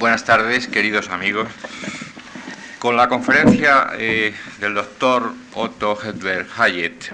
Buenas 0.00 0.24
tardes, 0.24 0.66
queridos 0.66 1.10
amigos. 1.10 1.46
Con 2.78 2.96
la 2.96 3.06
conferencia 3.06 3.90
eh, 3.98 4.34
del 4.58 4.72
doctor 4.72 5.34
Otto 5.52 5.94
Hedberg 6.02 6.46
Hayet 6.56 7.12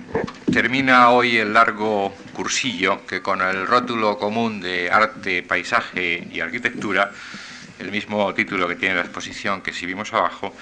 termina 0.52 1.10
hoy 1.10 1.36
el 1.36 1.52
largo 1.52 2.14
cursillo 2.32 3.04
que 3.04 3.22
con 3.22 3.42
el 3.42 3.66
rótulo 3.66 4.16
común 4.18 4.60
de 4.60 4.88
arte, 4.88 5.42
paisaje 5.42 6.28
y 6.30 6.38
arquitectura, 6.38 7.10
el 7.80 7.90
mismo 7.90 8.32
título 8.34 8.68
que 8.68 8.76
tiene 8.76 8.94
la 8.94 9.00
exposición 9.00 9.62
que 9.62 9.70
exhibimos 9.70 10.12
abajo, 10.12 10.54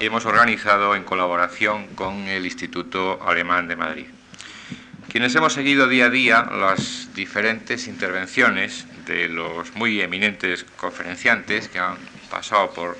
hemos 0.00 0.24
organizado 0.24 0.96
en 0.96 1.04
colaboración 1.04 1.88
con 1.88 2.26
el 2.26 2.46
Instituto 2.46 3.20
Alemán 3.22 3.68
de 3.68 3.76
Madrid. 3.76 4.06
Quienes 5.12 5.34
hemos 5.34 5.52
seguido 5.52 5.88
día 5.88 6.06
a 6.06 6.10
día 6.10 6.42
las 6.42 7.10
diferentes 7.14 7.86
intervenciones 7.86 8.86
de 9.06 9.28
los 9.28 9.74
muy 9.74 10.00
eminentes 10.00 10.64
conferenciantes 10.76 11.68
que 11.68 11.78
han 11.78 11.96
pasado 12.30 12.70
por 12.72 12.98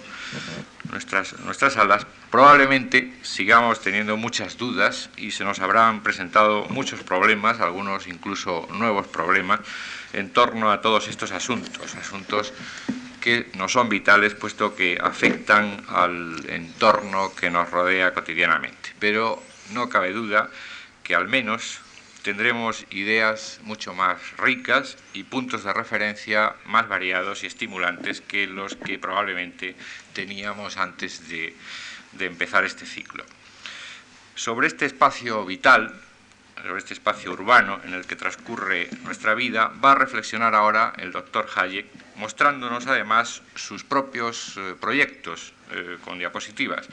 nuestras, 0.91 1.39
nuestras 1.41 1.75
salas, 1.75 2.07
probablemente 2.31 3.13
sigamos 3.23 3.81
teniendo 3.81 4.17
muchas 4.17 4.57
dudas 4.57 5.11
y 5.17 5.33
se 5.33 5.45
nos 5.45 5.61
habrán 5.61 6.03
presentado 6.03 6.67
muchos 6.71 7.03
problemas, 7.03 7.61
algunos 7.61 8.07
incluso 8.07 8.67
nuevos 8.73 9.07
problemas, 9.07 9.61
en 10.13 10.31
torno 10.31 10.71
a 10.71 10.81
todos 10.81 11.09
estos 11.09 11.33
asuntos, 11.33 11.95
asuntos 11.97 12.53
que 13.21 13.51
no 13.57 13.69
son 13.69 13.89
vitales 13.89 14.35
puesto 14.35 14.77
que 14.77 14.99
afectan 15.03 15.83
al 15.89 16.49
entorno 16.49 17.35
que 17.35 17.51
nos 17.51 17.71
rodea 17.71 18.15
cotidianamente. 18.15 18.95
Pero 19.01 19.43
no 19.73 19.89
cabe 19.89 20.13
duda 20.13 20.49
que 21.03 21.15
al 21.15 21.27
menos 21.27 21.81
tendremos 22.27 22.85
ideas 22.91 23.61
mucho 23.63 23.95
más 23.95 24.19
ricas 24.37 24.99
y 25.15 25.23
puntos 25.23 25.63
de 25.63 25.73
referencia 25.73 26.57
más 26.65 26.89
variados 26.89 27.45
y 27.45 27.47
estimulantes 27.47 28.21
que 28.21 28.49
los 28.49 28.75
que 28.75 28.99
probablemente 28.99 29.77
teníamos 30.13 30.77
antes 30.77 31.29
de, 31.29 31.55
empezar 32.19 32.65
este 32.65 32.85
ciclo. 32.85 33.25
Sobre 34.35 34.67
este 34.67 34.87
espacio 34.87 35.45
vital, 35.47 35.95
sobre 36.61 36.79
este 36.79 36.95
espacio 36.95 37.31
urbano 37.31 37.81
en 37.85 37.95
el 37.95 38.05
que 38.07 38.17
transcurre 38.17 38.91
nuestra 39.05 39.35
vida, 39.35 39.71
va 39.79 39.93
a 39.93 39.95
reflexionar 39.95 40.57
ahora 40.57 40.95
el 40.97 41.13
doctor 41.13 41.47
Hayek, 41.55 41.87
mostrándonos 42.17 42.89
además 42.89 43.43
sus 43.55 43.85
propios 43.85 44.57
eh, 44.57 44.75
proyectos 44.81 45.53
eh, 45.71 45.99
con 46.05 46.19
diapositivas 46.19 46.89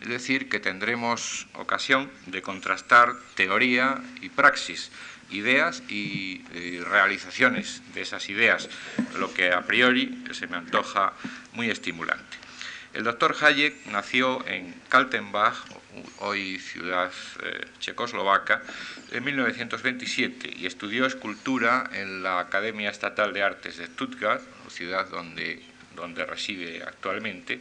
es 0.00 0.08
decir, 0.08 0.48
que 0.48 0.60
tendremos 0.60 1.46
ocasión 1.54 2.10
de 2.26 2.42
contrastar 2.42 3.14
teoría 3.34 4.02
y 4.20 4.28
praxis, 4.28 4.90
ideas 5.30 5.82
y, 5.88 6.42
realizaciones 6.84 7.82
de 7.94 8.02
esas 8.02 8.28
ideas, 8.28 8.68
lo 9.18 9.32
que 9.34 9.52
a 9.52 9.62
priori 9.62 10.24
se 10.32 10.46
me 10.46 10.56
antoja 10.56 11.12
muy 11.52 11.70
estimulante. 11.70 12.36
El 12.94 13.04
doctor 13.04 13.36
Hayek 13.40 13.86
nació 13.86 14.46
en 14.46 14.74
Kaltenbach, 14.88 15.56
hoy 16.18 16.58
ciudad 16.58 17.10
eh, 17.42 17.66
checoslovaca, 17.78 18.62
en 19.10 19.24
1927 19.24 20.54
y 20.56 20.66
estudió 20.66 21.06
escultura 21.06 21.90
en 21.92 22.22
la 22.22 22.38
Academia 22.38 22.90
Estatal 22.90 23.32
de 23.32 23.42
Artes 23.42 23.76
de 23.78 23.86
Stuttgart, 23.86 24.42
ciudad 24.70 25.08
donde, 25.08 25.62
donde 25.94 26.24
reside 26.24 26.82
actualmente, 26.82 27.60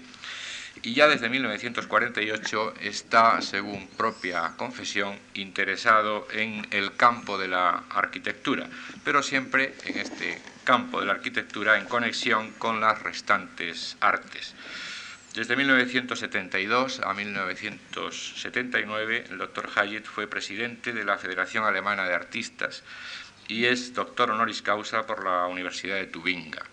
y 0.84 0.94
ya 0.94 1.08
desde 1.08 1.30
1948 1.30 2.74
está, 2.82 3.42
según 3.42 3.88
propia 3.88 4.54
confesión, 4.58 5.18
interesado 5.34 6.28
en 6.32 6.68
el 6.72 6.94
campo 6.96 7.38
de 7.38 7.48
la 7.48 7.84
arquitectura, 7.90 8.68
pero 9.04 9.24
siempre 9.24 9.74
en 9.86 9.98
este 9.98 10.42
campo 10.64 11.00
de 11.00 11.08
la 11.08 11.14
arquitectura 11.14 11.78
en 11.78 11.86
conexión 11.86 12.52
con 12.54 12.82
las 12.82 13.02
restantes 13.02 13.98
artes. 14.00 14.54
Desde 15.34 15.56
1972 15.56 17.02
a 17.02 17.14
1979, 17.14 19.26
el 19.30 19.38
doctor 19.38 19.70
Hayet 19.76 20.06
fue 20.06 20.28
presidente 20.28 20.94
de 20.94 21.04
la 21.04 21.18
Federación 21.18 21.66
Alemana 21.66 22.08
de 22.08 22.14
Artistas 22.14 22.84
y 23.48 23.66
es 23.66 23.94
doctor 23.94 24.32
honoris 24.32 24.62
causa 24.62 25.06
por 25.06 25.26
la 25.26 25.46
Universidad 25.48 25.96
de 25.96 26.08
Tubinga. 26.08 26.64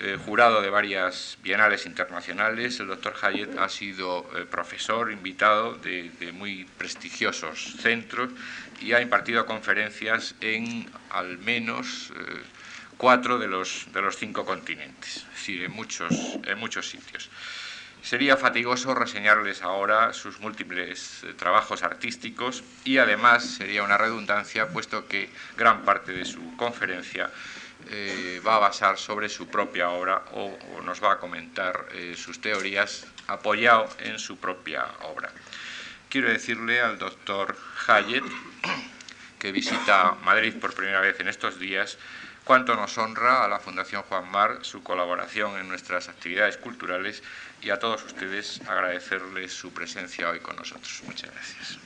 Eh, 0.00 0.18
jurado 0.24 0.60
de 0.60 0.70
varias 0.70 1.38
bienales 1.40 1.86
internacionales, 1.86 2.80
el 2.80 2.88
doctor 2.88 3.14
Hayet 3.22 3.56
ha 3.58 3.68
sido 3.68 4.28
eh, 4.36 4.44
profesor 4.44 5.12
invitado 5.12 5.74
de, 5.74 6.10
muy 6.32 6.64
prestigiosos 6.78 7.76
centros 7.78 8.30
y 8.80 8.92
ha 8.92 9.00
impartido 9.00 9.46
conferencias 9.46 10.34
en 10.40 10.90
al 11.10 11.38
menos 11.38 12.12
eh, 12.16 12.42
cuatro 12.96 13.38
de 13.38 13.46
los, 13.46 13.86
de 13.92 14.02
los 14.02 14.16
cinco 14.16 14.44
continentes, 14.44 15.18
es 15.18 15.30
decir, 15.30 15.62
en 15.62 15.70
muchos, 15.70 16.12
en 16.44 16.58
muchos 16.58 16.88
sitios. 16.88 17.30
Sería 18.02 18.36
fatigoso 18.36 18.94
reseñarles 18.96 19.62
ahora 19.62 20.12
sus 20.12 20.40
múltiples 20.40 21.22
trabajos 21.38 21.84
artísticos 21.84 22.64
y 22.84 22.98
además 22.98 23.44
sería 23.44 23.84
una 23.84 23.96
redundancia 23.96 24.68
puesto 24.68 25.06
que 25.06 25.30
gran 25.56 25.84
parte 25.84 26.12
de 26.12 26.24
su 26.24 26.56
conferencia 26.56 27.30
eh, 27.90 28.40
va 28.46 28.56
a 28.56 28.58
basar 28.58 28.98
sobre 28.98 29.28
su 29.28 29.48
propia 29.48 29.90
obra 29.90 30.24
o, 30.32 30.56
nos 30.82 31.02
va 31.02 31.12
a 31.12 31.18
comentar 31.18 31.88
eh, 31.92 32.14
sus 32.16 32.40
teorías 32.40 33.06
apoyado 33.26 33.88
en 34.00 34.18
su 34.18 34.36
propia 34.38 34.86
obra. 35.02 35.30
Quiero 36.08 36.28
decirle 36.28 36.80
al 36.80 36.98
doctor 36.98 37.56
Hayet, 37.86 38.24
que 39.38 39.52
visita 39.52 40.16
Madrid 40.24 40.54
por 40.60 40.74
primera 40.74 41.00
vez 41.00 41.18
en 41.20 41.28
estos 41.28 41.58
días, 41.58 41.98
cuánto 42.44 42.76
nos 42.76 42.96
honra 42.98 43.44
a 43.44 43.48
la 43.48 43.58
Fundación 43.58 44.02
Juan 44.02 44.30
Mar 44.30 44.58
su 44.62 44.82
colaboración 44.82 45.58
en 45.58 45.68
nuestras 45.68 46.08
actividades 46.08 46.56
culturales 46.56 47.22
y 47.60 47.70
a 47.70 47.78
todos 47.78 48.04
ustedes 48.04 48.60
agradecerles 48.68 49.52
su 49.52 49.72
presencia 49.72 50.30
hoy 50.30 50.40
con 50.40 50.56
nosotros. 50.56 51.02
Muchas 51.06 51.30
gracias. 51.30 51.78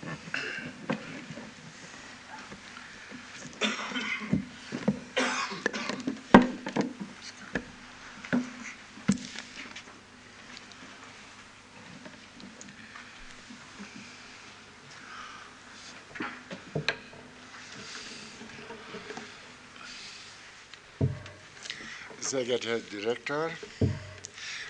Sehr 22.29 22.45
geehrter 22.45 22.69
Herr 22.69 22.81
Direktor, 22.81 23.51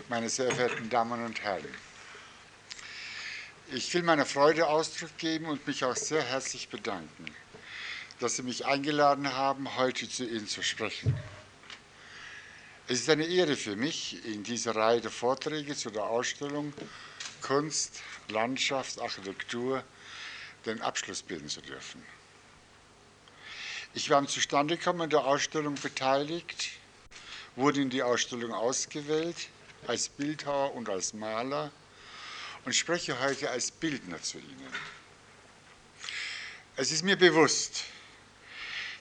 meine 0.08 0.28
sehr 0.28 0.52
verehrten 0.52 0.88
Damen 0.90 1.24
und 1.24 1.42
Herren, 1.42 1.66
ich 3.72 3.92
will 3.92 4.04
meiner 4.04 4.26
Freude 4.26 4.68
Ausdruck 4.68 5.18
geben 5.18 5.46
und 5.46 5.66
mich 5.66 5.84
auch 5.84 5.96
sehr 5.96 6.22
herzlich 6.22 6.68
bedanken, 6.68 7.34
dass 8.20 8.36
Sie 8.36 8.44
mich 8.44 8.64
eingeladen 8.64 9.32
haben, 9.34 9.74
heute 9.74 10.08
zu 10.08 10.24
Ihnen 10.24 10.46
zu 10.46 10.62
sprechen. 10.62 11.18
Es 12.86 13.00
ist 13.00 13.10
eine 13.10 13.26
Ehre 13.26 13.56
für 13.56 13.74
mich, 13.74 14.24
in 14.24 14.44
dieser 14.44 14.76
Reihe 14.76 15.00
der 15.00 15.10
Vorträge 15.10 15.74
zu 15.74 15.90
der 15.90 16.04
Ausstellung 16.04 16.72
Kunst, 17.40 18.02
Landschaft, 18.28 19.00
Architektur 19.00 19.82
den 20.64 20.80
Abschluss 20.80 21.22
bilden 21.22 21.48
zu 21.48 21.60
dürfen. 21.60 22.06
Ich 23.94 24.08
war 24.10 24.18
am 24.18 24.28
Zustandekommen 24.28 25.10
der 25.10 25.24
Ausstellung 25.24 25.74
beteiligt 25.74 26.78
wurde 27.58 27.82
in 27.82 27.90
die 27.90 28.02
Ausstellung 28.02 28.52
ausgewählt 28.52 29.48
als 29.86 30.08
Bildhauer 30.08 30.74
und 30.74 30.88
als 30.88 31.12
Maler 31.12 31.72
und 32.64 32.74
spreche 32.74 33.18
heute 33.20 33.50
als 33.50 33.70
Bildner 33.70 34.22
zu 34.22 34.38
Ihnen. 34.38 34.72
Es 36.76 36.92
ist 36.92 37.02
mir 37.02 37.16
bewusst, 37.16 37.84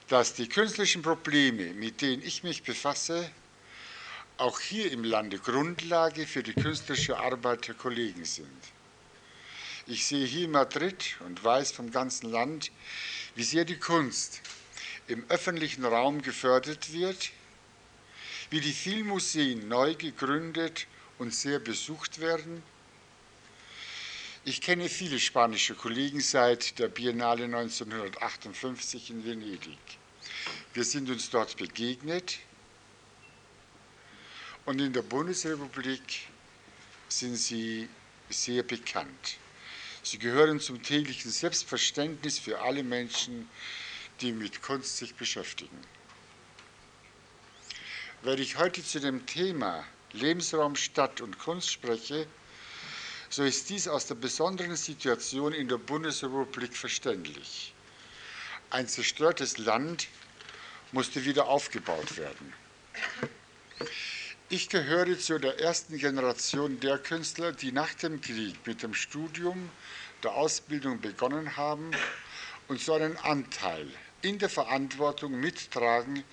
dass 0.08 0.34
die 0.34 0.48
künstlerischen 0.48 1.02
Probleme, 1.02 1.72
mit 1.74 2.00
denen 2.00 2.22
ich 2.22 2.42
mich 2.42 2.64
befasse, 2.64 3.30
auch 4.38 4.58
hier 4.58 4.90
im 4.90 5.04
Lande 5.04 5.38
Grundlage 5.38 6.26
für 6.26 6.42
die 6.42 6.54
künstlerische 6.54 7.18
Arbeit 7.18 7.68
der 7.68 7.74
Kollegen 7.74 8.24
sind. 8.24 8.48
Ich 9.86 10.06
sehe 10.06 10.26
hier 10.26 10.46
in 10.46 10.50
Madrid 10.50 11.16
und 11.20 11.42
weiß 11.44 11.72
vom 11.72 11.90
ganzen 11.92 12.30
Land, 12.30 12.72
wie 13.36 13.44
sehr 13.44 13.64
die 13.64 13.78
Kunst 13.78 14.40
im 15.06 15.24
öffentlichen 15.28 15.84
Raum 15.84 16.22
gefördert 16.22 16.92
wird, 16.92 17.30
wie 18.50 18.60
die 18.60 18.72
Filmmuseen 18.72 19.68
neu 19.68 19.94
gegründet 19.94 20.86
und 21.18 21.34
sehr 21.34 21.58
besucht 21.58 22.20
werden. 22.20 22.62
Ich 24.44 24.60
kenne 24.62 24.88
viele 24.88 25.18
spanische 25.18 25.74
Kollegen 25.74 26.20
seit 26.20 26.78
der 26.78 26.88
Biennale 26.88 27.44
1958 27.44 29.10
in 29.10 29.24
Venedig. 29.24 29.78
Wir 30.72 30.84
sind 30.84 31.10
uns 31.10 31.28
dort 31.28 31.56
begegnet 31.58 32.38
und 34.64 34.80
in 34.80 34.92
der 34.92 35.02
Bundesrepublik 35.02 36.28
sind 37.08 37.36
sie 37.36 37.88
sehr 38.30 38.62
bekannt. 38.62 39.36
Sie 40.02 40.18
gehören 40.18 40.60
zum 40.60 40.82
täglichen 40.82 41.30
Selbstverständnis 41.30 42.38
für 42.38 42.60
alle 42.60 42.82
Menschen, 42.82 43.50
die 44.22 44.32
mit 44.32 44.62
Kunst 44.62 44.96
sich 44.96 45.14
beschäftigen 45.14 45.78
werde 48.22 48.42
ich 48.42 48.58
heute 48.58 48.84
zu 48.84 49.00
dem 49.00 49.26
Thema 49.26 49.84
Lebensraum 50.12 50.74
Stadt 50.74 51.20
und 51.20 51.38
Kunst 51.38 51.70
spreche, 51.70 52.26
so 53.30 53.44
ist 53.44 53.70
dies 53.70 53.86
aus 53.86 54.06
der 54.06 54.16
besonderen 54.16 54.74
Situation 54.74 55.52
in 55.52 55.68
der 55.68 55.78
Bundesrepublik 55.78 56.76
verständlich. 56.76 57.74
Ein 58.70 58.88
zerstörtes 58.88 59.58
Land 59.58 60.08
musste 60.92 61.24
wieder 61.24 61.46
aufgebaut 61.46 62.16
werden. 62.16 62.52
Ich 64.48 64.68
gehöre 64.68 65.18
zu 65.18 65.38
der 65.38 65.60
ersten 65.60 65.98
Generation 65.98 66.80
der 66.80 66.98
Künstler, 66.98 67.52
die 67.52 67.70
nach 67.70 67.94
dem 67.94 68.20
Krieg 68.20 68.66
mit 68.66 68.82
dem 68.82 68.94
Studium 68.94 69.70
der 70.22 70.32
Ausbildung 70.32 71.00
begonnen 71.00 71.56
haben 71.56 71.90
und 72.66 72.80
so 72.80 72.94
einen 72.94 73.16
Anteil 73.18 73.86
in 74.22 74.38
der 74.38 74.48
Verantwortung 74.48 75.38
mittragen, 75.38 76.24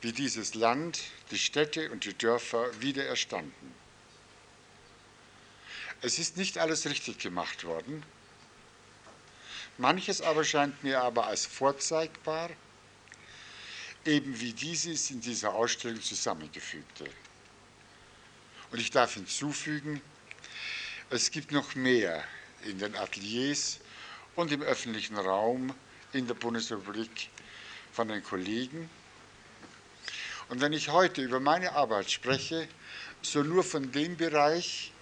wie 0.00 0.12
dieses 0.12 0.54
Land, 0.54 1.00
die 1.30 1.38
Städte 1.38 1.90
und 1.90 2.04
die 2.04 2.16
Dörfer 2.16 2.68
wieder 2.80 3.04
erstanden. 3.04 3.74
Es 6.00 6.18
ist 6.18 6.36
nicht 6.36 6.58
alles 6.58 6.86
richtig 6.86 7.18
gemacht 7.18 7.64
worden. 7.64 8.04
Manches 9.78 10.20
aber 10.22 10.44
scheint 10.44 10.82
mir 10.84 11.02
aber 11.02 11.26
als 11.26 11.46
vorzeigbar, 11.46 12.50
eben 14.04 14.38
wie 14.40 14.52
dieses 14.52 15.10
in 15.10 15.20
dieser 15.20 15.54
Ausstellung 15.54 16.00
zusammengefügte. 16.00 17.04
Und 18.70 18.78
ich 18.78 18.90
darf 18.90 19.14
hinzufügen, 19.14 20.00
es 21.10 21.30
gibt 21.30 21.52
noch 21.52 21.74
mehr 21.74 22.22
in 22.64 22.78
den 22.78 22.94
Ateliers 22.96 23.80
und 24.36 24.52
im 24.52 24.62
öffentlichen 24.62 25.16
Raum 25.16 25.74
in 26.12 26.26
der 26.26 26.34
Bundesrepublik 26.34 27.30
von 27.92 28.08
den 28.08 28.22
Kollegen. 28.22 28.88
Und 30.48 30.60
wenn 30.60 30.72
ich 30.72 30.88
heute 30.88 31.22
über 31.22 31.40
meine 31.40 31.72
Arbeit 31.72 32.10
spreche, 32.10 32.68
so 33.22 33.42
nur 33.42 33.64
von 33.64 33.92
dem 33.92 34.16
Bereich, 34.16 34.92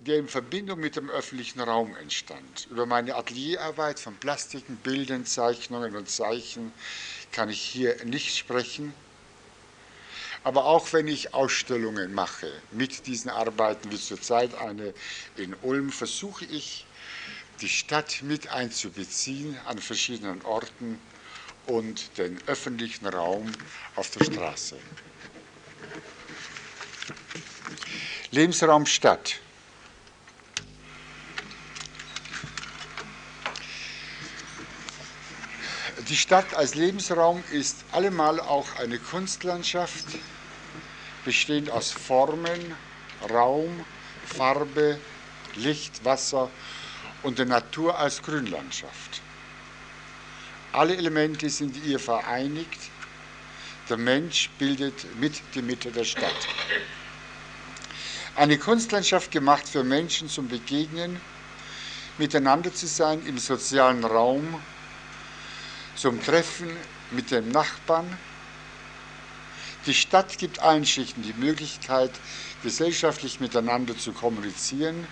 der 0.00 0.18
in 0.18 0.28
Verbindung 0.28 0.80
mit 0.80 0.96
dem 0.96 1.10
öffentlichen 1.10 1.60
Raum 1.60 1.96
entstand. 1.96 2.66
Über 2.70 2.86
meine 2.86 3.14
Atelierarbeit 3.14 4.00
von 4.00 4.16
Plastiken, 4.16 4.76
Bildern, 4.76 5.26
Zeichnungen 5.26 5.96
und 5.96 6.08
Zeichen 6.08 6.72
kann 7.32 7.48
ich 7.48 7.60
hier 7.60 8.04
nicht 8.04 8.36
sprechen. 8.36 8.94
Aber 10.44 10.64
auch 10.64 10.92
wenn 10.92 11.08
ich 11.08 11.34
Ausstellungen 11.34 12.14
mache 12.14 12.50
mit 12.70 13.06
diesen 13.06 13.28
Arbeiten, 13.30 13.90
wie 13.90 14.00
zurzeit 14.00 14.54
eine 14.54 14.94
in 15.36 15.54
Ulm, 15.62 15.90
versuche 15.90 16.44
ich, 16.44 16.86
die 17.60 17.68
Stadt 17.68 18.22
mit 18.22 18.48
einzubeziehen 18.48 19.58
an 19.66 19.78
verschiedenen 19.78 20.42
Orten 20.42 21.00
und 21.68 22.18
den 22.18 22.40
öffentlichen 22.46 23.06
Raum 23.06 23.52
auf 23.94 24.10
der 24.10 24.24
Straße. 24.24 24.78
Lebensraum 28.30 28.86
Stadt. 28.86 29.36
Die 36.08 36.16
Stadt 36.16 36.54
als 36.54 36.74
Lebensraum 36.74 37.44
ist 37.52 37.84
allemal 37.92 38.40
auch 38.40 38.76
eine 38.76 38.98
Kunstlandschaft, 38.98 40.06
bestehend 41.24 41.70
aus 41.70 41.90
Formen, 41.90 42.74
Raum, 43.28 43.84
Farbe, 44.24 44.98
Licht, 45.56 46.04
Wasser 46.04 46.50
und 47.22 47.38
der 47.38 47.46
Natur 47.46 47.98
als 47.98 48.22
Grünlandschaft. 48.22 49.20
Alle 50.72 50.96
Elemente 50.96 51.48
sind 51.48 51.76
ihr 51.84 51.98
vereinigt. 51.98 52.78
Der 53.88 53.96
Mensch 53.96 54.50
bildet 54.58 55.16
mit 55.16 55.40
die 55.54 55.62
Mitte 55.62 55.90
der 55.90 56.04
Stadt. 56.04 56.48
Eine 58.36 58.58
Kunstlandschaft 58.58 59.30
gemacht 59.30 59.66
für 59.66 59.82
Menschen 59.82 60.28
zum 60.28 60.46
Begegnen, 60.48 61.20
miteinander 62.18 62.72
zu 62.72 62.86
sein 62.86 63.24
im 63.26 63.38
sozialen 63.38 64.04
Raum, 64.04 64.62
zum 65.96 66.22
Treffen 66.22 66.68
mit 67.12 67.30
den 67.30 67.50
Nachbarn. 67.50 68.18
Die 69.86 69.94
Stadt 69.94 70.36
gibt 70.36 70.60
allen 70.60 70.84
Schichten 70.84 71.22
die 71.22 71.32
Möglichkeit, 71.32 72.10
gesellschaftlich 72.62 73.40
miteinander 73.40 73.96
zu 73.96 74.12
kommunizieren. 74.12 75.06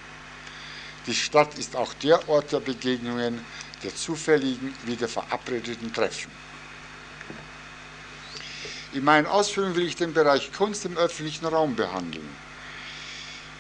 Die 1.07 1.15
Stadt 1.15 1.57
ist 1.57 1.77
auch 1.77 1.95
der 1.95 2.29
Ort 2.29 2.53
der 2.53 2.61
Begegnungen, 2.61 3.43
der 3.87 3.95
zufälligen 3.95 4.75
wie 4.85 4.97
der 4.97 5.09
verabredeten 5.09 5.95
Treffen. 5.95 6.33
In 8.93 9.05
meinen 9.05 9.27
Ausführungen 9.27 9.77
will 9.77 9.87
ich 9.87 9.95
den 9.95 10.13
Bereich 10.13 10.53
Kunst 10.53 10.85
im 10.87 10.97
öffentlichen 10.97 11.47
Raum 11.47 11.77
behandeln, 11.77 12.29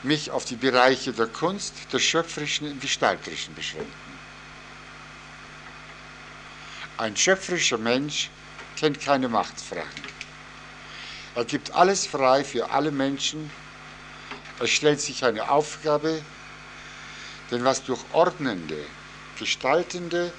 mich 0.02 0.32
auf 0.32 0.44
die 0.44 0.56
Bereiche 0.56 1.12
der 1.12 1.28
Kunst, 1.28 1.74
des 1.92 2.02
Schöpferischen 2.02 2.72
und 2.72 2.80
Gestalterischen 2.80 3.54
beschränken. 3.54 3.92
Ein 6.98 7.16
schöpferischer 7.16 7.78
Mensch 7.78 8.30
kennt 8.76 9.00
keine 9.00 9.28
Machtfragen. 9.28 10.16
Er 11.36 11.44
gibt 11.44 11.70
alles 11.70 12.04
frei 12.04 12.42
für 12.42 12.70
alle 12.70 12.90
Menschen. 12.90 13.48
Er 14.58 14.66
stellt 14.66 15.00
sich 15.00 15.24
eine 15.24 15.50
Aufgabe, 15.50 16.20
denn 17.52 17.62
was 17.62 17.84
durch 17.84 18.00
ordnende, 18.12 18.84
gestaltende, 19.36 20.32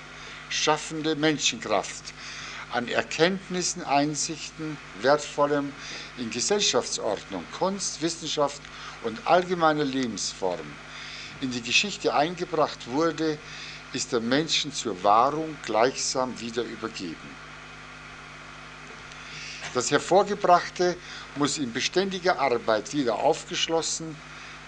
schaffende 0.50 1.16
Menschenkraft 1.16 2.14
an 2.72 2.88
Erkenntnissen, 2.88 3.84
Einsichten, 3.84 4.78
Wertvollem 5.02 5.72
in 6.18 6.30
Gesellschaftsordnung, 6.30 7.44
Kunst, 7.58 8.02
Wissenschaft 8.02 8.62
und 9.04 9.26
allgemeiner 9.26 9.86
Lebensform 9.86 10.60
in 11.42 11.52
die 11.52 11.62
Geschichte 11.62 12.14
eingebracht 12.14 12.88
wurde, 12.88 13.38
ist 13.94 14.12
der 14.12 14.20
Menschen 14.20 14.74
zur 14.74 15.02
Wahrung 15.04 15.56
gleichsam 15.64 16.40
wieder 16.40 16.64
übergeben. 16.64 17.36
Das 19.74 19.92
Hervorgebrachte 19.92 20.98
muss 21.36 21.58
in 21.58 21.72
beständiger 21.72 22.40
Arbeit 22.40 22.94
wieder 22.94 23.16
aufgeschlossen, 23.16 24.16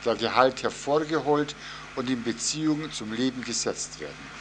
der 0.06 0.16
Gehalt 0.16 0.64
hervorgeholt 0.64 1.56
und 2.00 2.10
in 2.10 2.24
Beziehung 2.24 2.90
zum 2.94 3.12
Leben 3.12 3.44
gesetzt 3.44 4.00
werden. 4.00 4.40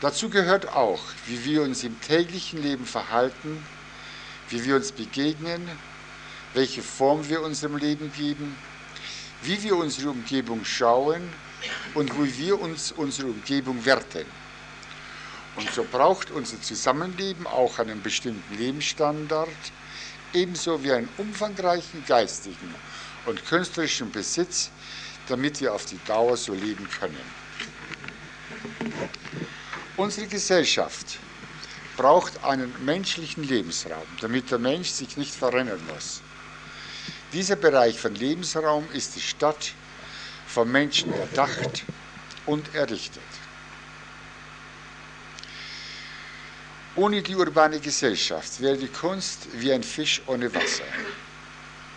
Dazu 0.00 0.30
gehört 0.30 0.68
auch, 0.68 1.00
wie 1.26 1.44
wir 1.44 1.62
uns 1.62 1.82
im 1.82 2.00
täglichen 2.00 2.62
Leben 2.62 2.86
verhalten, 2.86 3.66
wie 4.48 4.64
wir 4.64 4.76
uns 4.76 4.92
begegnen, 4.92 5.68
welche 6.52 6.82
Form 6.82 7.28
wir 7.28 7.42
unserem 7.42 7.78
Leben 7.78 8.12
geben, 8.12 8.56
wie 9.42 9.60
wir 9.64 9.76
unsere 9.76 10.10
Umgebung 10.10 10.64
schauen 10.64 11.20
und 11.94 12.16
wie 12.16 12.38
wir 12.38 12.60
uns 12.60 12.92
unsere 12.92 13.26
Umgebung 13.26 13.84
werten. 13.84 14.26
Und 15.56 15.68
so 15.72 15.82
braucht 15.82 16.30
unser 16.30 16.62
Zusammenleben 16.62 17.44
auch 17.48 17.80
einen 17.80 18.00
bestimmten 18.02 18.56
Lebensstandard, 18.56 19.48
ebenso 20.32 20.80
wie 20.84 20.92
einen 20.92 21.08
umfangreichen 21.18 22.04
geistigen 22.06 22.72
und 23.26 23.44
künstlerischen 23.46 24.12
Besitz, 24.12 24.70
damit 25.28 25.60
wir 25.60 25.74
auf 25.74 25.84
die 25.86 25.98
Dauer 26.06 26.36
so 26.36 26.54
leben 26.54 26.88
können. 26.98 27.20
Unsere 29.96 30.26
Gesellschaft 30.26 31.18
braucht 31.96 32.42
einen 32.44 32.74
menschlichen 32.84 33.44
Lebensraum, 33.44 34.02
damit 34.20 34.50
der 34.50 34.58
Mensch 34.58 34.88
sich 34.88 35.16
nicht 35.16 35.34
verrennen 35.34 35.80
muss. 35.92 36.20
Dieser 37.32 37.56
Bereich 37.56 37.98
von 37.98 38.14
Lebensraum 38.14 38.86
ist 38.92 39.16
die 39.16 39.20
Stadt 39.20 39.72
vom 40.46 40.70
Menschen 40.70 41.12
erdacht 41.12 41.84
und 42.46 42.74
errichtet. 42.74 43.22
Ohne 46.96 47.22
die 47.22 47.34
urbane 47.34 47.80
Gesellschaft 47.80 48.60
wäre 48.60 48.76
die 48.76 48.88
Kunst 48.88 49.48
wie 49.54 49.72
ein 49.72 49.82
Fisch 49.82 50.22
ohne 50.26 50.54
Wasser. 50.54 50.84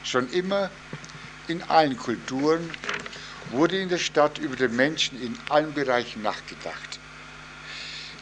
Schon 0.04 0.28
immer 0.32 0.72
in 1.48 1.62
allen 1.64 1.96
Kulturen 1.96 2.70
wurde 3.52 3.80
in 3.80 3.90
der 3.90 3.98
Stadt 3.98 4.38
über 4.38 4.56
den 4.56 4.76
Menschen 4.76 5.22
in 5.22 5.38
allen 5.50 5.74
Bereichen 5.74 6.22
nachgedacht. 6.22 7.00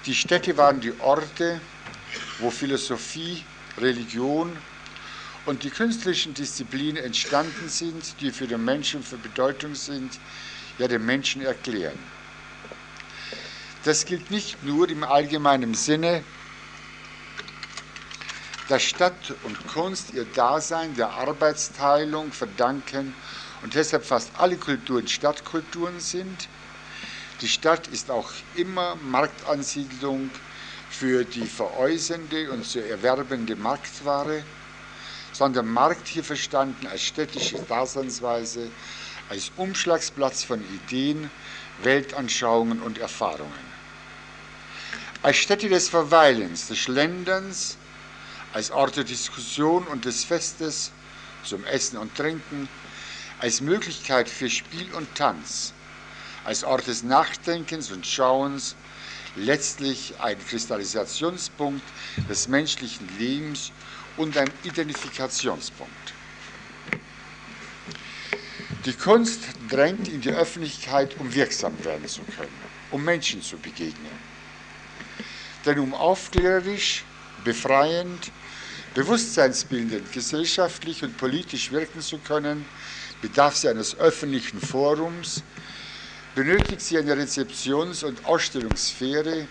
Die 0.05 0.15
Städte 0.15 0.55
waren 0.57 0.81
die 0.81 0.93
Orte, 0.99 1.59
wo 2.39 2.51
Philosophie, 2.51 3.43
Religion 3.77 4.55
und 5.45 5.63
die 5.63 5.69
künstlerischen 5.69 6.33
Disziplinen 6.33 7.03
entstanden 7.03 7.69
sind, 7.69 8.21
die 8.21 8.31
für 8.31 8.47
den 8.47 8.63
Menschen 8.63 9.03
für 9.03 9.17
Bedeutung 9.17 9.75
sind, 9.75 10.19
ja 10.77 10.87
den 10.87 11.05
Menschen 11.05 11.41
erklären. 11.41 11.97
Das 13.83 14.05
gilt 14.05 14.31
nicht 14.31 14.63
nur 14.63 14.89
im 14.89 15.03
allgemeinen 15.03 15.73
Sinne, 15.75 16.23
dass 18.67 18.81
Stadt 18.81 19.35
und 19.43 19.67
Kunst 19.67 20.13
ihr 20.13 20.25
Dasein 20.25 20.95
der 20.95 21.11
Arbeitsteilung 21.11 22.31
verdanken 22.31 23.13
und 23.65 23.73
deshalb 23.73 24.05
fast 24.05 24.29
alle 24.37 24.57
Kulturen 24.57 25.07
Stadtkulturen 25.07 25.99
sind. 25.99 26.47
Die 27.41 27.47
Stadt 27.47 27.87
ist 27.87 28.11
auch 28.11 28.31
immer 28.53 28.95
Marktansiedlung 28.95 30.29
für 30.91 31.25
die 31.25 31.47
veräußernde 31.47 32.51
und 32.51 32.63
zu 32.63 32.79
erwerbende 32.79 33.55
Marktware 33.55 34.43
sondern 35.35 35.67
Markt 35.67 36.07
hier 36.07 36.23
verstanden 36.23 36.87
als 36.87 37.01
städtische 37.01 37.57
Daseinsweise, 37.67 38.69
als 39.29 39.51
Umschlagsplatz 39.57 40.43
von 40.43 40.61
Ideen, 40.61 41.29
Weltanschauungen 41.83 42.81
und 42.81 42.99
Erfahrungen. 42.99 43.75
Als 45.23 45.37
Stätte 45.37 45.67
des 45.67 45.89
Verweilens, 45.89 46.67
des 46.67 46.77
Schlenderns, 46.77 47.77
als 48.53 48.71
Ort 48.71 48.95
der 48.95 49.03
Diskussion 49.03 49.85
und 49.87 50.05
des 50.05 50.23
Festes 50.23 50.91
zum 51.43 51.65
Essen 51.65 51.97
und 51.97 52.15
Trinken, 52.15 52.69
als 53.45 53.61
Möglichkeit 53.61 54.27
für 54.27 54.49
Spiel 54.49 54.91
und 54.95 55.13
Tanz, 55.13 55.71
als 56.45 56.63
Ort 56.63 56.87
des 56.87 57.03
Nachdenkens 57.03 57.91
und 57.91 58.03
Schauens, 58.03 58.73
letztlich 59.35 60.15
ein 60.19 60.35
Kristallisationspunkt 60.47 61.83
des 62.27 62.47
menschlichen 62.47 63.07
Lebens 63.19 63.71
und 64.17 64.35
ein 64.35 64.51
Identifikationspunkt. 64.63 65.93
Die 68.83 68.93
Kunst 68.93 69.41
drängt 69.69 70.07
in 70.07 70.21
die 70.21 70.31
Öffentlichkeit, 70.31 71.15
um 71.19 71.31
wirksam 71.35 71.85
werden 71.85 72.07
zu 72.07 72.23
können, 72.35 72.49
um 72.89 73.05
Menschen 73.05 73.43
zu 73.43 73.57
begegnen. 73.57 74.17
Denn 75.67 75.77
um 75.77 75.93
aufklärerisch, 75.93 77.03
befreiend, 77.43 78.31
bewusstseinsbildend, 78.95 80.11
gesellschaftlich 80.13 81.03
und 81.03 81.15
politisch 81.17 81.71
wirken 81.71 82.01
zu 82.01 82.17
können, 82.17 82.65
bedarf 83.27 83.55
sie 83.55 83.69
eines 83.69 83.97
öffentlichen 83.97 84.61
Forums, 84.61 85.41
benötigt 86.35 86.81
sie 86.81 86.99
eine 86.99 87.15
Rezeptions- 87.15 88.05
und 88.05 88.23
Ausstellungssphäre, 88.25 89.47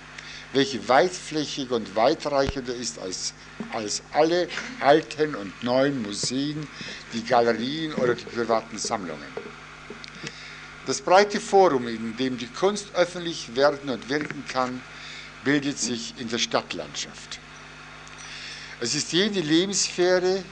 welche 0.52 0.88
weitflächiger 0.88 1.74
und 1.74 1.96
weitreichender 1.96 2.72
ist 2.72 3.00
als, 3.00 3.34
als 3.72 4.02
alle 4.12 4.46
alten 4.78 5.34
und 5.34 5.64
neuen 5.64 6.02
Museen, 6.02 6.68
die 7.12 7.24
Galerien 7.24 7.94
oder 7.94 8.14
die 8.14 8.24
privaten 8.24 8.78
Sammlungen. 8.78 9.26
Das 10.86 11.00
breite 11.00 11.40
Forum, 11.40 11.88
in 11.88 12.16
dem 12.16 12.38
die 12.38 12.46
Kunst 12.46 12.94
öffentlich 12.94 13.56
werden 13.56 13.90
und 13.90 14.08
wirken 14.08 14.44
kann, 14.52 14.80
bildet 15.44 15.80
sich 15.80 16.14
in 16.20 16.28
der 16.28 16.38
Stadtlandschaft. 16.38 17.40
Es 18.80 18.94
ist 18.94 19.12
jene 19.12 19.40
Lebenssphäre, 19.40 20.44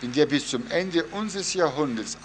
in 0.00 0.12
der 0.12 0.26
bis 0.26 0.48
zum 0.48 0.66
Ende 0.68 1.04
unseres 1.06 1.54
Jahrhunderts 1.54 2.18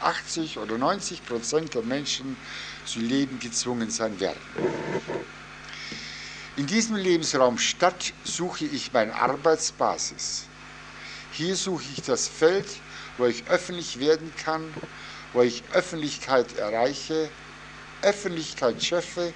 80 0.00 0.58
oder 0.58 0.78
90 0.78 1.26
Prozent 1.26 1.74
der 1.74 1.82
Menschen 1.82 2.36
zu 2.86 3.00
leben 3.00 3.38
gezwungen 3.38 3.90
sein 3.90 4.18
werden. 4.18 4.40
In 6.56 6.66
diesem 6.66 6.96
Lebensraum 6.96 7.58
Stadt 7.58 8.12
suche 8.24 8.64
ich 8.64 8.92
meine 8.92 9.14
Arbeitsbasis. 9.14 10.44
Hier 11.32 11.54
suche 11.54 11.84
ich 11.94 12.02
das 12.02 12.26
Feld, 12.26 12.66
wo 13.16 13.26
ich 13.26 13.46
öffentlich 13.48 14.00
werden 14.00 14.32
kann, 14.42 14.64
wo 15.32 15.42
ich 15.42 15.62
Öffentlichkeit 15.72 16.56
erreiche, 16.56 17.28
Öffentlichkeit 18.02 18.82
schaffe 18.82 19.32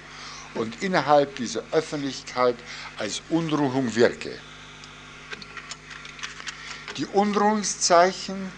und 0.55 0.81
innerhalb 0.81 1.35
dieser 1.35 1.63
Öffentlichkeit 1.71 2.55
als 2.97 3.21
Unruhung 3.29 3.95
wirke. 3.95 4.37
Die 6.97 7.07
Unruhungszeichen 7.07 8.51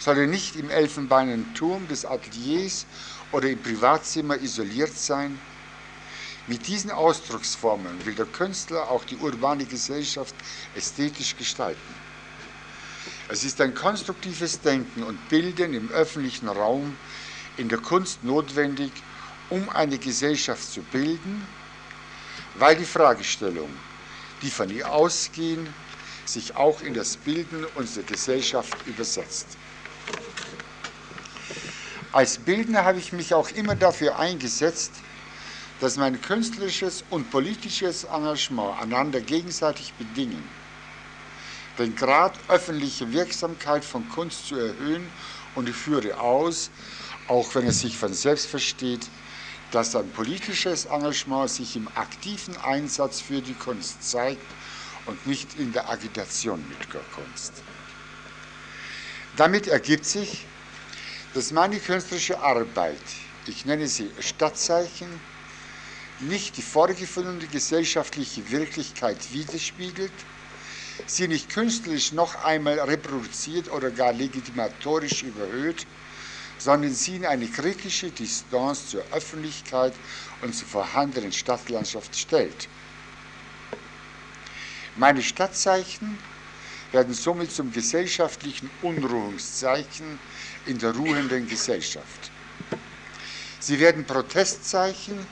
sollen 0.00 0.28
nicht 0.30 0.56
im 0.56 0.70
elfenbeinernen 0.70 1.54
Turm 1.54 1.86
des 1.86 2.04
Ateliers 2.04 2.84
oder 3.30 3.48
im 3.48 3.62
Privatzimmer 3.62 4.40
isoliert 4.40 4.96
sein, 4.96 5.38
mit 6.46 6.66
diesen 6.66 6.90
Ausdrucksformen 6.90 8.04
will 8.04 8.14
der 8.14 8.26
Künstler 8.26 8.90
auch 8.90 9.04
die 9.04 9.16
urbane 9.16 9.64
Gesellschaft 9.64 10.34
ästhetisch 10.74 11.36
gestalten. 11.36 11.80
Es 13.28 13.44
ist 13.44 13.60
ein 13.62 13.74
konstruktives 13.74 14.60
Denken 14.60 15.04
und 15.04 15.28
Bilden 15.30 15.72
im 15.72 15.90
öffentlichen 15.90 16.48
Raum 16.48 16.96
in 17.56 17.68
der 17.70 17.78
Kunst 17.78 18.24
notwendig, 18.24 18.92
um 19.48 19.70
eine 19.70 19.96
Gesellschaft 19.96 20.70
zu 20.70 20.82
bilden, 20.82 21.46
weil 22.56 22.76
die 22.76 22.84
Fragestellung, 22.84 23.70
die 24.42 24.50
von 24.50 24.68
ihr 24.68 24.90
ausgehen, 24.92 25.66
sich 26.24 26.56
auch 26.56 26.80
in 26.82 26.94
das 26.94 27.16
Bilden 27.16 27.64
unserer 27.74 28.04
Gesellschaft 28.04 28.74
übersetzt. 28.86 29.46
Als 32.12 32.38
Bildner 32.38 32.84
habe 32.84 32.98
ich 32.98 33.12
mich 33.12 33.34
auch 33.34 33.50
immer 33.50 33.74
dafür 33.74 34.18
eingesetzt, 34.18 34.92
dass 35.80 35.96
mein 35.96 36.20
künstlerisches 36.22 37.04
und 37.10 37.30
politisches 37.30 38.04
Engagement 38.04 38.80
einander 38.80 39.20
gegenseitig 39.20 39.92
bedingen. 39.94 40.42
Den 41.78 41.96
Grad 41.96 42.38
öffentliche 42.48 43.12
Wirksamkeit 43.12 43.84
von 43.84 44.08
Kunst 44.08 44.46
zu 44.46 44.54
erhöhen 44.54 45.10
und 45.56 45.68
ich 45.68 45.74
führe 45.74 46.20
aus, 46.20 46.70
auch 47.26 47.52
wenn 47.56 47.66
es 47.66 47.80
sich 47.80 47.96
von 47.96 48.14
selbst 48.14 48.46
versteht, 48.46 49.08
dass 49.72 49.96
ein 49.96 50.08
politisches 50.12 50.84
Engagement 50.84 51.50
sich 51.50 51.74
im 51.74 51.88
aktiven 51.96 52.56
Einsatz 52.58 53.20
für 53.20 53.42
die 53.42 53.54
Kunst 53.54 54.08
zeigt 54.08 54.46
und 55.06 55.26
nicht 55.26 55.58
in 55.58 55.72
der 55.72 55.88
Agitation 55.88 56.64
mit 56.68 56.92
der 56.92 57.02
Kunst. 57.14 57.52
Damit 59.36 59.66
ergibt 59.66 60.06
sich, 60.06 60.46
dass 61.34 61.50
meine 61.50 61.80
künstlerische 61.80 62.38
Arbeit, 62.38 63.02
ich 63.46 63.64
nenne 63.64 63.88
sie 63.88 64.10
Stadtzeichen, 64.20 65.08
nicht 66.20 66.56
die 66.56 66.62
vorgefundene 66.62 67.46
gesellschaftliche 67.48 68.50
Wirklichkeit 68.50 69.32
widerspiegelt, 69.32 70.12
sie 71.06 71.26
nicht 71.26 71.50
künstlerisch 71.50 72.12
noch 72.12 72.44
einmal 72.44 72.78
reproduziert 72.78 73.70
oder 73.70 73.90
gar 73.90 74.12
legitimatorisch 74.12 75.24
überhöht, 75.24 75.86
sondern 76.58 76.94
sie 76.94 77.16
in 77.16 77.26
eine 77.26 77.48
kritische 77.48 78.10
Distanz 78.10 78.90
zur 78.90 79.02
Öffentlichkeit 79.12 79.94
und 80.40 80.54
zur 80.54 80.68
vorhandenen 80.68 81.32
Stadtlandschaft 81.32 82.16
stellt. 82.16 82.68
Meine 84.96 85.22
Stadtzeichen 85.22 86.18
werden 86.92 87.14
somit 87.14 87.50
zum 87.50 87.72
gesellschaftlichen 87.72 88.70
Unruhungszeichen 88.82 90.18
in 90.66 90.78
der 90.78 90.94
ruhenden 90.94 91.48
Gesellschaft. 91.48 92.30
Sie 93.58 93.80
werden 93.80 94.04
Protestzeichen 94.04 95.26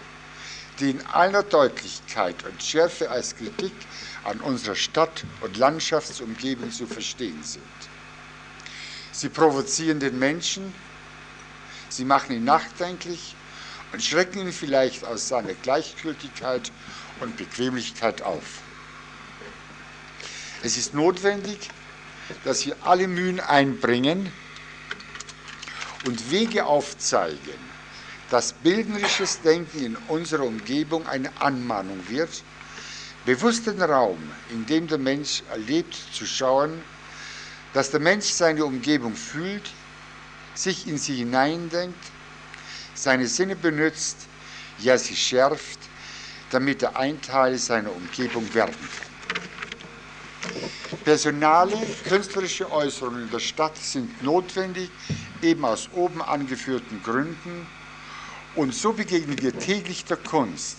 die 0.79 0.91
in 0.91 1.07
aller 1.07 1.43
Deutlichkeit 1.43 2.45
und 2.45 2.63
Schärfe 2.63 3.11
als 3.11 3.37
Kritik 3.37 3.73
an 4.25 4.41
unserer 4.41 4.75
Stadt- 4.75 5.25
und 5.41 5.57
Landschaftsumgebung 5.57 6.71
zu 6.71 6.87
verstehen 6.87 7.43
sind. 7.43 7.63
Sie 9.13 9.29
provozieren 9.29 10.01
den 10.01 10.19
Menschen, 10.19 10.75
sie 11.89 12.05
machen 12.05 12.35
ihn 12.35 12.45
nachdenklich 12.45 13.37
und 13.93 14.03
schrecken 14.03 14.41
ihn 14.41 14.53
vielleicht 14.53 15.05
aus 15.05 15.29
seiner 15.29 15.53
Gleichgültigkeit 15.55 16.73
und 17.21 17.37
Bequemlichkeit 17.37 18.23
auf. 18.23 18.63
Es 20.65 20.77
ist 20.77 20.95
notwendig, 20.95 21.71
dass 22.45 22.65
wir 22.65 22.77
alle 22.83 23.09
Mühen 23.09 23.41
einbringen 23.41 24.31
und 26.05 26.31
Wege 26.31 26.67
aufzeigen, 26.67 27.59
dass 28.31 28.53
bildnerisches 28.53 29.41
Denken 29.43 29.85
in 29.85 29.97
unserer 30.09 30.45
Umgebung 30.45 31.07
eine 31.09 31.31
Anmahnung 31.41 32.01
wird, 32.09 32.31
bewusst 33.27 33.67
den 33.67 33.83
Raum, 33.83 34.19
in 34.51 34.65
dem 34.67 34.87
der 34.87 34.99
Mensch 34.99 35.43
erlebt, 35.51 35.97
zu 36.13 36.27
schauen, 36.27 36.81
dass 37.73 37.91
der 37.91 38.01
Mensch 38.01 38.27
seine 38.27 38.65
Umgebung 38.65 39.17
fühlt, 39.17 39.69
sich 40.55 40.87
in 40.87 40.97
sie 40.97 41.17
hineindenkt, 41.17 42.05
seine 42.95 43.27
Sinne 43.27 43.57
benutzt, 43.57 44.17
ja 44.79 44.97
sie 44.97 45.17
schärft, 45.17 45.81
damit 46.51 46.83
er 46.83 46.97
ein 46.97 47.21
Teil 47.21 47.59
seiner 47.59 47.91
Umgebung 47.93 48.53
werden 48.55 48.75
kann. 48.75 49.12
Personale, 51.05 51.77
künstlerische 52.09 52.71
Äußerungen 52.71 53.25
in 53.25 53.31
der 53.31 53.41
Stadt 53.41 53.77
sind 53.77 54.23
notwendig, 54.23 54.91
eben 55.43 55.65
aus 55.65 55.89
oben 55.93 56.23
angeführten 56.23 57.03
Gründen, 57.03 57.67
und 58.55 58.75
so 58.75 58.93
begegnen 58.93 59.41
wir 59.41 59.59
täglich 59.59 60.05
der 60.05 60.19
Kunst, 60.19 60.77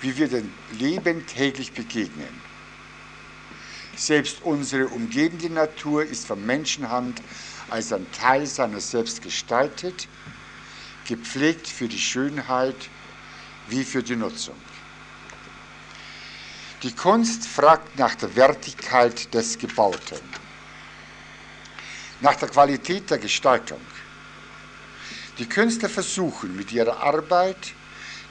wie 0.00 0.16
wir 0.16 0.28
dem 0.28 0.52
Leben 0.78 1.26
täglich 1.26 1.72
begegnen. 1.72 2.40
Selbst 3.96 4.42
unsere 4.42 4.88
umgebende 4.88 5.50
Natur 5.50 6.04
ist 6.04 6.26
von 6.26 6.44
Menschenhand 6.44 7.20
als 7.70 7.92
ein 7.92 8.06
Teil 8.12 8.46
seiner 8.46 8.80
selbst 8.80 9.22
gestaltet, 9.22 10.08
gepflegt 11.06 11.68
für 11.68 11.88
die 11.88 11.98
Schönheit 11.98 12.88
wie 13.68 13.84
für 13.84 14.02
die 14.02 14.16
Nutzung. 14.16 14.56
Die 16.82 16.92
Kunst 16.92 17.46
fragt 17.46 17.98
nach 17.98 18.14
der 18.14 18.36
Wertigkeit 18.36 19.32
des 19.32 19.58
Gebauten, 19.58 20.20
nach 22.20 22.34
der 22.36 22.48
Qualität 22.48 23.10
der 23.10 23.18
Gestaltung. 23.18 23.80
Die 25.38 25.48
Künstler 25.48 25.88
versuchen 25.88 26.54
mit 26.54 26.72
ihrer 26.72 27.02
Arbeit 27.02 27.72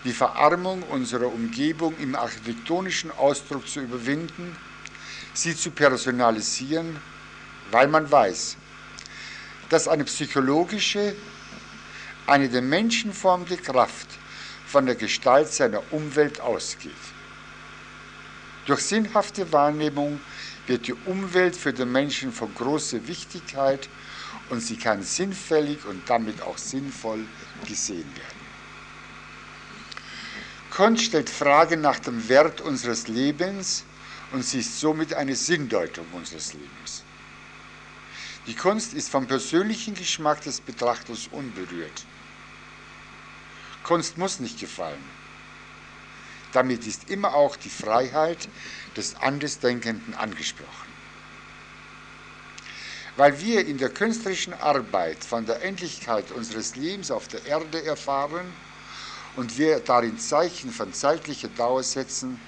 die 0.04 0.14
Verarmung 0.14 0.84
unserer 0.84 1.28
Umgebung 1.28 1.96
im 1.98 2.16
architektonischen 2.16 3.12
Ausdruck 3.12 3.68
zu 3.68 3.80
überwinden, 3.80 4.56
sie 5.34 5.56
zu 5.56 5.72
personalisieren, 5.72 7.00
weil 7.72 7.88
man 7.88 8.10
weiß, 8.12 8.58
dass 9.70 9.88
eine 9.88 10.04
psychologische, 10.04 11.16
eine 12.28 12.50
den 12.50 12.70
Menschen 12.70 13.14
formende 13.14 13.58
Kraft 13.58 14.08
von 14.68 14.86
der 14.86 14.96
Gestalt 14.96 15.52
seiner 15.52 15.82
Umwelt 15.92 16.40
ausgeht. 16.40 16.92
Durch 18.66 18.82
sinnhafte 18.82 19.52
Wahrnehmung 19.52 20.22
wird 20.68 20.88
die 20.88 20.94
Umwelt 20.94 21.56
für 21.56 21.74
den 21.74 21.92
Menschen 21.92 22.32
von 22.32 22.54
großer 22.56 23.06
Wichtigkeit 23.08 23.90
und 24.50 24.62
sie 24.62 24.78
kann 24.78 25.04
sinnfällig 25.04 25.86
und 25.86 26.10
damit 26.10 26.42
auch 26.42 26.58
sinnvoll 26.58 27.26
gesehen 27.68 28.10
werden. 28.16 28.44
Kunst 30.72 31.04
stellt 31.04 31.30
Fragen 31.30 31.82
nach 31.82 32.00
dem 32.00 32.30
Wert 32.30 32.62
unseres 32.62 33.08
Lebens 33.08 33.84
und 34.32 34.44
sie 34.44 34.60
ist 34.60 34.80
somit 34.80 35.14
eine 35.14 35.36
Sinndeutung 35.36 36.06
unseres 36.14 36.54
Lebens. 36.54 37.04
Die 38.48 38.56
Kunst 38.56 38.94
ist 38.94 39.10
vom 39.10 39.28
persönlichen 39.28 39.94
Geschmack 39.94 40.42
des 40.42 40.60
Betrachters 40.60 41.28
unberührt. 41.32 42.06
Kunst 43.84 44.18
muss 44.18 44.40
nicht 44.40 44.60
gefallen. 44.60 45.04
Damit 46.54 46.86
ist 46.86 47.10
immer 47.10 47.34
auch 47.34 47.56
die 47.56 47.70
Freiheit 47.70 48.48
des 48.96 49.16
Andersdenkenden 49.16 50.14
angesprochen. 50.14 50.94
Weil 53.16 53.40
wir 53.42 53.66
in 53.66 53.78
der 53.78 53.90
künstlerischen 53.90 54.54
Arbeit 54.54 55.24
von 55.24 55.46
der 55.46 55.62
Endlichkeit 55.64 56.32
unseres 56.32 56.76
Lebens 56.76 57.12
auf 57.12 57.28
der 57.28 57.46
Erde 57.46 57.84
erfahren 57.84 58.52
und 59.36 59.58
wir 59.58 59.80
darin 59.80 60.18
Zeichen 60.18 60.72
von 60.72 60.94
zeitlicher 60.94 61.50
Dauer 61.50 61.84
setzen, 61.84 62.40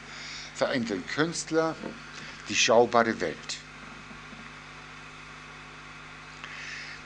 verändern 0.56 1.04
Künstler 1.08 1.76
die 2.48 2.56
schaubare 2.56 3.20
Welt. 3.20 3.58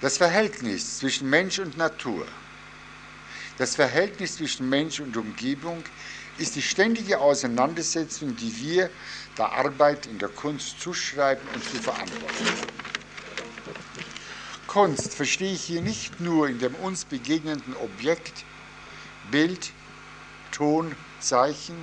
Das 0.01 0.17
Verhältnis 0.17 0.99
zwischen 0.99 1.29
Mensch 1.29 1.59
und 1.59 1.75
Natur, 1.77 2.25
das 3.57 3.75
Verhältnis 3.75 4.37
zwischen 4.37 4.69
Mensch 4.69 5.01
und 5.01 5.17
Umgebung 5.17 5.83
ist 6.39 6.55
die 6.55 6.61
ständige 6.61 7.19
Auseinandersetzung, 7.19 8.35
die 8.35 8.57
wir 8.61 8.89
der 9.37 9.51
Arbeit 9.51 10.05
in 10.07 10.17
der 10.19 10.29
Kunst 10.29 10.79
zuschreiben 10.81 11.47
und 11.53 11.63
zu 11.63 11.77
verantworten 11.77 12.69
Kunst 14.69 15.15
verstehe 15.15 15.53
ich 15.53 15.63
hier 15.63 15.81
nicht 15.81 16.19
nur 16.19 16.47
in 16.47 16.59
dem 16.59 16.75
uns 16.75 17.03
begegnenden 17.03 17.75
Objekt, 17.77 18.45
Bild, 19.31 19.71
Ton, 20.51 20.95
Zeichen, 21.19 21.75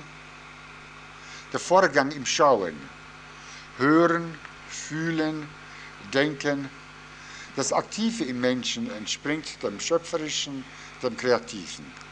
der 1.51 1.59
Vorgang 1.59 2.11
im 2.11 2.25
Schauen, 2.25 2.77
Hören, 3.77 4.35
Fühlen, 4.69 5.49
Denken, 6.13 6.69
das 7.57 7.73
Aktive 7.73 8.23
im 8.23 8.39
Menschen 8.39 8.89
entspringt 8.91 9.61
dem 9.61 9.81
Schöpferischen, 9.81 10.63
dem 11.03 11.17
Kreativen. 11.17 12.06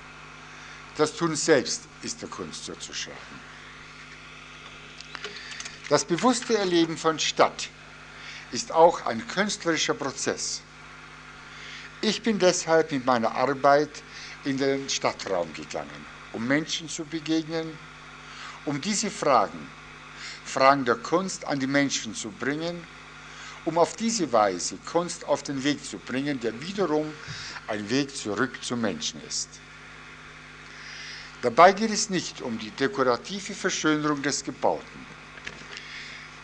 Das 0.98 1.14
Tun 1.14 1.36
selbst 1.36 1.84
ist 2.04 2.22
der 2.22 2.30
Kunst 2.30 2.66
zuzuschreiben. 2.66 3.46
Das 5.90 6.06
bewusste 6.06 6.58
Erleben 6.58 6.98
von 6.98 7.20
Stadt 7.20 7.70
ist 8.52 8.72
auch 8.72 9.06
ein 9.06 9.28
künstlerischer 9.28 9.94
Prozess. 9.94 10.62
Ich 12.02 12.24
bin 12.24 12.40
deshalb 12.40 12.92
mit 12.92 13.06
meiner 13.06 13.36
Arbeit 13.36 13.90
in 14.46 14.58
den 14.58 14.90
Stadtraum 14.90 15.54
gegangen, 15.54 16.06
um 16.34 16.48
Menschen 16.48 16.88
zu 16.88 17.04
begegnen, 17.04 17.78
um 18.66 18.80
diese 18.80 19.12
Fragen, 19.12 19.68
Fragen 20.46 20.86
der 20.86 20.96
Kunst 20.96 21.46
an 21.46 21.60
die 21.60 21.68
Menschen 21.68 22.16
zu 22.16 22.30
bringen, 22.32 22.82
um 23.66 23.78
auf 23.78 23.96
diese 23.96 24.32
Weise 24.32 24.78
Kunst 24.78 25.26
auf 25.26 25.44
den 25.44 25.64
Weg 25.64 25.84
zu 25.84 25.98
bringen, 25.98 26.40
der 26.40 26.62
wiederum 26.62 27.12
ein 27.68 27.90
Weg 27.90 28.16
zurück 28.16 28.64
zum 28.64 28.82
Menschen 28.82 29.22
ist. 29.28 29.60
Dabei 31.42 31.74
geht 31.74 31.92
es 31.92 32.10
nicht 32.10 32.42
um 32.42 32.58
die 32.58 32.72
dekorative 32.72 33.54
Verschönerung 33.54 34.22
des 34.22 34.44
Gebauten. 34.44 35.06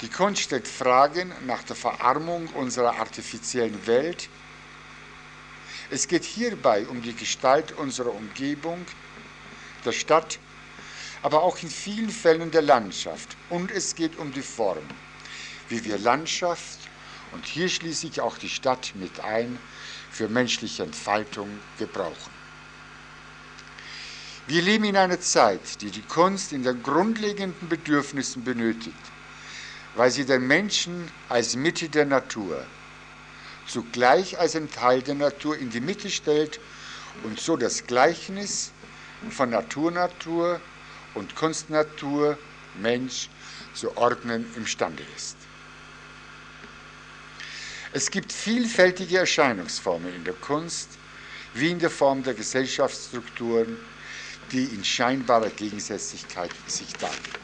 Die 0.02 0.10
Kunst 0.10 0.42
stellt 0.42 0.68
Fragen 0.68 1.32
nach 1.46 1.64
der 1.64 1.76
Verarmung 1.76 2.48
unserer 2.50 3.00
artifiziellen 3.00 3.86
Welt. 3.86 4.30
Es 5.90 6.08
geht 6.08 6.24
hierbei 6.24 6.88
um 6.88 7.02
die 7.02 7.16
Gestalt 7.16 7.72
unserer 7.74 8.14
Umgebung, 8.14 8.84
der 9.86 9.92
Stadt, 9.92 10.40
aber 11.22 11.44
auch 11.44 11.62
in 11.62 11.70
vielen 11.70 12.10
Fällen 12.10 12.50
der 12.50 12.64
Landschaft. 12.64 13.38
Und 13.50 13.70
es 13.72 13.94
geht 13.96 14.18
um 14.18 14.32
die 14.34 14.42
Form, 14.42 14.84
wie 15.70 15.84
wir 15.84 15.98
Landschaft, 16.00 16.80
und 17.32 17.46
hier 17.46 17.70
schließe 17.70 18.08
ich 18.08 18.22
auch 18.22 18.38
die 18.38 18.50
Stadt 18.50 18.94
mit 18.96 19.20
ein, 19.22 19.58
für 20.10 20.28
menschliche 20.28 20.84
Entfaltung 20.84 21.60
gebrauchen. 21.78 22.41
Wir 24.52 24.62
leben 24.62 24.84
in 24.84 24.98
einer 24.98 25.22
Zeit, 25.22 25.80
die 25.80 25.92
die 25.92 26.02
Kunst 26.02 26.52
in 26.52 26.64
den 26.64 26.84
grundlegenden 26.84 27.70
Bedürfnissen 27.70 28.44
benötigt, 28.44 28.98
weil 29.96 30.12
sie 30.12 30.26
den 30.26 30.46
Menschen 30.46 31.10
als 31.30 31.56
Mitte 31.56 31.88
der 31.88 32.04
Natur, 32.04 32.62
zugleich 33.66 34.38
als 34.40 34.58
ein 34.58 34.70
Teil 34.70 35.04
der 35.04 35.16
Natur 35.16 35.58
in 35.58 35.70
die 35.70 35.80
Mitte 35.80 36.10
stellt 36.10 36.60
und 37.24 37.40
so 37.40 37.56
das 37.56 37.88
Gleichnis 37.88 38.72
von 39.30 39.52
Natur-Natur 39.52 40.60
und 41.14 41.34
Kunst-Natur, 41.34 42.38
Mensch 42.76 43.30
zu 43.74 43.96
ordnen 43.96 44.46
imstande 44.58 45.04
ist. 45.16 45.38
Es 47.94 48.12
gibt 48.12 48.34
vielfältige 48.34 49.20
Erscheinungsformen 49.20 50.14
in 50.14 50.26
der 50.26 50.34
Kunst, 50.34 50.90
wie 51.54 51.72
in 51.72 51.80
der 51.80 51.90
Form 51.90 52.22
der 52.24 52.34
Gesellschaftsstrukturen, 52.34 53.78
die 54.52 54.66
in 54.66 54.84
scheinbarer 54.84 55.50
Gegensätzlichkeit 55.50 56.52
sich 56.68 56.92
darstellen. 56.94 57.42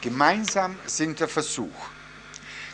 Gemeinsam 0.00 0.76
sind 0.86 1.20
der 1.20 1.28
Versuch, 1.28 1.70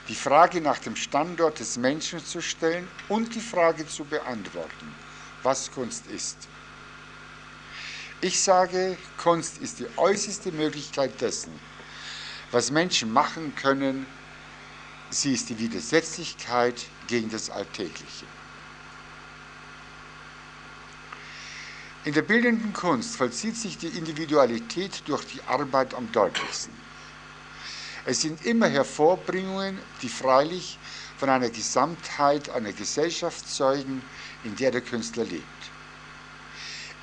die 0.09 0.15
Frage 0.15 0.61
nach 0.61 0.79
dem 0.79 0.97
Standort 0.97 1.61
des 1.61 1.77
Menschen 1.77 2.25
zu 2.25 2.41
stellen 2.41 2.89
und 3.09 3.35
die 3.35 3.41
Frage 3.41 3.87
zu 3.87 4.05
beantworten, 4.05 4.95
was 5.43 5.71
Kunst 5.71 6.07
ist. 6.07 6.37
Ich 8.21 8.41
sage, 8.41 8.97
Kunst 9.19 9.59
ist 9.59 9.79
die 9.79 9.87
äußerste 9.97 10.51
Möglichkeit 10.53 11.21
dessen, 11.21 11.53
was 12.51 12.71
Menschen 12.71 13.13
machen 13.13 13.55
können. 13.55 14.07
Sie 15.11 15.35
ist 15.35 15.51
die 15.51 15.59
Widersetzlichkeit 15.59 16.87
gegen 17.07 17.31
das 17.31 17.51
Alltägliche. 17.51 18.27
In 22.05 22.15
der 22.15 22.23
bildenden 22.23 22.73
Kunst 22.73 23.17
vollzieht 23.17 23.57
sich 23.57 23.77
die 23.77 23.89
Individualität 23.89 25.03
durch 25.07 25.25
die 25.27 25.43
Arbeit 25.43 25.95
am 25.95 26.11
deutlichsten. 26.13 26.73
Es 28.07 28.23
sind 28.23 28.45
immer 28.47 28.69
Hervorbringungen, 28.69 29.79
die 30.01 30.09
freilich 30.09 30.79
von 31.19 31.29
einer 31.29 31.51
Gesamtheit 31.51 32.49
einer 32.51 32.73
Gesellschaft 32.73 33.47
zeugen, 33.51 34.03
in 34.45 34.55
der 34.57 34.71
der 34.71 34.81
Künstler 34.81 35.25
lebt. 35.25 35.45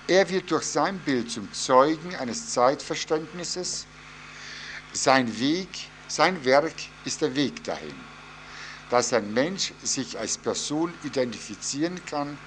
Er 0.07 0.29
wird 0.29 0.49
durch 0.49 0.63
sein 0.63 0.97
Bild 0.99 1.29
zum 1.29 1.51
Zeugen 1.53 2.15
eines 2.15 2.51
Zeitverständnisses. 2.53 3.85
Sein 4.93 5.39
Weg, 5.39 5.67
sein 6.07 6.45
Werk 6.45 6.73
ist 7.03 7.21
der 7.21 7.35
Weg 7.35 7.63
dahin, 7.65 7.95
dass 8.89 9.11
ein 9.13 9.33
Mensch 9.33 9.73
sich 9.83 10.17
als 10.17 10.37
Person 10.37 10.93
identifizieren 11.03 12.03
kann 12.05 12.37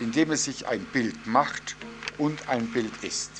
indem 0.00 0.32
es 0.32 0.44
sich 0.44 0.66
ein 0.66 0.84
Bild 0.86 1.26
macht 1.26 1.76
und 2.18 2.48
ein 2.48 2.66
Bild 2.72 2.92
ist. 3.02 3.30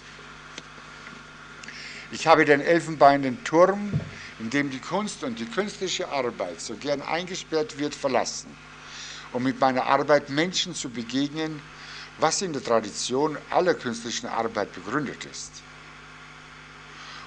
Ich 2.13 2.27
habe 2.27 2.45
den 2.45 2.61
elfenbeinenden 2.61 3.45
Turm, 3.45 3.93
in 4.39 4.51
dem 4.51 4.71
die 4.71 4.79
Kunst 4.79 5.23
und 5.23 5.39
die 5.39 5.47
künstlerische 5.47 6.09
Arbeit 6.09 6.61
so 6.61 6.75
gern 6.75 7.03
eingesperrt 7.03 7.79
wird, 7.79 7.95
verlassen, 7.95 8.57
um 9.33 9.43
mit 9.43 9.61
meiner 9.61 9.87
Arbeit 9.87 10.29
Menschen 10.29 10.75
zu 10.75 10.91
begegnen, 10.91 11.61
was 12.19 12.43
in 12.43 12.53
der 12.53 12.63
Tradition 12.63 13.39
aller 13.51 13.75
künstlerischen 13.75 14.29
Arbeit 14.29 14.73
begründet 14.75 15.25
ist. 15.25 15.63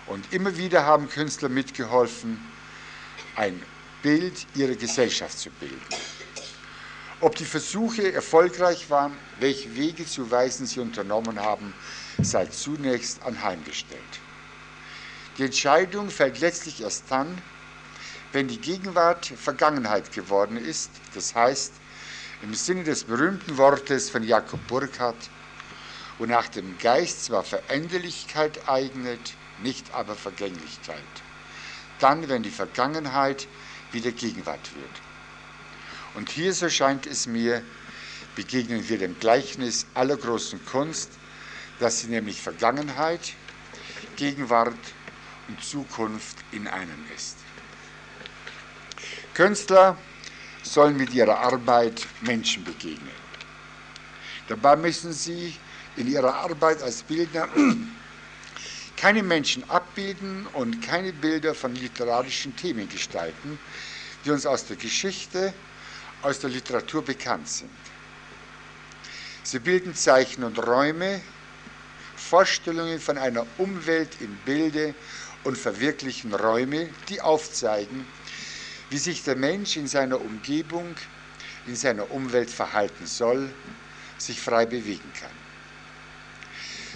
Und 0.08 0.34
immer 0.34 0.58
wieder 0.58 0.86
haben 0.86 1.10
Künstler 1.10 1.50
mitgeholfen, 1.50 2.40
ein 3.36 3.62
Bild 4.02 4.46
ihrer 4.54 4.76
Gesellschaft 4.76 5.40
zu 5.40 5.50
bilden. 5.50 5.82
Ob 7.24 7.38
die 7.38 7.46
Versuche 7.46 8.12
erfolgreich 8.12 8.90
waren, 8.90 9.18
welche 9.40 9.78
Wege 9.78 10.06
zu 10.06 10.30
weisen 10.30 10.66
sie 10.66 10.82
unternommen 10.82 11.40
haben, 11.40 11.74
sei 12.22 12.48
zunächst 12.48 13.24
anheimgestellt. 13.24 14.02
Die 15.38 15.44
Entscheidung 15.44 16.10
fällt 16.10 16.42
letztlich 16.42 16.82
erst 16.82 17.06
dann, 17.08 17.42
wenn 18.34 18.50
die 18.50 18.60
Gegenwart 18.60 19.26
Vergangenheit 19.26 20.12
geworden 20.12 20.58
ist, 20.58 20.92
das 21.14 21.34
heißt 21.34 21.72
im 22.42 22.54
Sinne 22.56 22.84
des 22.84 23.06
berühmten 23.06 23.58
Wortes 23.58 24.10
von 24.10 24.24
Jakob 24.24 24.60
Burckhardt, 24.68 25.30
wonach 26.18 26.50
dem 26.50 26.78
Geist 26.78 27.24
zwar 27.24 27.46
Veränderlichkeit 27.46 28.68
eignet, 28.68 29.36
nicht 29.64 29.94
aber 29.94 30.16
Vergänglichkeit. 30.16 30.98
Dann, 32.00 32.28
wenn 32.28 32.44
die 32.44 32.52
Vergangenheit 32.52 33.48
wieder 33.94 34.12
Gegenwart 34.12 34.76
wird. 34.76 35.03
Und 36.16 36.30
hier, 36.30 36.54
so 36.54 36.70
scheint 36.70 37.08
es 37.08 37.28
mir, 37.28 37.64
begegnen 38.36 38.88
wir 38.88 38.98
dem 38.98 39.20
Gleichnis 39.20 39.86
aller 39.94 40.18
großen 40.18 40.64
Kunst, 40.66 41.12
dass 41.80 42.02
sie 42.02 42.08
nämlich 42.08 42.42
Vergangenheit, 42.42 43.34
Gegenwart 44.16 44.78
und 45.48 45.64
Zukunft 45.64 46.38
in 46.52 46.68
einem 46.68 47.06
ist. 47.16 47.38
Künstler 49.34 49.98
sollen 50.62 50.98
mit 50.98 51.14
ihrer 51.14 51.40
Arbeit 51.40 52.06
Menschen 52.22 52.64
begegnen. 52.64 53.24
Dabei 54.48 54.76
müssen 54.76 55.14
sie 55.14 55.56
in 55.96 56.08
ihrer 56.12 56.36
Arbeit 56.36 56.82
als 56.84 57.04
Bildner 57.04 57.50
keine 58.98 59.24
Menschen 59.24 59.68
abbilden 59.70 60.48
und 60.54 60.82
keine 60.82 61.12
Bilder 61.12 61.56
von 61.56 61.76
literarischen 61.76 62.56
Themen 62.56 62.88
gestalten, 62.88 63.60
die 64.24 64.32
uns 64.32 64.46
aus 64.46 64.66
der 64.66 64.78
Geschichte, 64.78 65.54
aus 66.24 66.40
der 66.40 66.50
Literatur 66.50 67.04
bekannt 67.04 67.48
sind. 67.48 67.70
Sie 69.44 69.60
bilden 69.60 69.94
Zeichen 69.94 70.44
und 70.44 70.58
Räume, 70.58 71.22
Vorstellungen 72.16 73.00
von 73.00 73.18
einer 73.18 73.46
Umwelt 73.58 74.22
im 74.22 74.36
Bilde 74.46 74.96
und 75.44 75.58
verwirklichen 75.58 76.34
Räume, 76.34 76.90
die 77.10 77.22
aufzeigen, 77.22 78.08
wie 78.90 78.98
sich 78.98 79.24
der 79.24 79.36
Mensch 79.36 79.76
in 79.76 79.88
seiner 79.88 80.20
Umgebung, 80.20 80.96
in 81.68 81.76
seiner 81.76 82.10
Umwelt 82.12 82.50
verhalten 82.50 83.06
soll, 83.06 83.54
sich 84.18 84.40
frei 84.40 84.66
bewegen 84.66 85.12
kann. 85.20 85.44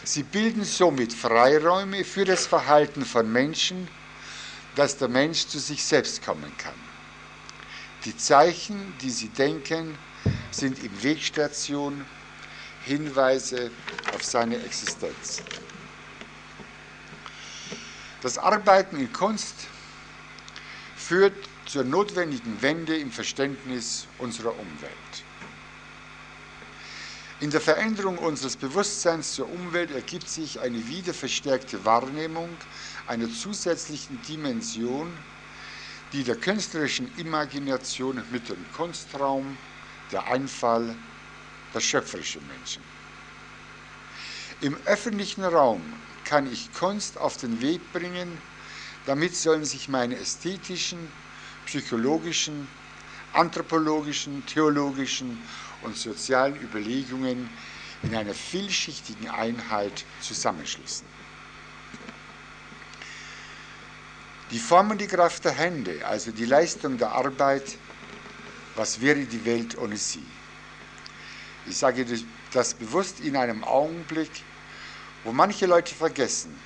Sie 0.03 0.23
bilden 0.23 0.63
somit 0.63 1.11
Freiräume 1.11 2.05
für 2.05 2.23
das 2.23 2.47
Verhalten 2.47 3.05
von 3.05 3.29
Menschen, 3.29 3.89
dass 4.75 4.97
der 4.97 5.09
Mensch 5.09 5.47
zu 5.47 5.59
sich 5.59 5.83
selbst 5.83 6.23
kommen 6.23 6.51
kann. 6.57 6.86
Die 8.07 8.17
Zeichen, 8.17 8.93
die 9.01 9.09
sie 9.09 9.27
denken, 9.27 9.97
sind 10.49 10.81
ihm 10.81 11.03
Wegstation, 11.03 12.05
Hinweise 12.85 13.69
auf 14.13 14.23
seine 14.23 14.55
Existenz. 14.63 15.41
Das 18.23 18.37
Arbeiten 18.37 18.95
in 18.97 19.11
Kunst 19.11 19.55
führt 20.95 21.33
zur 21.65 21.83
notwendigen 21.83 22.61
Wende 22.61 22.95
im 22.95 23.11
Verständnis 23.11 24.05
unserer 24.19 24.57
Umwelt. 24.57 25.25
In 27.41 27.51
der 27.51 27.59
Veränderung 27.59 28.17
unseres 28.19 28.55
Bewusstseins 28.55 29.33
zur 29.33 29.49
Umwelt 29.49 29.91
ergibt 29.91 30.29
sich 30.29 30.61
eine 30.61 30.87
wieder 30.87 31.13
verstärkte 31.13 31.83
Wahrnehmung 31.83 32.47
einer 33.05 33.29
zusätzlichen 33.29 34.21
Dimension, 34.21 35.11
die 36.13 36.23
der 36.23 36.35
künstlerischen 36.35 37.11
Imagination 37.17 38.21
mit 38.31 38.49
dem 38.49 38.65
Kunstraum, 38.73 39.57
der 40.11 40.25
Einfall, 40.27 40.95
der 41.73 41.79
schöpferische 41.79 42.39
Menschen. 42.41 42.83
Im 44.61 44.77
öffentlichen 44.85 45.43
Raum 45.43 45.81
kann 46.23 46.51
ich 46.51 46.73
Kunst 46.73 47.17
auf 47.17 47.37
den 47.37 47.61
Weg 47.61 47.81
bringen, 47.93 48.37
damit 49.05 49.35
sollen 49.35 49.65
sich 49.65 49.87
meine 49.87 50.17
ästhetischen, 50.17 51.11
psychologischen, 51.65 52.67
anthropologischen, 53.33 54.45
theologischen 54.45 55.37
und 55.81 55.95
sozialen 55.95 56.55
Überlegungen 56.55 57.49
in 58.03 58.15
einer 58.15 58.33
vielschichtigen 58.33 59.29
Einheit 59.29 60.05
zusammenschließen. 60.21 61.16
Die 64.51 64.59
formende 64.59 65.07
Kraft 65.07 65.43
der 65.43 65.51
Hände, 65.51 66.05
also 66.07 66.31
die 66.31 66.45
Leistung 66.45 66.97
der 66.97 67.11
Arbeit, 67.11 67.77
was 68.75 69.01
wäre 69.01 69.25
die 69.25 69.43
Welt 69.43 69.77
ohne 69.77 69.97
sie? 69.97 70.25
Ich 71.65 71.77
sage 71.77 72.05
das 72.53 72.73
bewusst 72.73 73.19
in 73.19 73.35
einem 73.35 73.65
Augenblick, 73.65 74.31
wo 75.25 75.33
manche 75.33 75.65
Leute 75.65 75.93
vergessen, 75.93 76.57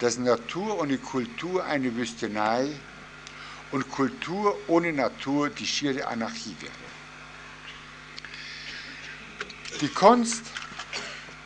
dass 0.00 0.16
Natur 0.16 0.80
ohne 0.80 0.96
Kultur 0.96 1.62
eine 1.66 1.94
Wüstenei 1.94 2.70
und 3.70 3.90
Kultur 3.90 4.56
ohne 4.66 4.90
Natur 4.92 5.50
die 5.50 5.66
schiere 5.66 6.06
Anarchie 6.06 6.56
wäre. 6.60 6.72
Die 9.82 9.88
Kunst 9.88 10.44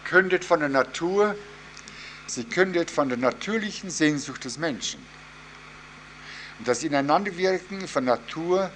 kündet 0.05 0.45
von 0.45 0.61
der 0.61 0.69
Natur, 0.69 1.35
sie 2.29 2.45
kündet 2.45 2.93
von 2.93 3.09
der 3.09 3.19
natürlichen 3.19 3.91
Sehnsucht 3.91 4.45
des 4.45 4.57
Menschen. 4.57 5.05
Das 6.65 6.83
Ineinanderwirken 6.83 7.87
von 7.87 8.05
Natur, 8.05 8.71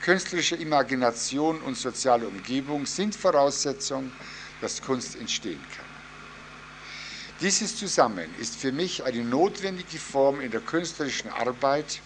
künstlicher 0.00 0.58
Imagination 0.58 1.60
und 1.60 1.76
soziale 1.76 2.26
Umgebung 2.26 2.86
sind 2.86 3.14
Voraussetzung, 3.14 4.10
dass 4.62 4.80
Kunst 4.80 5.16
entstehen 5.16 5.62
kann. 5.76 5.84
Dieses 7.42 7.76
Zusammen 7.76 8.34
ist 8.38 8.56
für 8.56 8.72
mich 8.72 9.04
eine 9.04 9.22
notwendige 9.22 9.98
Form 9.98 10.40
in 10.40 10.50
der 10.50 10.60
künstlerischen 10.60 11.30
Arbeit, 11.30 12.00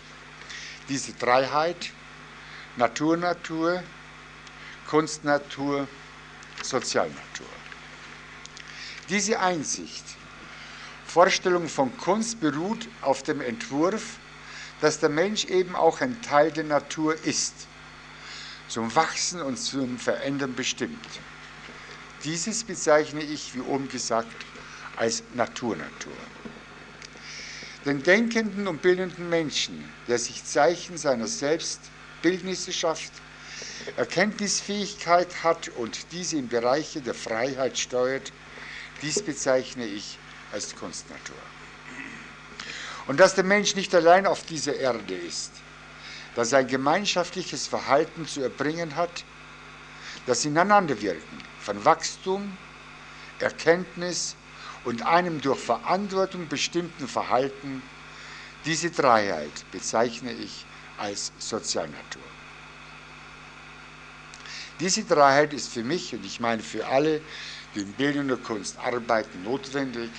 diese 0.88 1.12
Dreiheit, 1.12 1.90
Natur-Natur, 2.76 3.82
Kunst-Natur, 4.88 5.86
Sozialnatur. 6.62 7.46
Diese 9.08 9.38
Einsicht, 9.38 10.04
Vorstellung 11.06 11.68
von 11.68 11.96
Kunst 11.96 12.40
beruht 12.40 12.88
auf 13.02 13.22
dem 13.22 13.40
Entwurf, 13.40 14.18
dass 14.84 14.98
der 14.98 15.08
Mensch 15.08 15.46
eben 15.46 15.76
auch 15.76 16.02
ein 16.02 16.20
Teil 16.20 16.52
der 16.52 16.64
Natur 16.64 17.16
ist, 17.24 17.54
zum 18.68 18.94
Wachsen 18.94 19.40
und 19.40 19.56
zum 19.56 19.98
Verändern 19.98 20.54
bestimmt. 20.54 21.06
Dieses 22.22 22.64
bezeichne 22.64 23.22
ich, 23.22 23.54
wie 23.54 23.62
oben 23.62 23.88
gesagt, 23.88 24.28
als 24.96 25.22
Natur-Natur. 25.32 26.12
Den 27.86 28.02
denkenden 28.02 28.68
und 28.68 28.82
bildenden 28.82 29.30
Menschen, 29.30 29.90
der 30.06 30.18
sich 30.18 30.44
Zeichen 30.44 30.98
seiner 30.98 31.28
selbst 31.28 31.80
Bildnisse 32.20 32.74
schafft, 32.74 33.12
Erkenntnisfähigkeit 33.96 35.42
hat 35.42 35.70
und 35.70 36.12
diese 36.12 36.36
im 36.36 36.48
Bereiche 36.48 37.00
der 37.00 37.14
Freiheit 37.14 37.78
steuert, 37.78 38.34
dies 39.00 39.22
bezeichne 39.22 39.86
ich 39.86 40.18
als 40.52 40.76
Kunstnatur. 40.76 41.53
Und 43.06 43.20
dass 43.20 43.34
der 43.34 43.44
Mensch 43.44 43.74
nicht 43.74 43.94
allein 43.94 44.26
auf 44.26 44.44
dieser 44.44 44.76
Erde 44.76 45.14
ist, 45.14 45.52
dass 46.34 46.52
er 46.52 46.60
ein 46.60 46.66
gemeinschaftliches 46.66 47.66
Verhalten 47.66 48.26
zu 48.26 48.42
erbringen 48.42 48.96
hat, 48.96 49.24
das 50.26 50.44
Ineinanderwirken 50.44 51.38
von 51.60 51.84
Wachstum, 51.84 52.56
Erkenntnis 53.38 54.36
und 54.84 55.02
einem 55.02 55.40
durch 55.40 55.60
Verantwortung 55.60 56.48
bestimmten 56.48 57.08
Verhalten, 57.08 57.82
diese 58.64 58.90
Dreiheit 58.90 59.70
bezeichne 59.70 60.32
ich 60.32 60.64
als 60.96 61.32
Sozialnatur. 61.38 62.22
Diese 64.80 65.04
Dreiheit 65.04 65.52
ist 65.52 65.72
für 65.72 65.84
mich 65.84 66.14
und 66.14 66.24
ich 66.24 66.40
meine 66.40 66.62
für 66.62 66.86
alle, 66.86 67.20
die 67.74 67.80
in 67.80 67.92
bildender 67.92 68.36
Kunst 68.36 68.78
arbeiten, 68.78 69.42
notwendig, 69.44 70.10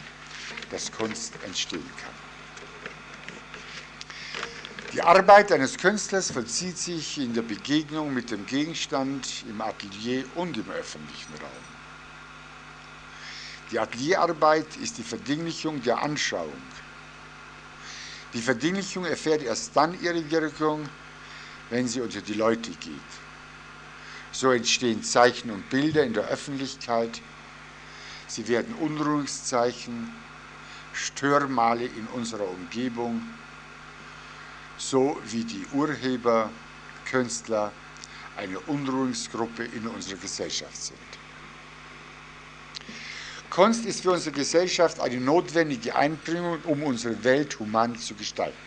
dass 0.70 0.92
Kunst 0.92 1.34
entstehen 1.44 1.90
kann. 2.02 2.15
Die 4.96 5.02
Arbeit 5.02 5.52
eines 5.52 5.78
Künstlers 5.78 6.32
vollzieht 6.32 6.78
sich 6.78 7.18
in 7.18 7.34
der 7.34 7.42
Begegnung 7.42 8.14
mit 8.14 8.32
dem 8.32 8.46
Gegenstand 8.46 9.44
im 9.46 9.60
Atelier 9.60 10.24
und 10.36 10.56
im 10.56 10.70
öffentlichen 10.70 11.34
Raum. 11.34 11.66
Die 13.72 13.78
Atelierarbeit 13.78 14.78
ist 14.78 14.98
die 14.98 15.04
Verdinglichung 15.04 15.84
der 15.84 16.02
Anschauung. 16.02 16.62
Die 18.34 18.42
Verdinglichung 18.42 19.04
erfährt 19.04 19.44
erst 19.44 19.76
dann 19.76 20.02
ihre 20.02 20.32
Wirkung, 20.32 20.88
wenn 21.72 21.90
sie 21.90 22.00
unter 22.00 22.22
die 22.22 22.34
Leute 22.34 22.72
geht. 22.72 23.12
So 24.32 24.54
entstehen 24.54 25.04
Zeichen 25.04 25.52
und 25.52 25.70
Bilder 25.70 26.06
in 26.06 26.14
der 26.14 26.30
Öffentlichkeit. 26.30 27.20
Sie 28.28 28.48
werden 28.48 28.74
Unruhungszeichen, 28.76 30.10
Störmale 30.94 31.86
in 31.86 32.08
unserer 32.08 32.48
Umgebung, 32.48 33.22
so 34.78 35.20
wie 35.26 35.44
die 35.44 35.66
Urheber, 35.74 36.50
Künstler 37.06 37.72
eine 38.38 38.60
Unruhungsgruppe 38.60 39.64
in 39.64 39.88
unserer 39.88 40.18
Gesellschaft 40.18 40.76
sind. 40.76 41.00
Kunst 43.50 43.86
ist 43.86 44.02
für 44.02 44.12
unsere 44.12 44.36
Gesellschaft 44.36 45.00
eine 45.00 45.18
notwendige 45.18 45.96
Einbringung, 45.96 46.60
um 46.64 46.84
unsere 46.84 47.24
Welt 47.24 47.58
human 47.60 47.98
zu 47.98 48.14
gestalten. 48.16 48.58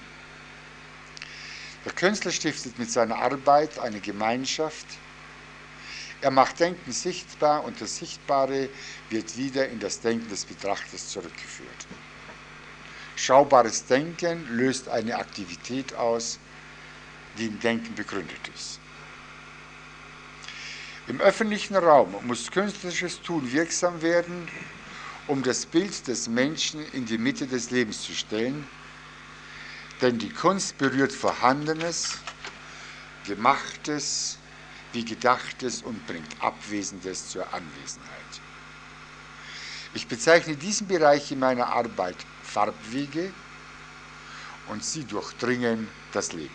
Der 1.85 1.93
Künstler 1.93 2.33
stiftet 2.33 2.79
mit 2.79 2.91
seiner 2.91 3.17
Arbeit 3.17 3.79
eine 3.79 4.01
Gemeinschaft, 4.01 4.87
er 6.21 6.31
macht 6.33 6.59
Denken 6.59 6.91
sichtbar 6.91 7.63
und 7.65 7.81
das 7.81 7.97
Sichtbare 7.97 8.69
wird 9.09 9.37
wieder 9.37 9.69
in 9.69 9.79
das 9.79 10.01
Denken 10.01 10.29
des 10.29 10.45
Betrachters 10.45 11.09
zurückgeführt. 11.09 11.87
Schaubares 13.19 13.85
Denken 13.85 14.47
löst 14.57 14.89
eine 14.89 15.17
Aktivität 15.17 15.93
aus, 15.95 16.39
die 17.37 17.47
im 17.47 17.59
Denken 17.59 17.95
begründet 17.97 18.41
ist. 18.55 18.79
Im 21.09 21.21
öffentlichen 21.21 21.75
Raum 21.75 22.15
muss 22.23 22.51
künstlerisches 22.51 23.21
Tun 23.21 23.51
wirksam 23.51 24.03
werden, 24.03 24.49
um 25.27 25.43
das 25.43 25.67
Bild 25.67 26.07
des 26.07 26.29
Menschen 26.29 26.81
in 26.93 27.07
die 27.07 27.19
Mitte 27.19 27.49
des 27.49 27.71
Lebens 27.71 28.03
zu 28.03 28.13
stellen, 28.15 28.65
denn 30.01 30.19
die 30.19 30.31
Kunst 30.31 30.79
berührt 30.79 31.13
Vorhandenes, 31.13 32.19
Gemachtes 33.27 34.39
wie 34.93 35.05
Gedachtes 35.05 35.83
und 35.83 36.07
bringt 36.07 36.41
Abwesendes 36.41 37.29
zur 37.31 37.53
Anwesenheit. 37.53 38.41
Ich 39.93 40.07
bezeichne 40.07 40.57
diesen 40.57 40.87
Bereich 40.87 41.33
in 41.33 41.41
meiner 41.41 41.67
Arbeit 41.67 42.17
Farbwege 42.49 43.33
und 44.69 44.85
sie 44.85 45.05
durchdringen 45.05 45.89
das 46.13 46.33
Leben. 46.33 46.55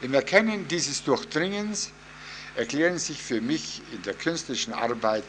Im 0.00 0.14
Erkennen 0.14 0.68
dieses 0.68 1.02
Durchdringens 1.02 1.90
erklären 2.54 2.98
sich 2.98 3.22
für 3.22 3.40
mich 3.40 3.82
in 3.92 4.02
der 4.02 4.14
künstlerischen 4.14 4.72
Arbeit 4.72 5.24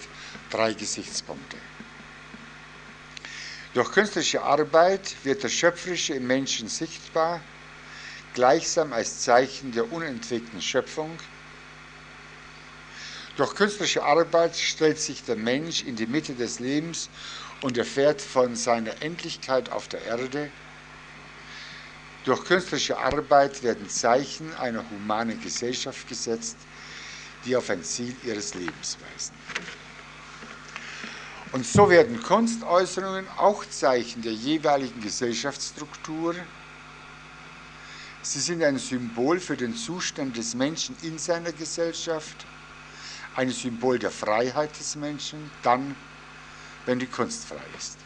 drei 0.49 0.73
Gesichtspunkte. 0.73 1.57
Durch 3.73 3.91
künstlerische 3.91 4.41
Arbeit 4.41 5.15
wird 5.23 5.43
das 5.43 5.53
Schöpferische 5.53 6.15
im 6.15 6.25
Menschen 6.25 6.69
sichtbar, 6.69 7.41
gleichsam 8.33 8.93
als 8.93 9.21
Zeichen 9.21 9.71
der 9.71 9.91
unentwickelten 9.91 10.61
Schöpfung. 10.61 11.19
Durch 13.37 13.55
künstlerische 13.55 14.03
Arbeit 14.03 14.55
stellt 14.55 14.99
sich 14.99 15.23
der 15.23 15.35
Mensch 15.35 15.83
in 15.83 15.95
die 15.95 16.07
Mitte 16.07 16.33
des 16.33 16.59
Lebens 16.59 17.09
und 17.61 17.77
erfährt 17.77 18.21
von 18.21 18.55
seiner 18.55 19.01
Endlichkeit 19.01 19.71
auf 19.71 19.87
der 19.87 20.03
Erde. 20.03 20.49
Durch 22.23 22.43
künstlerische 22.45 22.97
Arbeit 22.97 23.63
werden 23.63 23.89
Zeichen 23.89 24.53
einer 24.55 24.83
humanen 24.89 25.41
Gesellschaft 25.41 26.07
gesetzt, 26.07 26.57
die 27.45 27.55
auf 27.55 27.69
ein 27.69 27.83
Ziel 27.83 28.15
ihres 28.25 28.53
Lebens 28.53 28.97
weisen. 29.01 29.33
Und 31.51 31.65
so 31.65 31.89
werden 31.89 32.21
Kunstäußerungen 32.21 33.27
auch 33.37 33.65
Zeichen 33.69 34.21
der 34.21 34.33
jeweiligen 34.33 35.01
Gesellschaftsstruktur. 35.01 36.35
Sie 38.21 38.39
sind 38.39 38.61
ein 38.61 38.77
Symbol 38.77 39.39
für 39.39 39.57
den 39.57 39.75
Zustand 39.75 40.37
des 40.37 40.53
Menschen 40.53 40.95
in 41.01 41.17
seiner 41.17 41.51
Gesellschaft, 41.51 42.45
ein 43.35 43.49
Symbol 43.49 43.97
der 43.97 44.11
Freiheit 44.11 44.77
des 44.77 44.95
Menschen, 44.95 45.49
dann, 45.63 45.95
wenn 46.89 46.97
die 46.97 47.05
Kunst 47.05 47.45
frei 47.45 47.61
ist. 47.77 47.99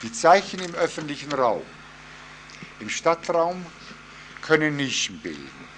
Die 0.00 0.10
Zeichen 0.10 0.60
im 0.60 0.74
öffentlichen 0.74 1.30
Raum, 1.32 1.62
im 2.80 2.88
Stadtraum 2.88 3.66
können 4.40 4.76
Nischen 4.76 5.20
bilden 5.20 5.68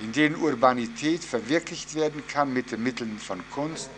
in 0.00 0.12
denen 0.12 0.36
Urbanität 0.36 1.22
verwirklicht 1.22 1.94
werden 1.94 2.26
kann 2.26 2.52
mit 2.52 2.72
den 2.72 2.82
Mitteln 2.82 3.18
von 3.18 3.42
Kunst 3.50 3.90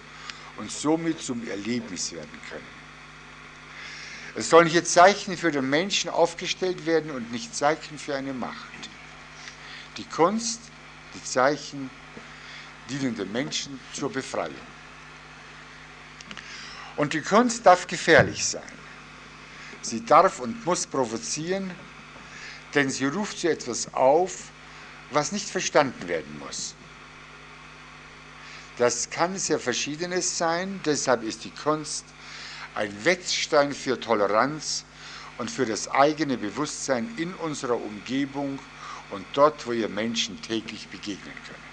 und 0.56 0.70
somit 0.70 1.22
zum 1.22 1.46
Erlebnis 1.46 2.10
werden 2.12 2.40
können. 2.48 2.66
Es 4.34 4.50
sollen 4.50 4.66
hier 4.66 4.84
Zeichen 4.84 5.36
für 5.36 5.52
den 5.52 5.68
Menschen 5.70 6.10
aufgestellt 6.10 6.86
werden 6.86 7.10
und 7.10 7.30
nicht 7.30 7.54
Zeichen 7.54 7.98
für 7.98 8.16
eine 8.16 8.32
Macht. 8.32 8.56
Die 9.96 10.04
Kunst, 10.04 10.60
die 11.14 11.22
Zeichen 11.22 11.88
dienen 12.90 13.14
den 13.14 13.30
Menschen 13.30 13.78
zur 13.92 14.10
Befreiung. 14.10 14.71
Und 16.96 17.14
die 17.14 17.22
Kunst 17.22 17.64
darf 17.66 17.86
gefährlich 17.86 18.44
sein. 18.44 18.62
Sie 19.80 20.04
darf 20.04 20.38
und 20.38 20.64
muss 20.64 20.86
provozieren, 20.86 21.70
denn 22.74 22.90
sie 22.90 23.06
ruft 23.06 23.38
zu 23.38 23.50
etwas 23.50 23.92
auf, 23.94 24.50
was 25.10 25.32
nicht 25.32 25.48
verstanden 25.48 26.08
werden 26.08 26.38
muss. 26.38 26.74
Das 28.78 29.10
kann 29.10 29.36
sehr 29.38 29.58
verschiedenes 29.58 30.38
sein, 30.38 30.80
deshalb 30.84 31.22
ist 31.22 31.44
die 31.44 31.50
Kunst 31.50 32.04
ein 32.74 33.04
Wetzstein 33.04 33.72
für 33.72 34.00
Toleranz 34.00 34.84
und 35.38 35.50
für 35.50 35.66
das 35.66 35.88
eigene 35.88 36.38
Bewusstsein 36.38 37.12
in 37.16 37.34
unserer 37.34 37.76
Umgebung 37.76 38.58
und 39.10 39.26
dort, 39.34 39.66
wo 39.66 39.72
ihr 39.72 39.88
Menschen 39.88 40.40
täglich 40.40 40.88
begegnen 40.88 41.34
können. 41.46 41.71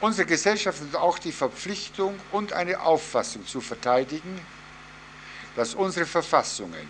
Unsere 0.00 0.26
Gesellschaft 0.26 0.80
hat 0.80 1.00
auch 1.00 1.18
die 1.18 1.32
Verpflichtung 1.32 2.18
und 2.30 2.52
eine 2.52 2.82
Auffassung 2.82 3.46
zu 3.46 3.62
verteidigen, 3.62 4.40
dass 5.56 5.74
unsere 5.74 6.04
Verfassungen 6.04 6.88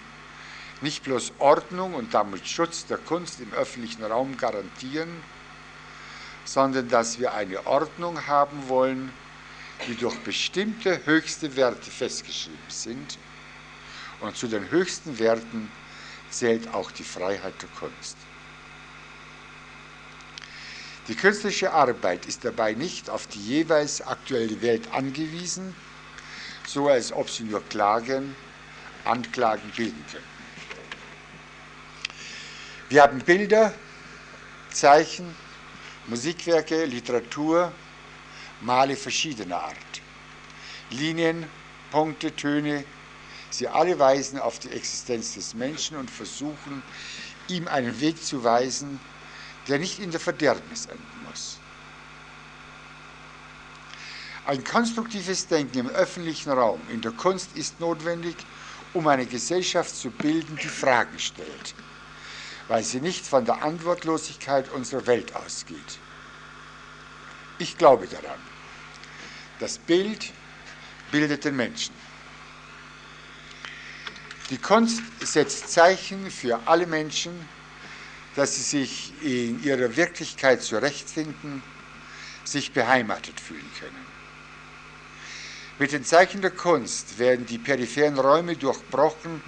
nicht 0.80 1.04
bloß 1.04 1.34
Ordnung 1.38 1.94
und 1.94 2.12
damit 2.14 2.48
Schutz 2.48 2.84
der 2.84 2.98
Kunst 2.98 3.40
im 3.40 3.52
öffentlichen 3.52 4.04
Raum 4.04 4.36
garantieren, 4.36 5.22
sondern 6.44 6.88
dass 6.88 7.20
wir 7.20 7.32
eine 7.32 7.64
Ordnung 7.66 8.26
haben 8.26 8.68
wollen, 8.68 9.12
die 9.86 9.94
durch 9.94 10.16
bestimmte 10.18 11.06
höchste 11.06 11.54
Werte 11.54 11.90
festgeschrieben 11.90 12.58
sind. 12.68 13.18
Und 14.20 14.36
zu 14.36 14.48
den 14.48 14.70
höchsten 14.70 15.18
Werten 15.18 15.70
zählt 16.30 16.74
auch 16.74 16.90
die 16.90 17.04
Freiheit 17.04 17.54
der 17.62 17.68
Kunst. 17.78 18.16
Die 21.08 21.14
künstlerische 21.14 21.72
Arbeit 21.72 22.26
ist 22.26 22.44
dabei 22.44 22.72
nicht 22.72 23.10
auf 23.10 23.28
die 23.28 23.40
jeweils 23.40 24.00
aktuelle 24.00 24.60
Welt 24.60 24.92
angewiesen, 24.92 25.74
so 26.66 26.88
als 26.88 27.12
ob 27.12 27.30
sie 27.30 27.44
nur 27.44 27.62
Klagen, 27.68 28.34
Anklagen 29.04 29.70
bilden 29.76 30.04
könnte. 30.10 30.26
Wir 32.88 33.02
haben 33.02 33.20
Bilder, 33.20 33.72
Zeichen, 34.70 35.32
Musikwerke, 36.08 36.84
Literatur, 36.84 37.72
Male 38.60 38.96
verschiedener 38.96 39.62
Art. 39.62 39.76
Linien, 40.90 41.46
Punkte, 41.92 42.34
Töne, 42.34 42.84
sie 43.50 43.68
alle 43.68 43.98
weisen 43.98 44.40
auf 44.40 44.58
die 44.58 44.70
Existenz 44.70 45.34
des 45.34 45.54
Menschen 45.54 45.96
und 45.96 46.10
versuchen, 46.10 46.82
ihm 47.48 47.68
einen 47.68 48.00
Weg 48.00 48.24
zu 48.24 48.42
weisen, 48.42 48.98
der 49.68 49.78
nicht 49.78 49.98
in 49.98 50.10
der 50.10 50.20
Verderbnis 50.20 50.86
enden 50.86 51.26
muss. 51.28 51.58
Ein 54.46 54.62
konstruktives 54.62 55.48
Denken 55.48 55.78
im 55.78 55.88
öffentlichen 55.88 56.50
Raum, 56.50 56.80
in 56.92 57.00
der 57.00 57.12
Kunst 57.12 57.56
ist 57.56 57.80
notwendig, 57.80 58.36
um 58.94 59.08
eine 59.08 59.26
Gesellschaft 59.26 59.94
zu 59.94 60.10
bilden, 60.10 60.56
die 60.62 60.68
Fragen 60.68 61.18
stellt 61.18 61.74
weil 62.68 62.82
sie 62.82 63.00
nicht 63.00 63.26
von 63.26 63.44
der 63.44 63.62
Antwortlosigkeit 63.62 64.68
unserer 64.70 65.06
Welt 65.06 65.34
ausgeht. 65.34 65.98
Ich 67.58 67.78
glaube 67.78 68.06
daran. 68.06 68.40
Das 69.60 69.78
Bild 69.78 70.32
bildet 71.10 71.44
den 71.44 71.56
Menschen. 71.56 71.94
Die 74.50 74.58
Kunst 74.58 75.00
setzt 75.20 75.72
Zeichen 75.72 76.30
für 76.30 76.60
alle 76.66 76.86
Menschen, 76.86 77.48
dass 78.36 78.54
sie 78.56 78.62
sich 78.62 79.12
in 79.22 79.62
ihrer 79.64 79.96
Wirklichkeit 79.96 80.62
zurechtfinden, 80.62 81.62
sich 82.44 82.72
beheimatet 82.72 83.40
fühlen 83.40 83.70
können. 83.80 84.06
Mit 85.78 85.92
den 85.92 86.04
Zeichen 86.04 86.42
der 86.42 86.50
Kunst 86.50 87.18
werden 87.18 87.46
die 87.46 87.58
peripheren 87.58 88.18
Räume 88.18 88.56
durchbrochen 88.56 89.42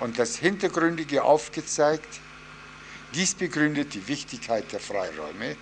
und 0.00 0.18
das 0.18 0.36
Hintergründige 0.36 1.24
aufgezeigt, 1.24 2.20
dies 3.14 3.34
begründet 3.34 3.94
die 3.94 4.06
Wichtigkeit 4.06 4.70
der 4.70 4.80
Freiräume. 4.80 5.56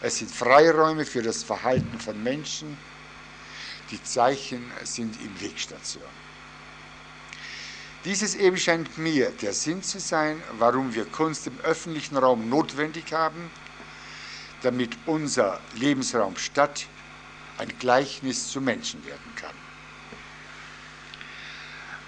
Es 0.00 0.18
sind 0.18 0.30
Freiräume 0.30 1.04
für 1.04 1.22
das 1.22 1.42
Verhalten 1.42 1.98
von 2.00 2.22
Menschen. 2.22 2.76
Die 3.90 4.02
Zeichen 4.02 4.70
sind 4.84 5.16
im 5.20 5.40
Wegstation. 5.40 6.02
Dieses 8.04 8.34
eben 8.34 8.56
scheint 8.56 8.96
mir 8.96 9.30
der 9.30 9.52
Sinn 9.52 9.82
zu 9.82 10.00
sein, 10.00 10.42
warum 10.58 10.94
wir 10.94 11.04
Kunst 11.04 11.46
im 11.46 11.58
öffentlichen 11.60 12.16
Raum 12.16 12.48
notwendig 12.48 13.12
haben, 13.12 13.50
damit 14.62 14.96
unser 15.06 15.60
Lebensraum 15.74 16.36
Stadt 16.36 16.86
ein 17.58 17.72
Gleichnis 17.78 18.50
zu 18.50 18.60
Menschen 18.60 19.04
werden 19.04 19.34
kann. 19.36 19.54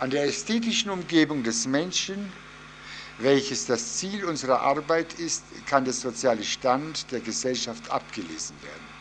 An 0.00 0.11
der 0.11 0.24
ästhetischen 0.24 0.90
Umgebung 0.90 1.42
des 1.42 1.66
Menschen 1.66 2.33
welches 3.18 3.66
das 3.66 3.96
Ziel 3.96 4.24
unserer 4.24 4.61
Arbeit 4.61 5.14
ist, 5.14 5.44
kann 5.66 5.85
der 5.85 5.94
soziale 5.94 6.44
Stand 6.44 7.11
der 7.12 7.20
Gesellschaft 7.20 7.90
abgelesen 7.90 8.57
werden. 8.62 8.92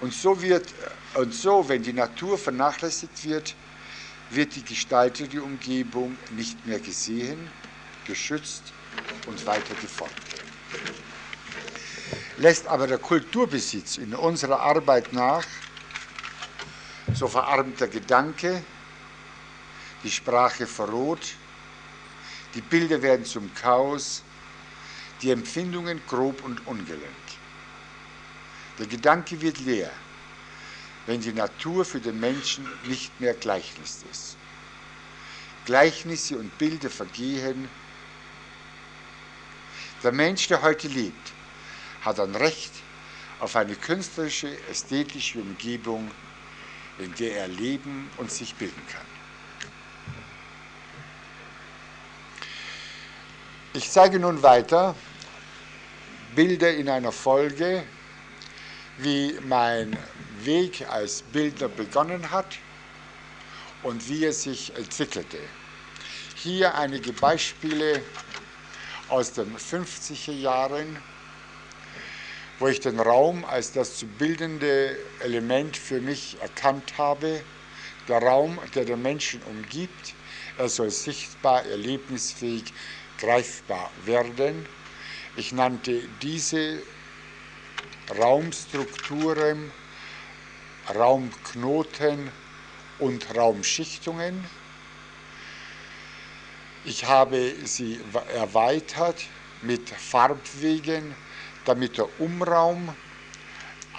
Und 0.00 0.12
so, 0.12 0.40
wird, 0.42 0.72
und 1.14 1.34
so, 1.34 1.68
wenn 1.68 1.82
die 1.82 1.92
Natur 1.92 2.38
vernachlässigt 2.38 3.24
wird, 3.24 3.54
wird 4.30 4.56
die 4.56 4.64
gestaltete 4.64 5.42
Umgebung 5.42 6.16
nicht 6.30 6.66
mehr 6.66 6.80
gesehen, 6.80 7.50
geschützt 8.06 8.72
und 9.26 9.44
weiter 9.46 9.74
geformt. 9.80 10.12
Lässt 12.38 12.66
aber 12.66 12.86
der 12.86 12.98
Kulturbesitz 12.98 13.96
in 13.98 14.14
unserer 14.14 14.60
Arbeit 14.60 15.12
nach, 15.12 15.44
so 17.14 17.28
verarmt 17.28 17.80
der 17.80 17.88
Gedanke, 17.88 18.62
die 20.02 20.10
Sprache 20.10 20.66
verroht, 20.66 21.34
die 22.54 22.60
Bilder 22.60 23.00
werden 23.02 23.24
zum 23.24 23.52
Chaos, 23.54 24.22
die 25.22 25.30
Empfindungen 25.30 26.00
grob 26.06 26.44
und 26.44 26.66
ungelenk. 26.66 27.02
Der 28.78 28.86
Gedanke 28.86 29.40
wird 29.40 29.60
leer, 29.60 29.90
wenn 31.06 31.20
die 31.20 31.32
Natur 31.32 31.84
für 31.84 32.00
den 32.00 32.18
Menschen 32.18 32.66
nicht 32.84 33.20
mehr 33.20 33.34
Gleichnis 33.34 34.04
ist. 34.10 34.36
Gleichnisse 35.66 36.36
und 36.38 36.56
Bilder 36.58 36.90
vergehen. 36.90 37.68
Der 40.02 40.12
Mensch, 40.12 40.48
der 40.48 40.62
heute 40.62 40.88
lebt, 40.88 41.32
hat 42.02 42.20
ein 42.20 42.34
Recht 42.34 42.72
auf 43.40 43.56
eine 43.56 43.74
künstlerische, 43.74 44.56
ästhetische 44.68 45.38
Umgebung, 45.38 46.10
in 46.98 47.14
der 47.14 47.36
er 47.36 47.48
leben 47.48 48.10
und 48.18 48.30
sich 48.30 48.54
bilden 48.54 48.82
kann. 48.90 49.06
Ich 53.72 53.90
zeige 53.90 54.20
nun 54.20 54.42
weiter 54.42 54.94
Bilder 56.34 56.72
in 56.72 56.88
einer 56.88 57.12
Folge, 57.12 57.84
wie 58.98 59.38
mein 59.46 59.96
Weg 60.44 60.86
als 60.88 61.22
Bildner 61.22 61.68
begonnen 61.68 62.30
hat 62.30 62.58
und 63.82 64.08
wie 64.08 64.24
er 64.24 64.32
sich 64.32 64.74
entwickelte. 64.76 65.38
Hier 66.36 66.74
einige 66.74 67.12
Beispiele 67.12 68.02
aus 69.08 69.32
den 69.32 69.56
50er 69.56 70.32
Jahren, 70.32 70.98
wo 72.58 72.68
ich 72.68 72.80
den 72.80 73.00
Raum 73.00 73.44
als 73.44 73.72
das 73.72 73.96
zu 73.96 74.06
bildende 74.06 74.96
Element 75.20 75.76
für 75.76 76.00
mich 76.00 76.36
erkannt 76.40 76.98
habe. 76.98 77.40
Der 78.08 78.18
Raum, 78.18 78.58
der 78.74 78.84
den 78.84 79.02
Menschen 79.02 79.42
umgibt, 79.42 80.14
er 80.58 80.68
soll 80.68 80.90
sichtbar, 80.90 81.64
erlebnisfähig, 81.64 82.64
greifbar 83.18 83.90
werden. 84.04 84.66
Ich 85.36 85.52
nannte 85.52 86.02
diese 86.22 86.82
Raumstrukturen, 88.16 89.72
Raumknoten 90.92 92.30
und 92.98 93.34
Raumschichtungen. 93.34 94.44
Ich 96.84 97.06
habe 97.06 97.54
sie 97.64 97.98
erweitert 98.34 99.24
mit 99.62 99.88
Farbwegen, 99.88 101.14
damit 101.64 101.96
der 101.96 102.20
Umraum 102.20 102.94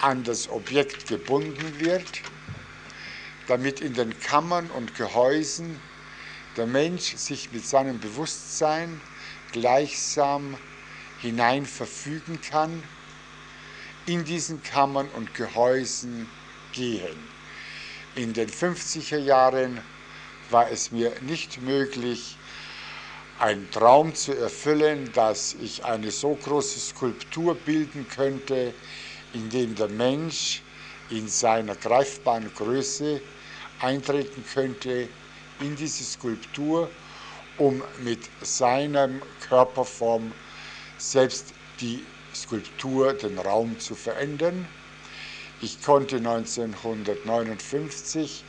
an 0.01 0.23
das 0.23 0.49
Objekt 0.49 1.07
gebunden 1.07 1.79
wird, 1.79 2.21
damit 3.47 3.81
in 3.81 3.93
den 3.93 4.19
Kammern 4.19 4.69
und 4.69 4.95
Gehäusen 4.95 5.79
der 6.57 6.67
Mensch 6.67 7.15
sich 7.15 7.51
mit 7.51 7.65
seinem 7.65 7.99
Bewusstsein 7.99 9.01
gleichsam 9.51 10.57
hinein 11.21 11.65
verfügen 11.65 12.39
kann, 12.41 12.83
in 14.05 14.23
diesen 14.23 14.61
Kammern 14.61 15.07
und 15.09 15.33
Gehäusen 15.33 16.29
gehen. 16.75 17.17
In 18.15 18.33
den 18.33 18.49
50er 18.49 19.17
Jahren 19.17 19.81
war 20.49 20.69
es 20.69 20.91
mir 20.91 21.11
nicht 21.21 21.61
möglich, 21.61 22.37
einen 23.39 23.69
Traum 23.71 24.15
zu 24.15 24.33
erfüllen, 24.33 25.11
dass 25.13 25.55
ich 25.61 25.83
eine 25.83 26.11
so 26.11 26.35
große 26.35 26.79
Skulptur 26.79 27.55
bilden 27.55 28.05
könnte, 28.15 28.73
in 29.33 29.49
dem 29.49 29.75
der 29.75 29.89
Mensch 29.89 30.61
in 31.09 31.27
seiner 31.27 31.75
greifbaren 31.75 32.49
Größe 32.55 33.19
eintreten 33.81 34.43
könnte 34.53 35.09
in 35.59 35.75
diese 35.75 36.03
Skulptur, 36.03 36.89
um 37.57 37.83
mit 38.03 38.19
seiner 38.41 39.09
Körperform 39.47 40.31
selbst 40.97 41.47
die 41.81 42.03
Skulptur, 42.33 43.13
den 43.13 43.37
Raum 43.39 43.79
zu 43.79 43.95
verändern. 43.95 44.65
Ich 45.61 45.81
konnte 45.83 46.17
1959 46.17 48.43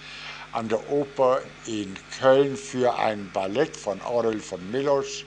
an 0.52 0.68
der 0.68 0.90
Oper 0.90 1.40
in 1.66 1.94
Köln 2.18 2.56
für 2.56 2.98
ein 2.98 3.30
Ballett 3.32 3.76
von 3.76 4.02
Aurel 4.02 4.40
von 4.40 4.70
Milosch 4.72 5.24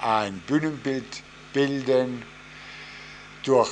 ein 0.00 0.40
Bühnenbild 0.40 1.22
bilden, 1.52 2.24
durch 3.44 3.70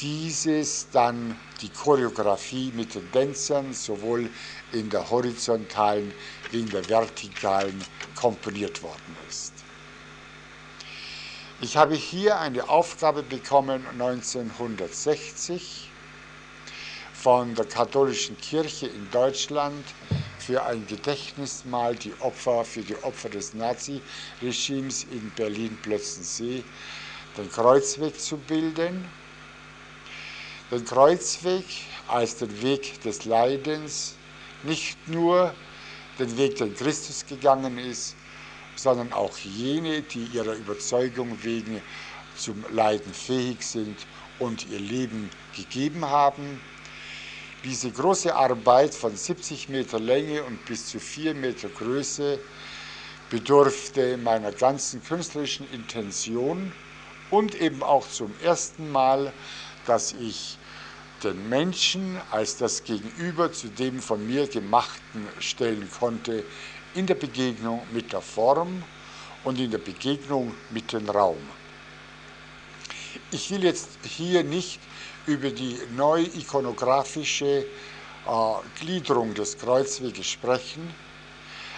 dieses 0.00 0.88
dann 0.90 1.36
die 1.60 1.68
Choreografie 1.68 2.72
mit 2.74 2.94
den 2.94 3.12
Tänzern 3.12 3.72
sowohl 3.72 4.28
in 4.72 4.90
der 4.90 5.08
horizontalen 5.08 6.12
wie 6.50 6.60
in 6.60 6.70
der 6.70 6.88
vertikalen 6.88 7.84
komponiert 8.16 8.82
worden 8.82 9.16
ist. 9.28 9.52
Ich 11.60 11.76
habe 11.76 11.94
hier 11.94 12.40
eine 12.40 12.68
Aufgabe 12.68 13.22
bekommen 13.22 13.86
1960 13.92 15.91
von 17.22 17.54
der 17.54 17.66
katholischen 17.66 18.36
Kirche 18.36 18.88
in 18.88 19.08
Deutschland 19.12 19.84
für 20.40 20.64
ein 20.64 20.84
Gedächtnismal 20.88 21.94
die 21.94 22.12
Opfer, 22.18 22.64
für 22.64 22.80
die 22.82 22.96
Opfer 23.04 23.28
des 23.28 23.54
Naziregimes 23.54 25.04
in 25.04 25.30
Berlin-Plötzensee 25.36 26.64
den 27.38 27.48
Kreuzweg 27.52 28.20
zu 28.20 28.36
bilden. 28.38 29.04
Den 30.72 30.84
Kreuzweg 30.84 31.64
als 32.08 32.38
den 32.38 32.60
Weg 32.60 33.00
des 33.02 33.24
Leidens, 33.24 34.16
nicht 34.64 34.96
nur 35.06 35.54
den 36.18 36.36
Weg, 36.36 36.56
den 36.56 36.74
Christus 36.74 37.24
gegangen 37.24 37.78
ist, 37.78 38.16
sondern 38.74 39.12
auch 39.12 39.38
jene, 39.38 40.02
die 40.02 40.24
ihrer 40.32 40.54
Überzeugung 40.54 41.38
wegen 41.44 41.80
zum 42.36 42.64
Leiden 42.72 43.14
fähig 43.14 43.62
sind 43.62 43.96
und 44.40 44.68
ihr 44.70 44.80
Leben 44.80 45.30
gegeben 45.56 46.04
haben. 46.04 46.60
Diese 47.64 47.92
große 47.92 48.34
Arbeit 48.34 48.92
von 48.92 49.14
70 49.14 49.68
Meter 49.68 50.00
Länge 50.00 50.42
und 50.42 50.64
bis 50.64 50.86
zu 50.86 50.98
4 50.98 51.34
Meter 51.34 51.68
Größe 51.68 52.40
bedurfte 53.30 54.16
meiner 54.16 54.50
ganzen 54.50 55.02
künstlerischen 55.04 55.70
Intention 55.72 56.72
und 57.30 57.54
eben 57.54 57.84
auch 57.84 58.08
zum 58.08 58.34
ersten 58.42 58.90
Mal, 58.90 59.32
dass 59.86 60.12
ich 60.12 60.58
den 61.22 61.48
Menschen 61.48 62.20
als 62.32 62.56
das 62.56 62.82
Gegenüber 62.82 63.52
zu 63.52 63.68
dem 63.68 64.02
von 64.02 64.26
mir 64.26 64.48
Gemachten 64.48 65.28
stellen 65.38 65.88
konnte, 66.00 66.42
in 66.94 67.06
der 67.06 67.14
Begegnung 67.14 67.80
mit 67.92 68.12
der 68.12 68.22
Form 68.22 68.82
und 69.44 69.60
in 69.60 69.70
der 69.70 69.78
Begegnung 69.78 70.52
mit 70.70 70.92
dem 70.92 71.08
Raum. 71.08 71.38
Ich 73.30 73.50
will 73.52 73.62
jetzt 73.62 73.88
hier 74.04 74.42
nicht 74.42 74.80
über 75.26 75.50
die 75.50 75.78
neu 75.96 76.22
ikonografische 76.22 77.64
äh, 77.64 77.64
Gliederung 78.80 79.34
des 79.34 79.58
Kreuzweges 79.58 80.26
sprechen. 80.26 80.92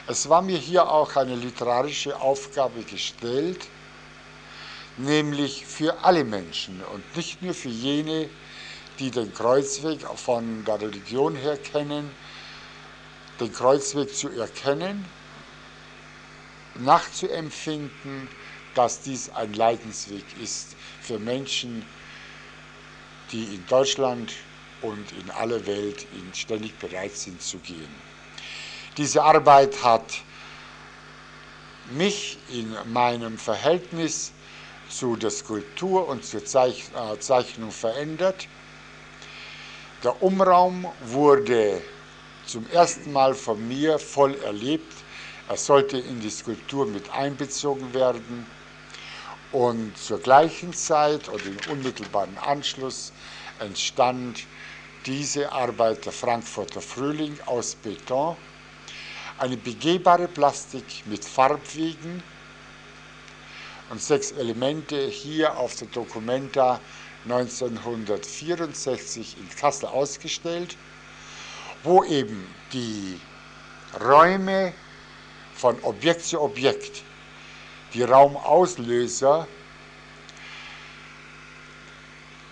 Es 0.06 0.28
war 0.28 0.42
mir 0.42 0.58
hier 0.58 0.88
auch 0.88 1.16
eine 1.16 1.34
literarische 1.34 2.20
Aufgabe 2.20 2.82
gestellt, 2.82 3.66
nämlich 4.96 5.64
für 5.64 5.96
alle 6.04 6.24
Menschen 6.24 6.82
und 6.92 7.16
nicht 7.16 7.42
nur 7.42 7.54
für 7.54 7.70
jene, 7.70 8.28
die 8.98 9.10
den 9.10 9.32
Kreuzweg 9.32 10.02
von 10.02 10.64
der 10.64 10.80
Religion 10.80 11.34
her 11.34 11.56
kennen, 11.56 12.10
den 13.40 13.52
Kreuzweg 13.52 14.14
zu 14.14 14.28
erkennen, 14.28 15.04
nachzuempfinden, 16.76 18.28
dass 18.74 19.00
dies 19.00 19.30
ein 19.30 19.52
Leidensweg 19.54 20.24
ist 20.42 20.76
für 21.00 21.18
Menschen, 21.18 21.84
die 23.34 23.56
in 23.56 23.66
Deutschland 23.66 24.32
und 24.80 25.10
in 25.20 25.28
aller 25.32 25.66
Welt 25.66 26.06
ständig 26.34 26.78
bereit 26.78 27.16
sind 27.16 27.42
zu 27.42 27.58
gehen. 27.58 27.92
Diese 28.96 29.24
Arbeit 29.24 29.82
hat 29.82 30.22
mich 31.90 32.38
in 32.48 32.76
meinem 32.92 33.36
Verhältnis 33.36 34.32
zu 34.88 35.16
der 35.16 35.30
Skulptur 35.30 36.06
und 36.06 36.24
zur 36.24 36.42
äh, 36.42 37.18
Zeichnung 37.18 37.72
verändert. 37.72 38.46
Der 40.04 40.22
Umraum 40.22 40.86
wurde 41.06 41.82
zum 42.46 42.70
ersten 42.70 43.12
Mal 43.12 43.34
von 43.34 43.66
mir 43.66 43.98
voll 43.98 44.34
erlebt. 44.44 44.92
Er 45.48 45.56
sollte 45.56 45.98
in 45.98 46.20
die 46.20 46.30
Skulptur 46.30 46.86
mit 46.86 47.10
einbezogen 47.10 47.92
werden. 47.94 48.46
Und 49.54 49.96
zur 49.96 50.18
gleichen 50.18 50.74
Zeit 50.74 51.28
oder 51.28 51.46
im 51.46 51.56
unmittelbaren 51.70 52.36
Anschluss 52.38 53.12
entstand 53.60 54.42
diese 55.06 55.52
Arbeit 55.52 56.04
der 56.04 56.12
Frankfurter 56.12 56.80
Frühling 56.80 57.38
aus 57.46 57.76
Beton, 57.76 58.36
eine 59.38 59.56
begehbare 59.56 60.26
Plastik 60.26 61.06
mit 61.06 61.24
Farbwegen 61.24 62.20
und 63.90 64.02
sechs 64.02 64.32
Elemente 64.32 65.06
hier 65.06 65.56
auf 65.56 65.76
der 65.76 65.86
Documenta 65.86 66.80
1964 67.24 69.36
in 69.38 69.48
Kassel 69.56 69.86
ausgestellt 69.86 70.76
wo 71.84 72.02
eben 72.04 72.48
die 72.72 73.20
Räume 74.02 74.72
von 75.54 75.78
Objekt 75.84 76.24
zu 76.24 76.40
Objekt, 76.40 77.02
die 77.94 78.02
Raumauslöser 78.02 79.46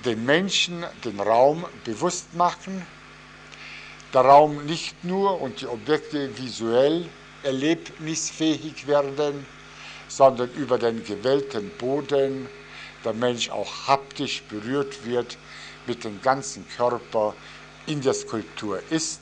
den 0.05 0.25
Menschen 0.25 0.85
den 1.05 1.21
Raum 1.21 1.65
bewusst 1.85 2.35
machen, 2.35 2.87
der 4.13 4.23
Raum 4.23 4.65
nicht 4.67 5.05
nur 5.05 5.41
und 5.41 5.61
die 5.61 5.67
Objekte 5.67 6.37
visuell 6.39 7.09
erlebnisfähig 7.43 8.87
werden, 8.87 9.47
sondern 10.09 10.51
über 10.55 10.79
den 10.79 11.05
gewählten 11.05 11.71
Boden 11.79 12.49
der 13.05 13.15
Mensch 13.15 13.51
auch 13.51 13.89
haptisch 13.89 14.43
berührt 14.49 15.05
wird, 15.05 15.37
mit 15.87 16.05
dem 16.05 16.21
ganzen 16.23 16.69
Körper 16.77 17.35
in 17.87 18.01
der 18.01 18.15
Skulptur 18.15 18.81
ist. 18.91 19.21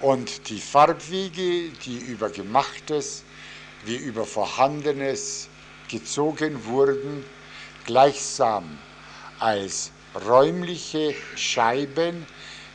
Und 0.00 0.48
die 0.48 0.60
Farbwege, 0.60 1.70
die 1.84 1.98
über 1.98 2.30
Gemachtes 2.30 3.24
wie 3.84 3.96
über 3.96 4.24
Vorhandenes 4.24 5.48
gezogen 5.88 6.64
wurden, 6.66 7.24
gleichsam 7.86 8.64
als 9.38 9.90
räumliche 10.26 11.14
Scheiben 11.36 12.26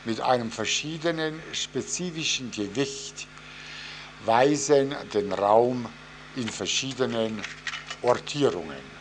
mit 0.04 0.20
einem 0.20 0.50
verschiedenen 0.50 1.40
spezifischen 1.52 2.50
Gewicht 2.50 3.26
weisen 4.24 4.94
den 5.12 5.32
Raum 5.32 5.86
in 6.36 6.48
verschiedenen 6.48 7.42
Ortierungen. 8.02 8.93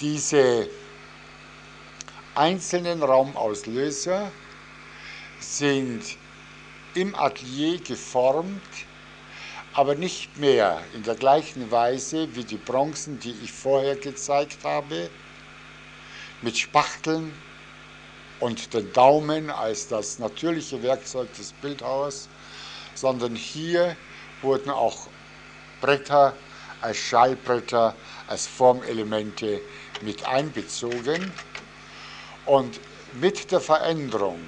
Diese 0.00 0.68
einzelnen 2.34 3.02
Raumauslöser 3.02 4.30
sind 5.40 6.02
im 6.94 7.14
Atelier 7.14 7.78
geformt, 7.78 8.60
aber 9.72 9.94
nicht 9.94 10.36
mehr 10.36 10.82
in 10.92 11.02
der 11.02 11.14
gleichen 11.14 11.70
Weise 11.70 12.28
wie 12.36 12.44
die 12.44 12.58
Bronzen, 12.58 13.18
die 13.20 13.34
ich 13.42 13.50
vorher 13.52 13.96
gezeigt 13.96 14.64
habe, 14.64 15.08
mit 16.42 16.58
Spachteln 16.58 17.32
und 18.40 18.74
den 18.74 18.92
Daumen 18.92 19.48
als 19.48 19.88
das 19.88 20.18
natürliche 20.18 20.82
Werkzeug 20.82 21.34
des 21.36 21.52
Bildhauers, 21.52 22.28
sondern 22.94 23.34
hier 23.34 23.96
wurden 24.42 24.68
auch 24.70 25.06
Bretter 25.80 26.34
als 26.82 26.98
Schallbretter, 26.98 27.94
als 28.28 28.46
Formelemente 28.46 29.60
mit 30.02 30.26
einbezogen. 30.26 31.32
Und 32.44 32.80
mit 33.14 33.50
der 33.50 33.60
Veränderung 33.60 34.40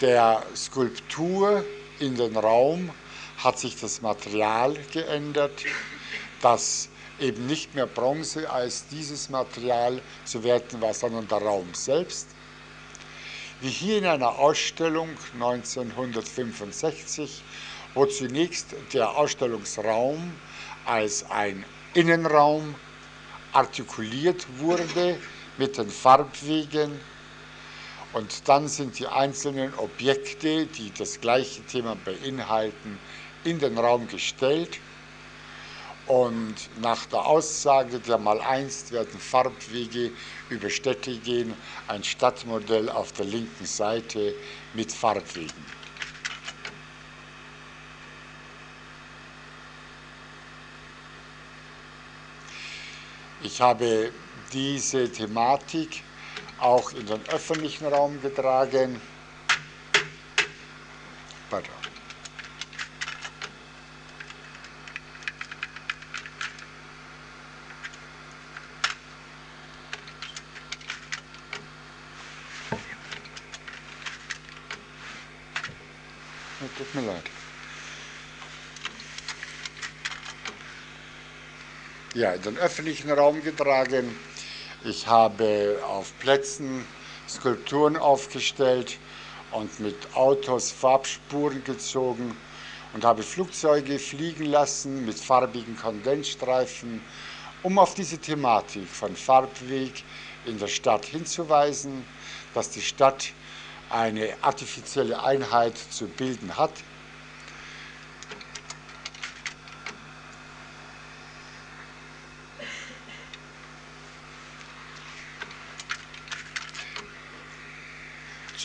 der 0.00 0.44
Skulptur 0.54 1.64
in 1.98 2.16
den 2.16 2.36
Raum 2.36 2.90
hat 3.38 3.58
sich 3.58 3.80
das 3.80 4.02
Material 4.02 4.76
geändert, 4.92 5.64
dass 6.42 6.88
eben 7.18 7.46
nicht 7.46 7.74
mehr 7.74 7.86
Bronze 7.86 8.50
als 8.50 8.86
dieses 8.88 9.30
Material 9.30 10.00
zu 10.24 10.44
werten 10.44 10.80
war, 10.80 10.94
sondern 10.94 11.26
der 11.28 11.38
Raum 11.38 11.74
selbst. 11.74 12.28
Wie 13.60 13.70
hier 13.70 13.98
in 13.98 14.06
einer 14.06 14.38
Ausstellung 14.38 15.08
1965, 15.34 17.42
wo 17.94 18.04
zunächst 18.04 18.74
der 18.92 19.16
Ausstellungsraum 19.16 20.32
als 20.84 21.24
ein 21.30 21.64
Innenraum 21.94 22.74
artikuliert 23.56 24.46
wurde 24.58 25.18
mit 25.56 25.78
den 25.78 25.88
Farbwegen 25.88 27.00
und 28.12 28.46
dann 28.46 28.68
sind 28.68 28.98
die 28.98 29.06
einzelnen 29.06 29.72
Objekte, 29.78 30.66
die 30.66 30.92
das 30.92 31.20
gleiche 31.20 31.62
Thema 31.62 31.96
beinhalten, 32.04 32.98
in 33.44 33.58
den 33.58 33.78
Raum 33.78 34.08
gestellt 34.08 34.78
und 36.06 36.54
nach 36.82 37.06
der 37.06 37.24
Aussage 37.26 37.98
der 37.98 38.18
mal 38.18 38.40
einst 38.42 38.92
werden 38.92 39.18
Farbwege 39.18 40.10
über 40.50 40.68
Städte 40.68 41.16
gehen, 41.16 41.54
ein 41.88 42.04
Stadtmodell 42.04 42.90
auf 42.90 43.12
der 43.12 43.24
linken 43.24 43.64
Seite 43.64 44.34
mit 44.74 44.92
Farbwegen. 44.92 45.85
Ich 53.42 53.60
habe 53.60 54.12
diese 54.52 55.10
Thematik 55.12 56.02
auch 56.58 56.92
in 56.92 57.06
den 57.06 57.20
öffentlichen 57.28 57.86
Raum 57.86 58.20
getragen. 58.20 59.00
Pardon. 61.50 61.70
Tut 76.76 76.94
mir 76.94 77.02
leid. 77.02 77.35
Ja, 82.16 82.32
in 82.32 82.42
den 82.42 82.56
öffentlichen 82.58 83.10
Raum 83.10 83.42
getragen. 83.42 84.16
Ich 84.84 85.06
habe 85.06 85.78
auf 85.86 86.18
Plätzen 86.18 86.84
Skulpturen 87.28 87.96
aufgestellt 87.96 88.96
und 89.52 89.80
mit 89.80 90.14
Autos 90.14 90.70
Farbspuren 90.70 91.62
gezogen 91.64 92.34
und 92.94 93.04
habe 93.04 93.22
Flugzeuge 93.22 93.98
fliegen 93.98 94.46
lassen 94.46 95.04
mit 95.04 95.18
farbigen 95.18 95.76
Kondensstreifen, 95.76 97.02
um 97.62 97.78
auf 97.78 97.94
diese 97.94 98.18
Thematik 98.18 98.88
von 98.88 99.14
Farbweg 99.14 100.02
in 100.46 100.58
der 100.58 100.68
Stadt 100.68 101.04
hinzuweisen, 101.04 102.04
dass 102.54 102.70
die 102.70 102.80
Stadt 102.80 103.26
eine 103.90 104.30
artifizielle 104.40 105.22
Einheit 105.22 105.76
zu 105.76 106.06
bilden 106.06 106.56
hat 106.56 106.72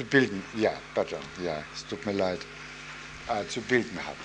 zu 0.02 0.08
bilden, 0.08 0.44
ja, 0.56 0.74
pardon, 0.96 1.20
ja, 1.44 1.64
es 1.74 1.86
tut 1.86 2.06
mir 2.06 2.14
leid, 2.14 2.40
äh, 3.28 3.46
zu 3.48 3.62
bilden 3.62 4.00
hat. 4.00 4.16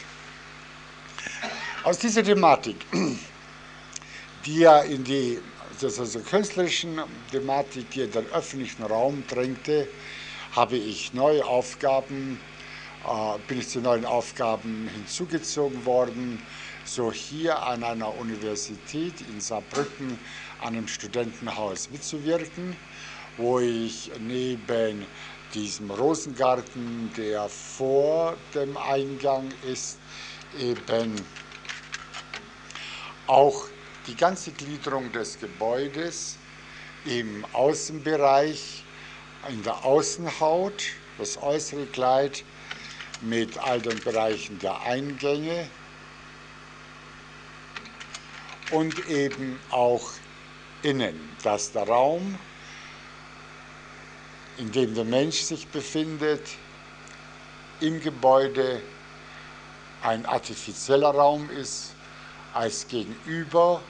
Aus 1.84 1.98
dieser 1.98 2.24
Thematik, 2.24 2.76
die 4.46 4.58
ja 4.58 4.80
in 4.80 5.04
die 5.04 5.38
das 5.80 6.00
also 6.00 6.20
künstlerischen 6.20 7.00
Thematik, 7.30 7.90
die 7.90 8.00
in 8.00 8.10
den 8.10 8.24
öffentlichen 8.32 8.82
Raum 8.84 9.22
drängte, 9.28 9.86
habe 10.52 10.76
ich 10.76 11.12
neue 11.12 11.44
Aufgaben, 11.44 12.40
äh, 13.06 13.38
bin 13.46 13.58
ich 13.58 13.68
zu 13.68 13.80
neuen 13.80 14.06
Aufgaben 14.06 14.88
hinzugezogen 14.94 15.84
worden, 15.84 16.40
so 16.84 17.12
hier 17.12 17.62
an 17.62 17.84
einer 17.84 18.16
Universität 18.18 19.20
in 19.28 19.40
Saarbrücken 19.40 20.18
an 20.62 20.68
einem 20.68 20.88
Studentenhaus 20.88 21.90
mitzuwirken, 21.90 22.74
wo 23.36 23.60
ich 23.60 24.10
neben 24.18 25.04
diesem 25.56 25.90
Rosengarten, 25.90 27.10
der 27.16 27.48
vor 27.48 28.36
dem 28.54 28.76
Eingang 28.76 29.50
ist, 29.66 29.96
eben 30.60 31.24
auch 33.26 33.64
die 34.06 34.14
ganze 34.14 34.52
Gliederung 34.52 35.10
des 35.12 35.40
Gebäudes 35.40 36.36
im 37.06 37.44
Außenbereich, 37.54 38.84
in 39.48 39.64
der 39.64 39.84
Außenhaut, 39.84 40.82
das 41.18 41.42
äußere 41.42 41.86
Kleid 41.86 42.44
mit 43.22 43.56
all 43.58 43.80
den 43.80 43.98
Bereichen 44.02 44.58
der 44.58 44.82
Eingänge 44.82 45.68
und 48.70 49.08
eben 49.08 49.58
auch 49.70 50.10
innen, 50.82 51.18
dass 51.42 51.72
der 51.72 51.84
Raum 51.84 52.38
in 54.58 54.72
dem 54.72 54.94
der 54.94 55.04
Mensch 55.04 55.40
sich 55.40 55.66
befindet, 55.68 56.42
im 57.80 58.00
Gebäude 58.00 58.80
ein 60.02 60.24
artifizieller 60.26 61.10
Raum 61.10 61.50
ist, 61.50 61.92
als 62.54 62.88
gegenüber 62.88 63.82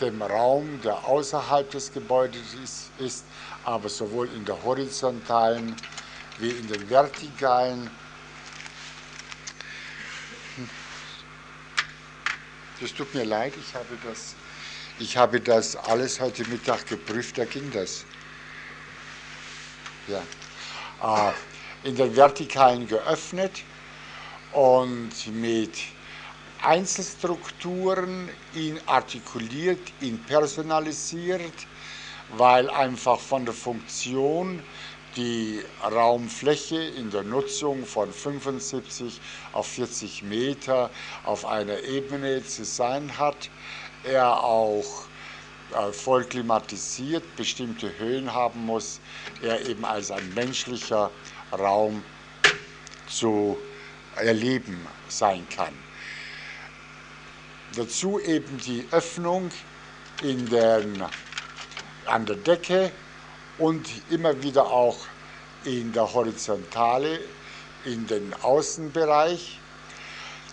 dem 0.00 0.20
Raum, 0.20 0.80
der 0.82 1.06
außerhalb 1.06 1.70
des 1.70 1.92
Gebäudes 1.92 2.54
ist, 2.62 2.90
ist 2.98 3.24
aber 3.64 3.88
sowohl 3.88 4.28
in 4.34 4.44
der 4.44 4.60
horizontalen 4.64 5.76
wie 6.38 6.50
in 6.50 6.66
den 6.66 6.90
vertikalen 6.90 7.90
Das 12.80 12.92
tut 12.92 13.14
mir 13.14 13.24
leid, 13.24 13.54
ich 13.56 13.74
habe 13.74 13.96
das, 14.04 14.34
ich 14.98 15.16
habe 15.16 15.40
das 15.40 15.74
alles 15.74 16.20
heute 16.20 16.44
Mittag 16.48 16.86
geprüft, 16.86 17.38
da 17.38 17.44
ging 17.44 17.70
das. 17.70 18.04
Ja, 20.08 21.28
äh, 21.28 21.88
in 21.88 21.96
den 21.96 22.14
Vertikalen 22.16 22.86
geöffnet 22.86 23.62
und 24.52 25.10
mit 25.32 25.72
Einzelstrukturen 26.62 28.28
ihn 28.54 28.80
artikuliert, 28.86 29.80
ihn 30.00 30.18
personalisiert, 30.24 31.66
weil 32.36 32.70
einfach 32.70 33.20
von 33.20 33.44
der 33.44 33.54
Funktion 33.54 34.62
die 35.16 35.62
Raumfläche 35.82 36.76
in 36.76 37.10
der 37.10 37.22
Nutzung 37.22 37.84
von 37.84 38.12
75 38.12 39.20
auf 39.52 39.66
40 39.66 40.22
Meter 40.22 40.90
auf 41.24 41.44
einer 41.44 41.80
Ebene 41.82 42.44
zu 42.44 42.64
sein 42.64 43.18
hat. 43.18 43.50
Er 44.02 44.42
auch 44.42 45.06
voll 45.92 46.24
klimatisiert 46.24 47.36
bestimmte 47.36 47.98
Höhen 47.98 48.32
haben 48.32 48.64
muss, 48.66 49.00
er 49.42 49.66
eben 49.66 49.84
als 49.84 50.10
ein 50.10 50.34
menschlicher 50.34 51.10
Raum 51.52 52.02
zu 53.08 53.56
erleben 54.16 54.86
sein 55.08 55.46
kann. 55.54 55.74
Dazu 57.76 58.20
eben 58.20 58.58
die 58.58 58.86
Öffnung 58.92 59.50
in 60.22 60.48
den, 60.48 61.02
an 62.06 62.26
der 62.26 62.36
Decke 62.36 62.92
und 63.58 63.88
immer 64.10 64.42
wieder 64.42 64.66
auch 64.66 64.96
in 65.64 65.92
der 65.92 66.12
Horizontale, 66.14 67.18
in 67.84 68.06
den 68.06 68.32
Außenbereich, 68.42 69.58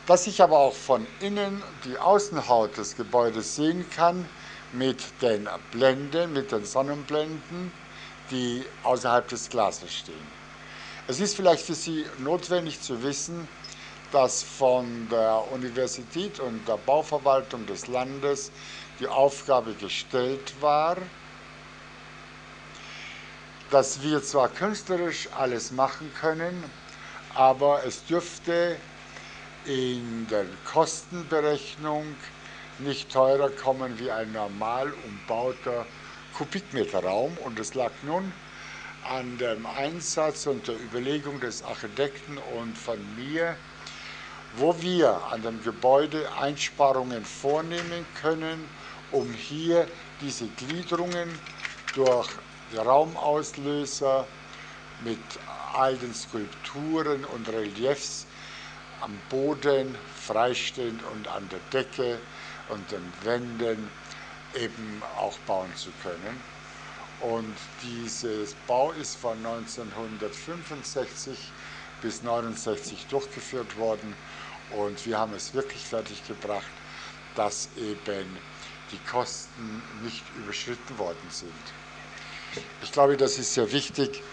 dass 0.08 0.26
ich 0.26 0.42
aber 0.42 0.58
auch 0.58 0.74
von 0.74 1.06
innen 1.20 1.62
die 1.86 1.98
Außenhaut 1.98 2.78
des 2.78 2.98
Gebäudes 2.98 3.56
sehen 3.56 3.86
kann 3.92 4.26
mit 4.74 5.22
den 5.22 5.48
Blenden, 5.72 6.34
mit 6.34 6.52
den 6.52 6.66
Sonnenblenden, 6.66 7.72
die 8.30 8.64
außerhalb 8.84 9.28
des 9.28 9.50
Glases 9.50 9.94
stehen. 9.94 10.42
Es 11.08 11.20
ist 11.20 11.36
vielleicht 11.36 11.66
für 11.66 11.74
Sie 11.74 12.06
notwendig 12.20 12.82
zu 12.82 13.04
wissen, 13.04 13.48
dass 14.12 14.44
von 14.44 15.08
der 15.10 15.44
Universität 15.52 16.40
und 16.40 16.68
der 16.68 16.78
Bauverwaltung 16.78 17.66
des 17.66 17.88
Landes 17.88 18.52
die 19.00 19.08
Aufgabe 19.08 19.74
gestellt 19.74 20.54
war, 20.62 20.98
dass 23.72 24.02
wir 24.02 24.22
zwar 24.22 24.50
künstlerisch 24.50 25.30
alles 25.38 25.72
machen 25.72 26.12
können, 26.20 26.64
aber 27.34 27.86
es 27.86 28.06
dürfte 28.06 28.76
in 29.66 30.28
der 30.30 30.46
Kostenberechnung 30.66 32.06
nicht 32.84 33.12
teurer 33.12 33.50
kommen 33.50 34.00
wie 34.00 34.12
ein 34.12 34.32
normal 34.32 34.94
umbauter 35.08 35.86
Kubikmeterraum. 36.38 37.38
Und 37.44 37.60
es 37.60 37.74
lag 37.74 37.92
nun 38.04 38.32
an 39.10 39.38
dem 39.38 39.66
Einsatz 39.66 40.48
und 40.48 40.68
der 40.68 40.76
Überlegung 40.76 41.40
des 41.40 41.64
Architekten 41.64 42.38
und 42.58 42.78
von 42.78 43.00
mir, 43.16 43.56
wo 44.58 44.80
wir 44.82 45.22
an 45.32 45.42
dem 45.42 45.64
Gebäude 45.64 46.28
Einsparungen 46.40 47.24
vornehmen 47.26 48.06
können, 48.22 48.68
um 49.12 49.32
hier 49.34 49.88
diese 50.22 50.48
Gliederungen 50.48 51.30
durch 51.96 52.30
Raumauslöser 52.76 54.26
mit 55.04 55.20
all 55.74 55.96
den 55.98 56.14
Skulpturen 56.14 57.26
und 57.26 57.50
Reliefs 57.50 58.26
am 59.02 59.18
Boden, 59.30 59.96
freistehend 60.16 61.02
und 61.12 61.28
an 61.28 61.50
der 61.50 61.60
Decke 61.74 62.20
und 62.70 62.92
den 62.92 63.12
Wänden 63.24 63.90
eben 64.56 65.02
auch 65.18 65.38
bauen 65.40 65.76
zu 65.76 65.90
können. 66.04 66.40
Und 67.22 67.56
dieses 67.84 68.56
Bau 68.68 68.92
ist 68.94 69.16
von 69.16 69.38
1965 69.38 71.38
bis 72.02 72.22
1969 72.22 73.06
durchgeführt 73.08 73.78
worden 73.78 74.16
und 74.72 75.06
wir 75.06 75.20
haben 75.20 75.34
es 75.36 75.54
wirklich 75.54 75.84
fertiggebracht, 75.84 76.66
dass 77.36 77.70
eben 77.78 78.26
die 78.92 78.98
Kosten 79.10 79.84
nicht 80.04 80.24
überschritten 80.36 80.98
worden 80.98 81.30
sind. 81.30 81.54
Ich 82.82 82.92
glaube, 82.92 83.16
das 83.18 83.38
ist 83.38 83.54
sehr 83.54 83.72
wichtig. 83.72 84.24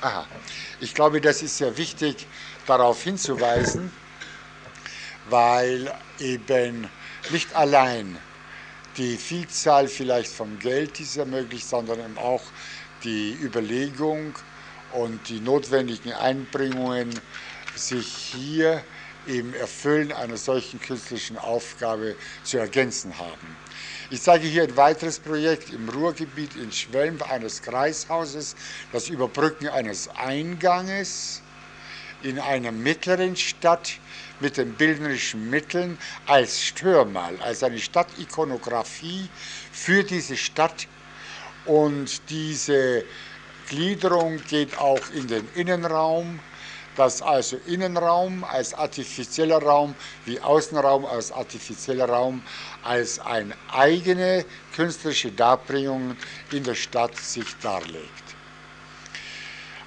Aha. 0.00 0.26
Ich 0.80 0.94
glaube, 0.94 1.20
das 1.20 1.42
ist 1.42 1.58
sehr 1.58 1.76
wichtig, 1.76 2.26
darauf 2.66 3.02
hinzuweisen, 3.02 3.92
weil 5.30 5.92
eben 6.20 6.88
nicht 7.30 7.54
allein 7.54 8.18
die 8.96 9.16
Vielzahl 9.16 9.88
vielleicht 9.88 10.32
vom 10.32 10.58
Geld 10.60 11.00
ist 11.00 11.16
ermöglicht, 11.16 11.68
sondern 11.68 11.98
eben 11.98 12.18
auch 12.18 12.42
die 13.02 13.32
Überlegung 13.42 14.38
und 14.92 15.28
die 15.28 15.40
notwendigen 15.40 16.12
Einbringungen 16.12 17.10
sich 17.76 18.06
hier 18.06 18.82
im 19.26 19.54
Erfüllen 19.54 20.12
einer 20.12 20.36
solchen 20.36 20.80
künstlerischen 20.80 21.38
Aufgabe 21.38 22.14
zu 22.44 22.58
ergänzen 22.58 23.18
haben. 23.18 23.56
Ich 24.10 24.22
zeige 24.22 24.46
hier 24.46 24.64
ein 24.64 24.76
weiteres 24.76 25.18
Projekt 25.18 25.70
im 25.70 25.88
Ruhrgebiet 25.88 26.56
in 26.56 26.70
Schwelm 26.70 27.20
eines 27.22 27.62
Kreishauses, 27.62 28.54
das 28.92 29.08
Überbrücken 29.08 29.68
eines 29.68 30.08
Einganges 30.08 31.40
in 32.22 32.38
einer 32.38 32.70
mittleren 32.70 33.34
Stadt 33.36 33.94
mit 34.40 34.56
den 34.56 34.74
bildnerischen 34.74 35.48
Mitteln 35.50 35.98
als 36.26 36.60
Störmal, 36.60 37.36
als 37.42 37.62
eine 37.62 37.78
Stadtikonografie 37.78 39.28
für 39.72 40.02
diese 40.02 40.36
Stadt. 40.36 40.86
Und 41.66 42.28
diese 42.30 43.04
Gliederung 43.68 44.38
geht 44.48 44.76
auch 44.78 45.00
in 45.14 45.26
den 45.28 45.48
Innenraum 45.54 46.40
dass 46.96 47.22
also 47.22 47.56
Innenraum 47.66 48.44
als 48.44 48.74
artifizieller 48.74 49.62
Raum 49.62 49.94
wie 50.26 50.40
Außenraum 50.40 51.04
als 51.04 51.32
artifizieller 51.32 52.08
Raum 52.08 52.42
als 52.82 53.18
eine 53.18 53.54
eigene 53.72 54.44
künstlerische 54.74 55.32
Darbringung 55.32 56.16
in 56.52 56.64
der 56.64 56.74
Stadt 56.74 57.16
sich 57.16 57.56
darlegt. 57.62 58.23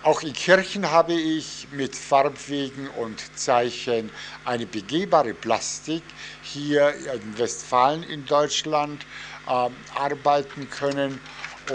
Auch 0.03 0.21
in 0.21 0.33
Kirchen 0.33 0.91
habe 0.91 1.13
ich 1.13 1.67
mit 1.71 1.95
Farbwegen 1.95 2.87
und 2.91 3.19
Zeichen 3.35 4.11
eine 4.45 4.65
begehbare 4.67 5.33
Plastik 5.33 6.03
hier 6.43 6.93
in 7.13 7.37
Westfalen 7.37 8.03
in 8.03 8.25
Deutschland 8.25 9.05
äh, 9.47 9.69
arbeiten 9.95 10.69
können. 10.69 11.19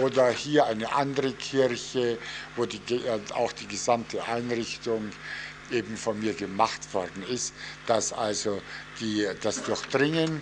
Oder 0.01 0.31
hier 0.31 0.65
eine 0.65 0.91
andere 0.93 1.33
Kirche, 1.33 2.17
wo 2.55 2.65
die, 2.65 2.77
äh, 2.95 3.19
auch 3.35 3.51
die 3.51 3.67
gesamte 3.67 4.23
Einrichtung 4.23 5.11
eben 5.69 5.97
von 5.97 6.19
mir 6.19 6.33
gemacht 6.33 6.93
worden 6.93 7.23
ist, 7.29 7.53
dass 7.87 8.13
also 8.13 8.61
die, 8.99 9.27
das 9.41 9.63
Durchdringen 9.63 10.41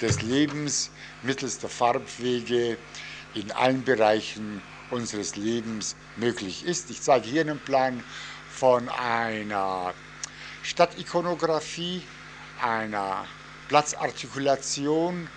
des 0.00 0.22
Lebens 0.22 0.90
mittels 1.22 1.58
der 1.58 1.68
Farbwege 1.68 2.78
in 3.34 3.52
allen 3.52 3.84
Bereichen 3.84 4.62
unseres 4.90 5.36
Lebens 5.36 5.96
möglich 6.16 6.64
ist. 6.64 6.90
Ich 6.90 7.02
zeige 7.02 7.28
hier 7.28 7.42
einen 7.42 7.58
Plan 7.58 8.02
von 8.50 8.88
einer 8.88 9.94
Stadtikonographie, 10.62 12.02
einer 12.60 13.26
Platzartikulation, 13.68 15.28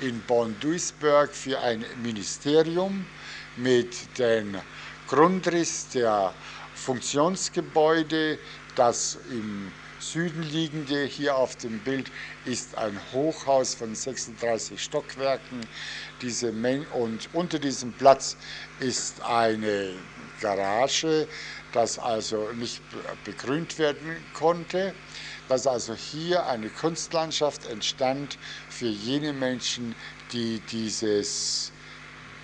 in 0.00 0.20
Bonn-Duisburg 0.22 1.34
für 1.34 1.60
ein 1.60 1.84
Ministerium 2.02 3.04
mit 3.56 4.18
dem 4.18 4.56
Grundriss 5.08 5.88
der 5.88 6.32
Funktionsgebäude. 6.74 8.38
Das 8.76 9.18
im 9.30 9.72
Süden 10.12 10.42
liegende 10.42 11.04
hier 11.04 11.36
auf 11.36 11.56
dem 11.56 11.78
Bild 11.80 12.10
ist 12.44 12.78
ein 12.78 12.98
Hochhaus 13.12 13.74
von 13.74 13.94
36 13.94 14.82
Stockwerken. 14.82 15.60
Diese 16.22 16.52
und 16.92 17.28
unter 17.34 17.58
diesem 17.58 17.92
Platz 17.92 18.36
ist 18.80 19.22
eine 19.22 19.94
Garage, 20.40 21.28
das 21.72 21.98
also 21.98 22.52
nicht 22.52 22.82
begrünt 23.24 23.78
werden 23.78 24.16
konnte 24.32 24.94
dass 25.48 25.66
also 25.66 25.94
hier 25.94 26.46
eine 26.46 26.68
Kunstlandschaft 26.68 27.66
entstand 27.66 28.38
für 28.68 28.86
jene 28.86 29.32
Menschen, 29.32 29.94
die 30.32 30.60
dieses 30.70 31.72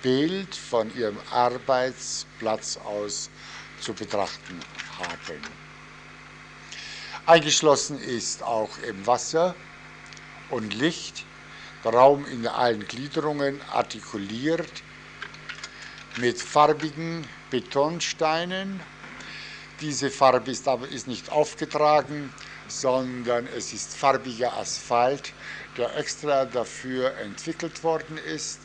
Bild 0.03 0.55
von 0.55 0.95
ihrem 0.97 1.19
Arbeitsplatz 1.31 2.79
aus 2.79 3.31
zu 3.81 3.93
betrachten 3.93 4.59
haben. 4.99 5.64
Eingeschlossen 7.27 7.99
ist 7.99 8.43
auch 8.43 8.77
im 8.87 9.07
Wasser 9.07 9.55
und 10.51 10.75
Licht, 10.75 11.25
der 11.83 11.95
Raum 11.95 12.27
in 12.27 12.47
allen 12.47 12.87
Gliederungen 12.87 13.63
artikuliert 13.73 14.83
mit 16.17 16.39
farbigen 16.39 17.27
Betonsteinen. 17.51 18.79
Diese 19.81 20.11
Farbe 20.11 20.51
ist 20.51 20.69
aber 20.69 20.87
ist 20.87 21.07
nicht 21.07 21.33
aufgetragen, 21.33 22.31
sondern 22.69 23.47
es 23.57 23.73
ist 23.73 23.97
farbiger 23.97 24.55
Asphalt, 24.59 25.33
der 25.79 25.97
extra 25.97 26.45
dafür 26.45 27.17
entwickelt 27.17 27.83
worden 27.83 28.19
ist. 28.19 28.61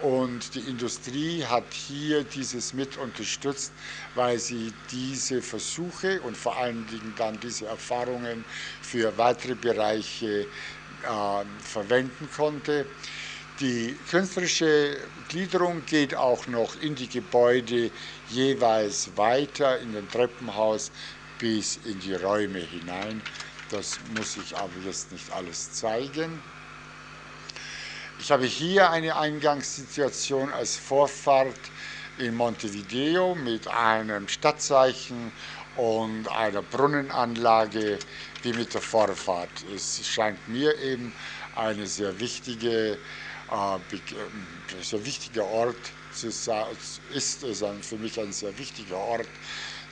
Und 0.00 0.54
die 0.54 0.60
Industrie 0.60 1.44
hat 1.44 1.72
hier 1.72 2.24
dieses 2.24 2.72
mit 2.72 2.96
unterstützt, 2.98 3.72
weil 4.14 4.38
sie 4.38 4.72
diese 4.90 5.40
Versuche 5.40 6.20
und 6.22 6.36
vor 6.36 6.56
allen 6.56 6.86
Dingen 6.88 7.14
dann 7.16 7.38
diese 7.40 7.66
Erfahrungen 7.66 8.44
für 8.82 9.16
weitere 9.16 9.54
Bereiche 9.54 10.42
äh, 10.42 11.44
verwenden 11.62 12.28
konnte. 12.36 12.86
Die 13.60 13.94
künstlerische 14.10 14.96
Gliederung 15.28 15.86
geht 15.86 16.16
auch 16.16 16.48
noch 16.48 16.74
in 16.82 16.96
die 16.96 17.08
Gebäude 17.08 17.90
jeweils 18.28 19.16
weiter 19.16 19.78
in 19.78 19.92
den 19.92 20.08
Treppenhaus 20.10 20.90
bis 21.38 21.78
in 21.84 22.00
die 22.00 22.14
Räume 22.14 22.58
hinein. 22.58 23.22
Das 23.70 23.98
muss 24.16 24.36
ich 24.36 24.56
aber 24.56 24.72
jetzt 24.84 25.12
nicht 25.12 25.30
alles 25.32 25.72
zeigen. 25.72 26.42
Ich 28.18 28.30
habe 28.30 28.46
hier 28.46 28.90
eine 28.90 29.16
Eingangssituation 29.16 30.52
als 30.52 30.76
Vorfahrt 30.76 31.58
in 32.16 32.34
Montevideo 32.34 33.34
mit 33.34 33.66
einem 33.68 34.28
Stadtzeichen 34.28 35.32
und 35.76 36.28
einer 36.28 36.62
Brunnenanlage 36.62 37.98
wie 38.42 38.52
mit 38.52 38.72
der 38.72 38.80
Vorfahrt. 38.80 39.64
Es 39.74 40.06
scheint 40.06 40.46
mir 40.48 40.78
eben 40.78 41.12
eine 41.56 41.86
sehr 41.86 42.18
wichtige, 42.20 42.98
äh, 43.50 43.78
sehr 44.80 45.04
wichtiger 45.04 45.46
Ort 45.46 45.92
zu 46.10 46.30
sein, 46.30 46.66
ist 47.10 47.42
es 47.42 47.64
für 47.82 47.98
mich 47.98 48.20
ein 48.20 48.32
sehr 48.32 48.56
wichtiger 48.58 48.96
Ort, 48.98 49.28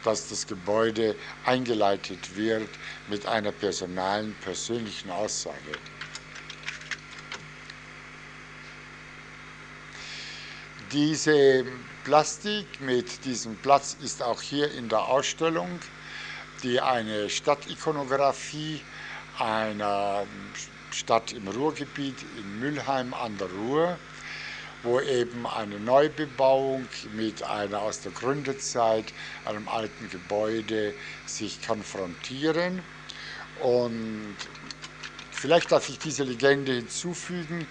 dass 0.04 0.28
das 0.28 0.46
Gebäude 0.46 1.16
eingeleitet 1.44 2.36
wird 2.36 2.78
mit 3.06 3.26
einer 3.26 3.52
personalen, 3.52 4.34
persönlichen 4.36 5.10
Aussage. 5.10 5.72
Diese 10.93 11.64
Plastik 12.05 12.66
mit 12.82 13.24
diesem 13.24 13.57
Platz 13.57 13.97
ist 14.03 14.22
auch 14.22 14.43
hier 14.43 14.70
in 14.72 14.90
der 14.90 15.07
Ausstellung, 15.07 15.80
die 16.62 16.82
eine 16.82 17.30
Stadtikonographie 17.30 18.78
einer 19.38 20.26
Stadt 20.90 21.32
im 21.32 21.49
Ruhrgebiet 21.49 22.22
in 22.38 22.59
Mülheim 22.59 23.14
an 23.14 23.38
der 23.38 23.51
Ruhr, 23.51 23.99
wo 24.82 25.01
eben 25.01 25.47
eine 25.47 25.80
Neubebauung 25.80 26.86
mit 27.14 27.43
einer 27.43 27.80
aus 27.80 28.03
der 28.03 28.12
Gründezeit, 28.12 29.14
einem 29.47 29.68
alten 29.68 30.11
Gebäude, 30.11 30.95
sich 31.24 31.62
konfrontieren. 31.66 32.82
Und 33.62 34.36
vielleicht 35.30 35.72
darf 35.72 35.88
ich 35.88 35.99
diese 35.99 36.24
Legende 36.24 36.72
hinzufügen. 36.72 37.66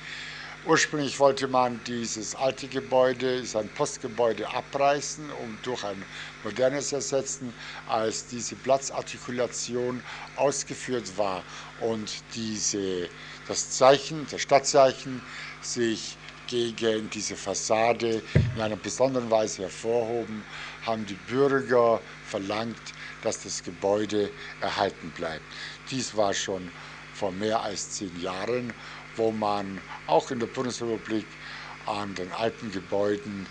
Ursprünglich 0.64 1.20
wollte 1.20 1.48
man 1.48 1.84
dieses 1.86 2.36
alte 2.36 2.68
Gebäude, 2.70 3.38
ist 3.38 3.56
ein 3.56 3.74
Postgebäude, 3.74 4.48
abreißen 4.54 5.32
und 5.32 5.66
durch 5.66 5.84
ein 5.84 6.06
modernes 6.44 6.92
ersetzen, 6.94 7.56
als 7.88 8.28
diese 8.28 8.56
Platzartikulation 8.56 10.04
ausgeführt 10.36 11.18
war 11.18 11.46
und 11.78 12.36
diese, 12.36 13.10
das 13.48 13.72
Zeichen, 13.72 14.28
das 14.28 14.42
Stadtzeichen 14.42 15.26
sich 15.62 16.20
gegen 16.46 17.10
diese 17.10 17.38
Fassade 17.38 18.22
in 18.54 18.62
einer 18.62 18.78
besonderen 18.78 19.32
Weise 19.32 19.64
hervorhoben, 19.64 20.46
haben 20.82 21.08
die 21.08 21.16
Bürger 21.16 22.04
verlangt, 22.22 22.94
dass 23.22 23.42
das 23.42 23.64
Gebäude 23.64 24.32
erhalten 24.60 25.12
bleibt. 25.12 25.56
Dies 25.90 26.16
war 26.16 26.36
schon 26.36 26.72
vor 27.14 27.32
mehr 27.32 27.62
als 27.62 27.92
zehn 27.92 28.16
Jahren 28.16 28.74
wo 29.16 29.32
man 29.32 29.80
auch 30.08 30.32
in 30.32 30.40
der 30.40 30.48
Bundesrepublik 30.48 31.26
an 31.86 32.14
den 32.16 32.32
alten 32.32 32.72
Gebäuden 32.72 33.48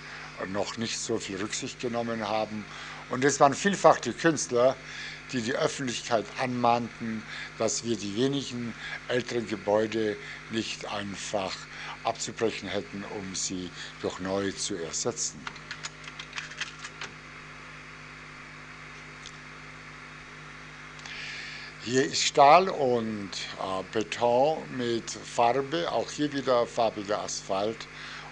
noch 0.53 0.77
nicht 0.77 0.99
so 0.99 1.19
viel 1.19 1.37
Rücksicht 1.37 1.81
genommen 1.81 2.27
haben. 2.27 2.65
Und 3.11 3.25
es 3.25 3.41
waren 3.41 3.55
vielfach 3.55 4.01
die 4.01 4.13
Künstler, 4.13 4.77
die 5.33 5.43
die 5.43 5.55
Öffentlichkeit 5.55 6.25
anmahnten, 6.41 7.23
dass 7.59 7.85
wir 7.85 7.97
die 7.97 8.17
wenigen 8.17 8.73
älteren 9.09 9.47
Gebäude 9.47 10.17
nicht 10.51 10.91
einfach 10.93 11.55
abzubrechen 12.05 12.69
hätten, 12.69 13.05
um 13.05 13.35
sie 13.35 13.71
durch 14.01 14.19
neue 14.21 14.55
zu 14.57 14.75
ersetzen. 14.77 15.41
Hier 21.83 22.05
ist 22.05 22.23
Stahl 22.23 22.69
und 22.69 23.31
äh, 23.31 23.83
Beton 23.91 24.59
mit 24.77 25.11
Farbe, 25.11 25.91
auch 25.91 26.11
hier 26.11 26.31
wieder 26.31 26.67
farbiger 26.67 27.23
Asphalt 27.23 27.89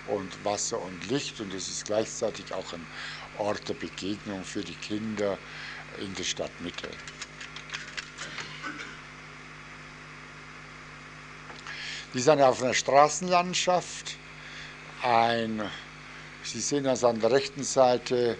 und 0.07 0.45
Wasser 0.45 0.79
und 0.83 1.09
Licht 1.09 1.41
und 1.41 1.55
es 1.55 1.67
ist 1.67 1.87
gleichzeitig 1.87 2.53
auch 2.53 2.75
ein 2.75 2.87
Ort 3.39 3.67
der 3.67 3.73
Begegnung 3.73 4.45
für 4.45 4.61
die 4.61 4.75
Kinder 4.75 5.39
in 5.99 6.15
der 6.15 6.25
Stadtmitte. 6.25 6.91
Die 12.13 12.21
sind 12.21 12.43
auf 12.43 12.63
einer 12.63 12.75
Straßenlandschaft. 12.75 14.17
Ein, 15.03 15.63
Sie 16.43 16.61
sehen 16.61 16.85
das 16.85 17.03
an 17.03 17.19
der 17.19 17.31
rechten 17.31 17.63
Seite 17.63 18.37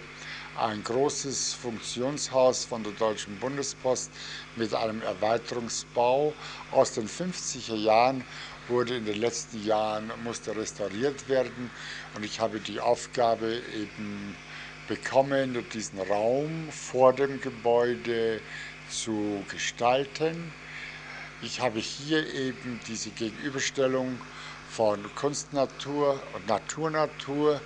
ein 0.61 0.83
großes 0.83 1.53
Funktionshaus 1.53 2.65
von 2.65 2.83
der 2.83 2.91
Deutschen 2.93 3.37
Bundespost 3.39 4.11
mit 4.57 4.73
einem 4.73 5.01
Erweiterungsbau 5.01 6.33
aus 6.71 6.93
den 6.93 7.07
50er 7.07 7.75
Jahren 7.75 8.23
wurde 8.67 8.97
in 8.97 9.05
den 9.05 9.19
letzten 9.19 9.65
Jahren 9.65 10.11
musste 10.23 10.55
restauriert 10.55 11.29
werden 11.29 11.71
und 12.15 12.25
ich 12.25 12.39
habe 12.39 12.59
die 12.59 12.79
Aufgabe 12.79 13.61
eben 13.75 14.35
bekommen, 14.87 15.65
diesen 15.73 15.99
Raum 16.01 16.69
vor 16.71 17.13
dem 17.13 17.39
Gebäude 17.41 18.41
zu 18.89 19.43
gestalten. 19.49 20.51
Ich 21.41 21.61
habe 21.61 21.79
hier 21.79 22.27
eben 22.33 22.79
diese 22.87 23.11
Gegenüberstellung 23.11 24.19
von 24.69 25.03
Kunstnatur 25.15 26.21
und 26.33 26.47
Naturnatur 26.47 27.61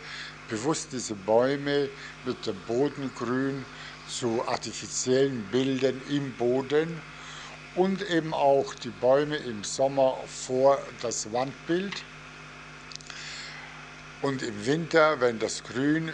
bewusst 0.50 0.90
diese 0.92 1.16
Bäume 1.16 1.90
mit 2.26 2.46
dem 2.46 2.56
Bodengrün 2.68 3.66
zu 4.08 4.44
artifiziellen 4.48 5.44
Bildern 5.52 6.00
im 6.10 6.32
Boden 6.34 7.02
und 7.76 8.02
eben 8.10 8.34
auch 8.34 8.76
die 8.76 8.90
Bäume 8.90 9.38
im 9.38 9.64
Sommer 9.64 10.16
vor 10.28 10.80
das 11.02 11.32
Wandbild. 11.32 12.04
Und 14.22 14.42
im 14.42 14.66
Winter, 14.66 15.20
wenn 15.20 15.38
das 15.40 15.64
Grün 15.64 16.14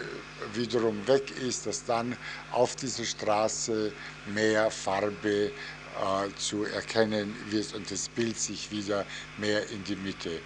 wiederum 0.54 1.06
weg 1.06 1.30
ist, 1.42 1.66
dass 1.66 1.84
dann 1.84 2.16
auf 2.50 2.74
dieser 2.74 3.04
Straße 3.04 3.92
mehr 4.34 4.70
Farbe 4.70 5.52
äh, 6.00 6.34
zu 6.36 6.64
erkennen 6.64 7.34
wird 7.50 7.72
und 7.74 7.88
das 7.90 8.08
Bild 8.08 8.38
sich 8.38 8.70
wieder 8.72 9.04
mehr 9.38 9.68
in 9.70 9.84
die 9.84 9.96
Mitte 9.96 10.40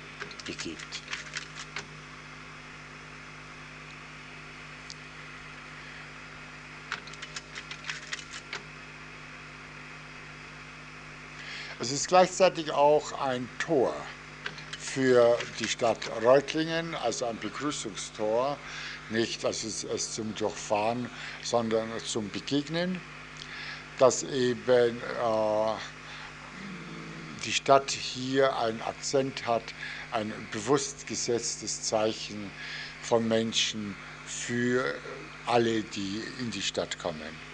begibt. 0.45 1.04
Es 11.85 11.93
ist 11.93 12.09
gleichzeitig 12.09 12.73
auch 12.73 13.21
ein 13.21 13.47
Tor 13.59 13.95
für 14.79 15.37
die 15.61 15.69
Stadt 15.69 15.99
Reutlingen, 16.23 16.95
also 16.95 17.27
ein 17.27 17.37
Begrüßungstor, 17.37 18.57
nicht 19.11 19.45
als 19.45 19.65
es, 19.65 19.85
es 19.85 20.15
zum 20.15 20.35
Durchfahren, 20.35 21.11
sondern 21.43 21.91
zum 22.03 22.31
Begegnen, 22.31 22.99
dass 23.99 24.23
eben 24.23 24.97
äh, 24.97 25.75
die 27.45 27.53
Stadt 27.53 27.91
hier 27.91 28.57
einen 28.57 28.81
Akzent 28.81 29.47
hat, 29.47 29.75
ein 30.11 30.33
bewusst 30.53 31.07
gesetztes 31.07 31.83
Zeichen 31.83 32.51
von 33.03 33.29
Menschen 33.29 33.95
für 34.25 34.95
alle, 35.45 35.83
die 35.83 36.23
in 36.41 36.51
die 36.51 36.63
Stadt 36.63 36.99
kommen. 36.99 37.54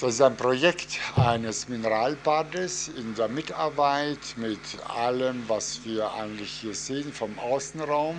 Das 0.00 0.14
ist 0.14 0.20
ein 0.20 0.36
Projekt 0.36 1.00
eines 1.16 1.68
Mineralbades 1.68 2.86
in 2.86 3.16
der 3.16 3.26
Mitarbeit 3.26 4.36
mit 4.36 4.60
allem, 4.86 5.42
was 5.48 5.84
wir 5.84 6.12
eigentlich 6.12 6.52
hier 6.52 6.74
sehen 6.74 7.12
vom 7.12 7.36
Außenraum. 7.40 8.16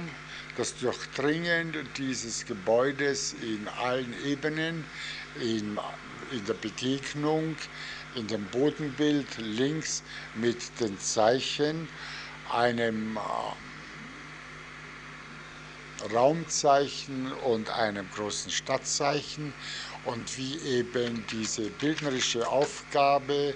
Das 0.58 0.76
Durchdringen 0.76 1.74
dieses 1.96 2.46
Gebäudes 2.46 3.34
in 3.42 3.66
allen 3.82 4.14
Ebenen, 4.26 4.84
in, 5.40 5.80
in 6.34 6.46
der 6.46 6.56
Begegnung, 6.56 7.56
in 8.14 8.28
dem 8.28 8.44
Bodenbild 8.48 9.38
links 9.38 10.04
mit 10.36 10.58
den 10.82 11.00
Zeichen, 11.00 11.88
einem 12.52 13.16
äh, 13.16 13.20
Raumzeichen 16.14 17.32
und 17.32 17.70
einem 17.70 18.06
großen 18.16 18.52
Stadtzeichen 18.52 19.54
und 20.10 20.38
wie 20.38 20.57
eben 20.80 21.24
diese 21.28 21.70
bildnerische 21.70 22.47
Aufgabe 22.49 23.53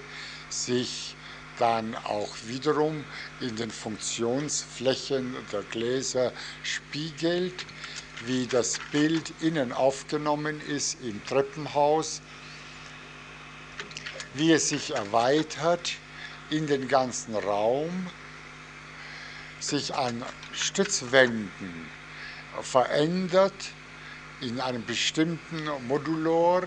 sich 0.48 1.16
dann 1.58 1.96
auch 1.96 2.28
wiederum 2.46 3.04
in 3.40 3.56
den 3.56 3.70
Funktionsflächen 3.72 5.34
der 5.52 5.62
Gläser 5.64 6.32
spiegelt, 6.62 7.52
wie 8.26 8.46
das 8.46 8.78
Bild 8.92 9.32
innen 9.42 9.72
aufgenommen 9.72 10.60
ist 10.60 10.94
im 11.02 11.24
Treppenhaus, 11.26 12.20
wie 14.34 14.52
es 14.52 14.68
sich 14.68 14.92
erweitert 14.92 15.92
in 16.50 16.68
den 16.68 16.86
ganzen 16.86 17.34
Raum, 17.34 18.08
sich 19.58 19.92
an 19.92 20.24
Stützwänden 20.52 21.90
verändert 22.62 23.73
in 24.44 24.60
einem 24.60 24.84
bestimmten 24.84 25.64
Modulor, 25.88 26.66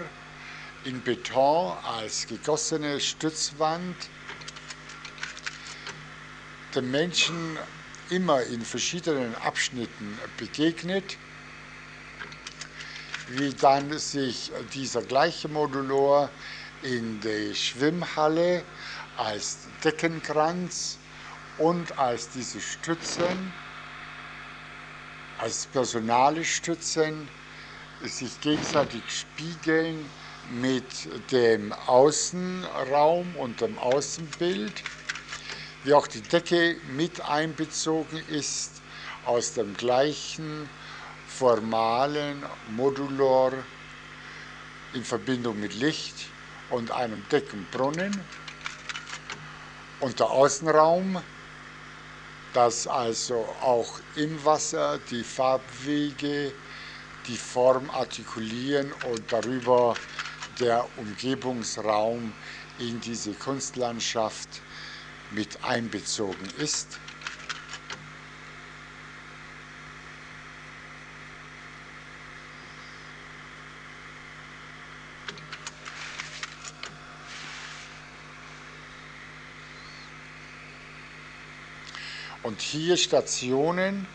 in 0.83 1.01
Beton 1.03 1.77
als 1.83 2.25
gegossene 2.25 2.99
Stützwand, 2.99 3.95
den 6.73 6.89
Menschen 6.89 7.57
immer 8.09 8.41
in 8.43 8.61
verschiedenen 8.65 9.35
Abschnitten 9.35 10.17
begegnet, 10.37 11.17
wie 13.29 13.53
dann 13.53 13.97
sich 13.99 14.51
dieser 14.73 15.03
gleiche 15.03 15.47
Modulor 15.47 16.31
in 16.81 17.19
die 17.21 17.53
Schwimmhalle 17.53 18.63
als 19.17 19.67
Deckenkranz 19.83 20.97
und 21.59 21.97
als 21.99 22.29
diese 22.29 22.59
Stützen, 22.59 23.53
als 25.39 25.67
personale 25.67 26.43
Stützen 26.43 27.27
sich 28.03 28.39
gegenseitig 28.41 29.01
spiegeln 29.09 30.09
mit 30.49 30.85
dem 31.31 31.73
Außenraum 31.73 33.35
und 33.37 33.61
dem 33.61 33.77
Außenbild, 33.79 34.83
wie 35.83 35.93
auch 35.93 36.07
die 36.07 36.21
Decke 36.21 36.77
mit 36.95 37.21
einbezogen 37.21 38.21
ist 38.29 38.81
aus 39.25 39.53
dem 39.53 39.75
gleichen 39.75 40.69
formalen 41.27 42.43
Modulor 42.75 43.51
in 44.93 45.03
Verbindung 45.03 45.59
mit 45.59 45.75
Licht 45.75 46.27
und 46.69 46.91
einem 46.91 47.23
Deckenbrunnen. 47.29 48.19
Und 49.99 50.19
der 50.19 50.29
Außenraum, 50.29 51.21
das 52.53 52.87
also 52.87 53.47
auch 53.61 53.99
im 54.15 54.43
Wasser 54.45 54.99
die 55.11 55.23
Farbwege, 55.23 56.53
die 57.27 57.37
Form 57.37 57.89
artikulieren 57.89 58.91
und 59.11 59.31
darüber 59.31 59.95
der 60.59 60.85
Umgebungsraum 60.97 62.33
in 62.79 63.01
diese 63.01 63.33
Kunstlandschaft 63.33 64.61
mit 65.31 65.63
einbezogen 65.63 66.49
ist. 66.59 66.97
Und 82.43 82.61
hier 82.61 82.95
Stationen 82.95 84.07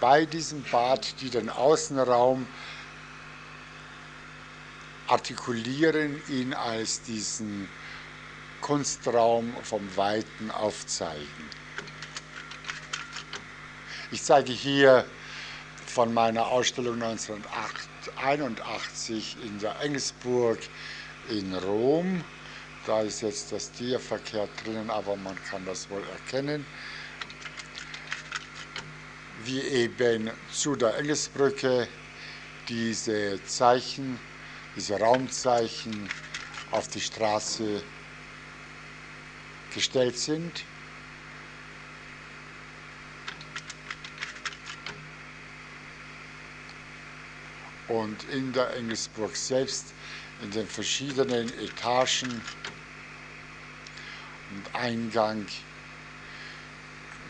bei 0.00 0.24
diesem 0.26 0.62
Bad, 0.64 1.20
die 1.20 1.30
den 1.30 1.48
Außenraum 1.50 2.46
artikulieren, 5.08 6.20
ihn 6.28 6.54
als 6.54 7.02
diesen 7.02 7.68
Kunstraum 8.60 9.56
vom 9.62 9.96
Weiten 9.96 10.50
aufzeigen. 10.50 11.50
Ich 14.10 14.22
zeige 14.22 14.52
hier 14.52 15.04
von 15.86 16.12
meiner 16.14 16.48
Ausstellung 16.48 17.02
1981 17.02 19.36
in 19.44 19.58
der 19.58 19.80
Engelsburg 19.80 20.60
in 21.28 21.54
Rom. 21.54 22.24
Da 22.86 23.02
ist 23.02 23.20
jetzt 23.22 23.52
das 23.52 23.70
Tier 23.72 24.00
verkehrt 24.00 24.50
drinnen, 24.64 24.90
aber 24.90 25.16
man 25.16 25.36
kann 25.50 25.66
das 25.66 25.90
wohl 25.90 26.02
erkennen 26.12 26.64
wie 29.44 29.60
eben 29.60 30.30
zu 30.52 30.76
der 30.76 30.96
Engelsbrücke 30.98 31.88
diese 32.68 33.42
Zeichen, 33.44 34.18
diese 34.76 34.98
Raumzeichen 34.98 36.08
auf 36.70 36.88
die 36.88 37.00
Straße 37.00 37.82
gestellt 39.74 40.16
sind. 40.16 40.64
Und 47.88 48.24
in 48.32 48.52
der 48.52 48.74
Engelsburg 48.76 49.36
selbst, 49.36 49.86
in 50.42 50.50
den 50.50 50.66
verschiedenen 50.66 51.52
Etagen 51.58 52.40
und 54.56 54.74
Eingang 54.74 55.46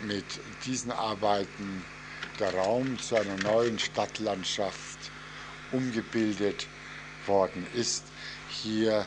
mit 0.07 0.25
diesen 0.65 0.93
Arbeiten 0.93 1.85
der 2.39 2.55
Raum 2.55 2.99
zu 2.99 3.17
einer 3.17 3.37
neuen 3.37 3.79
Stadtlandschaft 3.79 4.99
umgebildet 5.73 6.67
worden 7.27 7.67
ist. 7.75 8.05
Hier 8.49 9.07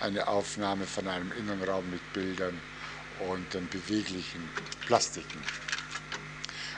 eine 0.00 0.28
Aufnahme 0.28 0.86
von 0.86 1.08
einem 1.08 1.32
Innenraum 1.32 1.90
mit 1.90 2.12
Bildern 2.12 2.58
und 3.30 3.54
den 3.54 3.68
beweglichen 3.68 4.48
Plastiken. 4.86 5.40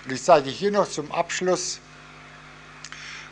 Und 0.04 0.12
ich 0.12 0.22
zeige 0.22 0.50
hier 0.50 0.70
noch 0.70 0.88
zum 0.88 1.10
Abschluss 1.10 1.80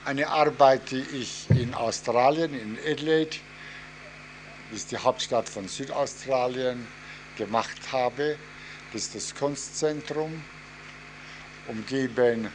eine 0.04 0.28
Arbeit, 0.28 0.90
die 0.90 1.02
ich 1.02 1.48
in 1.50 1.74
Australien, 1.74 2.54
in 2.54 2.78
Adelaide, 2.84 3.36
das 4.70 4.80
ist 4.80 4.92
die 4.92 4.98
Hauptstadt 4.98 5.48
von 5.48 5.68
Südaustralien, 5.68 6.86
gemacht 7.36 7.92
habe. 7.92 8.36
Das 8.92 9.02
ist 9.02 9.14
das 9.14 9.34
Kunstzentrum 9.34 10.42
umgeben 11.68 12.50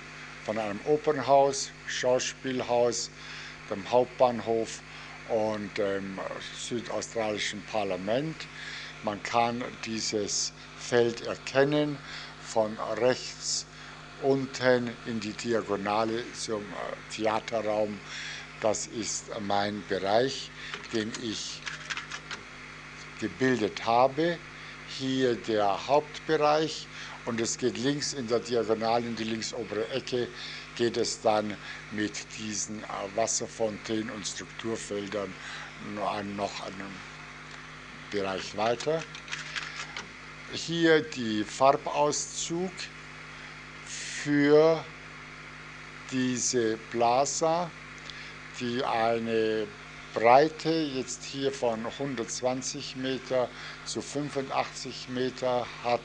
von 0.45 0.57
einem 0.57 0.79
Opernhaus, 0.85 1.71
Schauspielhaus, 1.87 3.09
dem 3.69 3.89
Hauptbahnhof 3.89 4.81
und 5.29 5.77
dem 5.77 6.19
südaustralischen 6.57 7.63
Parlament. 7.71 8.35
Man 9.03 9.21
kann 9.23 9.63
dieses 9.85 10.53
Feld 10.77 11.21
erkennen 11.25 11.97
von 12.43 12.77
rechts 12.97 13.65
unten 14.21 14.91
in 15.05 15.19
die 15.19 15.33
Diagonale 15.33 16.23
zum 16.33 16.63
Theaterraum. 17.15 17.99
Das 18.59 18.87
ist 18.87 19.31
mein 19.39 19.83
Bereich, 19.87 20.51
den 20.93 21.11
ich 21.23 21.61
gebildet 23.19 23.85
habe. 23.85 24.37
Hier 24.99 25.35
der 25.35 25.87
Hauptbereich 25.87 26.87
und 27.25 27.39
es 27.39 27.57
geht 27.57 27.77
links 27.77 28.13
in 28.13 28.27
der 28.27 28.39
Diagonale 28.39 29.05
in 29.05 29.15
die 29.15 29.23
linksobere 29.23 29.87
Ecke 29.89 30.27
geht 30.75 30.97
es 30.97 31.21
dann 31.21 31.55
mit 31.91 32.25
diesen 32.37 32.83
äh, 32.83 32.87
Wasserfontänen 33.15 34.09
und 34.09 34.25
Strukturfeldern 34.25 35.33
noch 36.35 36.65
einen 36.65 36.95
Bereich 38.11 38.55
weiter. 38.55 39.03
Hier 40.53 41.01
die 41.01 41.43
Farbauszug 41.43 42.71
für 43.85 44.83
diese 46.11 46.77
Plaza, 46.91 47.71
die 48.59 48.83
eine 48.83 49.65
Breite 50.13 50.69
jetzt 50.69 51.23
hier 51.23 51.51
von 51.51 51.85
120 51.85 52.97
Meter 52.97 53.49
zu 53.85 54.01
85 54.01 55.07
Meter 55.09 55.65
hat 55.83 56.01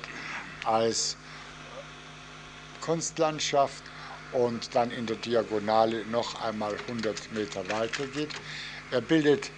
als 0.67 1.17
Kunstlandschaft 2.81 3.83
und 4.33 4.75
dann 4.75 4.91
in 4.91 5.07
der 5.07 5.17
Diagonale 5.17 6.05
noch 6.07 6.43
einmal 6.43 6.75
100 6.89 7.33
Meter 7.33 7.69
weiter 7.71 8.07
geht. 8.07 8.29
Er 8.91 9.01
bildet 9.01 9.51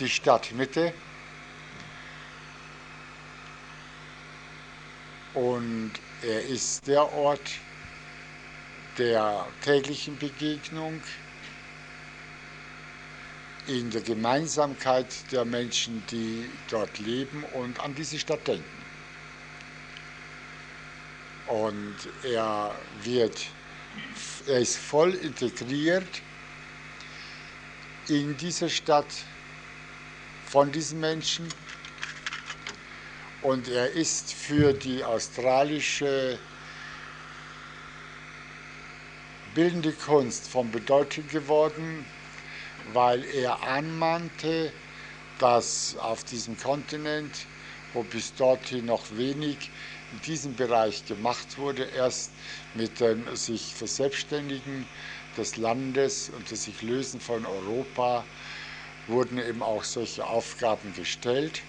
die 0.00 0.08
Stadtmitte 0.08 0.92
und 5.34 5.92
er 6.22 6.42
ist 6.44 6.86
der 6.86 7.12
Ort 7.12 7.50
der 8.98 9.46
täglichen 9.62 10.18
Begegnung 10.18 11.00
in 13.66 13.90
der 13.90 14.02
Gemeinsamkeit 14.02 15.30
der 15.30 15.44
Menschen, 15.44 16.02
die 16.10 16.50
dort 16.68 16.98
leben 16.98 17.44
und 17.44 17.80
an 17.80 17.94
diese 17.94 18.18
Stadt 18.18 18.46
denken. 18.48 18.81
Und 21.52 21.96
er 22.24 22.74
wird, 23.04 23.46
er 24.46 24.60
ist 24.60 24.78
voll 24.78 25.14
integriert 25.14 26.08
in 28.08 28.36
diese 28.38 28.70
Stadt 28.70 29.12
von 30.46 30.72
diesen 30.72 31.00
Menschen. 31.00 31.46
und 33.42 33.68
er 33.68 33.90
ist 33.90 34.32
für 34.32 34.72
die 34.72 35.02
australische 35.02 36.38
bildende 39.54 39.92
Kunst 39.92 40.48
von 40.48 40.70
Bedeutung 40.70 41.26
geworden, 41.28 42.06
weil 42.92 43.24
er 43.24 43.62
anmahnte, 43.62 44.72
dass 45.38 45.96
auf 45.98 46.24
diesem 46.24 46.56
Kontinent, 46.56 47.46
wo 47.92 48.02
bis 48.04 48.32
dorthin 48.34 48.86
noch 48.86 49.04
wenig 49.16 49.70
in 50.12 50.20
diesem 50.26 50.54
Bereich 50.54 51.04
gemacht 51.06 51.58
wurde, 51.58 51.84
erst 51.96 52.30
mit 52.74 53.00
dem 53.00 53.34
sich 53.34 53.74
Verselbstständigen 53.74 54.86
des 55.36 55.56
Landes 55.56 56.30
und 56.36 56.50
das 56.50 56.64
sich 56.64 56.82
Lösen 56.82 57.20
von 57.20 57.44
Europa 57.46 58.24
wurden 59.08 59.38
eben 59.38 59.62
auch 59.62 59.84
solche 59.84 60.26
Aufgaben 60.26 60.94
gestellt. 60.94 61.60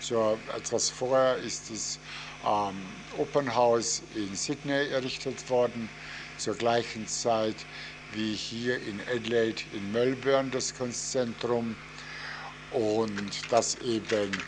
So 0.00 0.38
etwas 0.56 0.88
vorher 0.90 1.36
ist 1.36 1.70
das 1.70 1.98
ähm, 2.46 2.74
Opernhaus 3.18 4.02
in 4.14 4.34
Sydney 4.34 4.88
errichtet 4.90 5.48
worden, 5.50 5.88
zur 6.38 6.54
gleichen 6.54 7.06
Zeit 7.06 7.54
wie 8.14 8.34
hier 8.34 8.76
in 8.76 8.98
Adelaide, 9.14 9.62
in 9.74 9.92
Melbourne 9.92 10.48
das 10.50 10.74
Kunstzentrum 10.74 11.76
und 12.72 13.52
dass 13.52 13.76
eben 13.82 14.42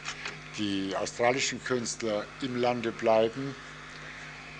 die 0.59 0.94
australischen 0.96 1.62
Künstler 1.64 2.26
im 2.40 2.57
Lande 2.57 2.92
bleiben 2.92 3.55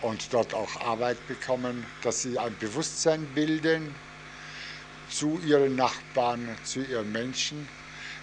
und 0.01 0.32
dort 0.32 0.55
auch 0.55 0.80
Arbeit 0.80 1.26
bekommen, 1.26 1.86
dass 2.03 2.22
sie 2.22 2.38
ein 2.38 2.57
Bewusstsein 2.59 3.26
bilden 3.34 3.95
zu 5.11 5.38
ihren 5.40 5.76
Nachbarn, 5.76 6.57
zu 6.64 6.80
ihren 6.80 7.12
Menschen, 7.12 7.68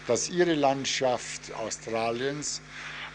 dass 0.08 0.30
ihre 0.30 0.56
Landschaft 0.56 1.54
Australiens 1.54 2.62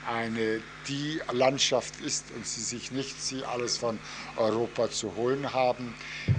eine 0.07 0.63
die 0.87 1.21
Landschaft 1.33 2.01
ist 2.01 2.31
und 2.31 2.47
sie 2.47 2.63
sich 2.63 2.91
nicht 2.91 3.21
sie 3.21 3.45
alles 3.45 3.79
von 3.79 3.99
Europa 4.37 4.91
zu 4.91 5.15
holen 5.17 5.53
haben 5.53 5.95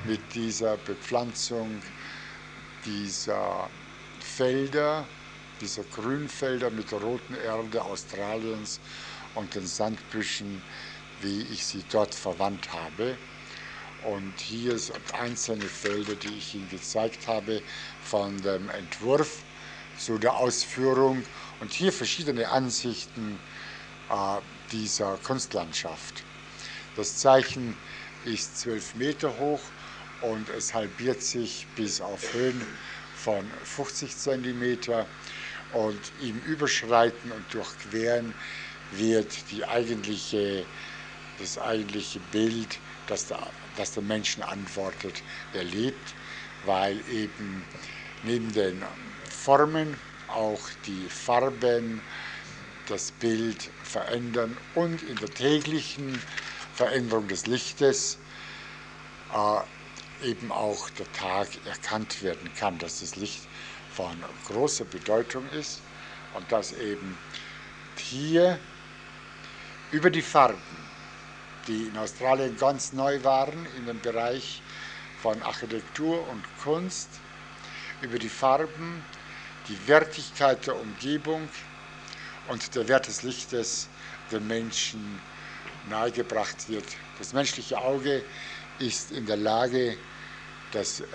mit 0.05 0.36
dieser 0.36 0.78
Bepflanzung 0.78 1.82
dieser 2.86 3.70
Felder, 4.20 5.07
dieser 5.62 5.84
Grünfelder 5.84 6.70
mit 6.70 6.91
der 6.91 6.99
roten 6.99 7.36
Erde 7.36 7.84
Australiens 7.84 8.80
und 9.36 9.53
den 9.56 9.66
Sandbüschen, 9.66 10.62
wie 11.22 11.41
ich 11.43 11.66
sie 11.66 11.84
dort 11.91 12.14
verwandt 12.14 12.72
habe. 12.74 13.18
Und 14.03 14.39
hier 14.39 14.78
sind 14.78 15.14
einzelne 15.14 15.66
Felder, 15.66 16.14
die 16.16 16.38
ich 16.38 16.53
Ihnen 16.53 16.70
gezeigt 16.70 17.28
habe, 17.28 17.62
von 18.03 18.39
dem 18.41 18.70
Entwurf 18.70 19.39
zu 19.97 20.18
der 20.18 20.36
Ausführung. 20.36 21.24
Und 21.60 21.74
hier 21.74 21.91
verschiedene 21.91 22.49
Ansichten 22.49 23.39
äh, 24.10 24.38
dieser 24.72 25.18
Kunstlandschaft. 25.24 26.24
Das 26.95 27.18
Zeichen 27.18 27.76
ist 28.26 28.60
zwölf 28.60 28.95
Meter 28.95 29.38
hoch 29.39 29.62
und 30.22 30.49
es 30.49 30.74
halbiert 30.74 31.22
sich 31.22 31.68
bis 31.76 31.99
auf 32.01 32.34
Höhen 32.34 32.62
von 33.16 33.45
50 33.64 34.16
Zentimeter. 34.16 35.06
Und 35.76 36.00
im 36.22 36.40
Überschreiten 36.52 37.32
und 37.32 37.54
Durchqueren 37.54 38.34
wird 38.92 39.52
die 39.52 39.66
eigentliche, 39.66 40.66
das 41.38 41.58
eigentliche 41.58 42.20
Bild, 42.32 42.80
das 43.08 43.28
der 43.28 43.40
das 43.78 43.92
der 43.92 44.04
Menschen 44.04 44.42
antwortet, 44.42 45.22
erlebt, 45.54 46.14
weil 46.66 46.98
eben 47.12 47.66
neben 48.24 48.54
den 48.54 48.82
Formen 49.30 49.98
auch 50.30 50.62
die 50.86 51.10
Farben 51.10 52.02
das 52.88 53.12
Bild 53.12 53.70
verändern 53.84 54.56
und 54.76 55.02
in 55.04 55.18
der 55.18 55.30
täglichen 55.34 56.22
Veränderung 56.74 57.28
des 57.28 57.48
Lichtes 57.48 58.18
äh, 59.34 60.28
eben 60.30 60.52
auch 60.52 60.90
der 60.92 61.12
Tag 61.14 61.48
erkannt 61.66 62.22
werden 62.24 62.50
kann, 62.58 62.78
dass 62.78 63.00
das 63.02 63.16
Licht 63.16 63.42
von 63.96 64.16
großer 64.48 64.86
Bedeutung 64.86 65.48
ist 65.50 65.82
und 66.34 66.52
dass 66.52 66.74
eben 66.74 67.18
hier 67.98 68.60
über 69.91 70.10
die 70.10 70.22
Farben 70.22 70.86
die 71.68 71.84
in 71.86 71.98
Australien 71.98 72.58
ganz 72.58 72.93
neu 72.93 73.24
waren 73.24 73.66
in 73.78 73.86
dem 73.86 74.00
Bereich 74.00 74.62
von 75.22 75.41
Architektur 75.43 76.28
und 76.30 76.43
Kunst, 76.64 77.10
über 78.02 78.20
die 78.20 78.30
Farben, 78.30 79.04
die 79.68 79.88
Wertigkeit 79.88 80.68
der 80.68 80.80
Umgebung 80.80 81.48
und 82.50 82.76
der 82.76 82.88
Wert 82.88 83.08
des 83.08 83.24
Lichtes 83.24 83.88
den 84.32 84.46
Menschen 84.48 85.20
nahegebracht 85.89 86.70
wird. 86.70 86.86
Das 87.18 87.34
menschliche 87.34 87.78
Auge 87.78 88.24
ist 88.78 89.12
in 89.12 89.26
der 89.26 89.38
Lage, 89.38 89.98
das, 90.72 91.00
äh, 91.00 91.06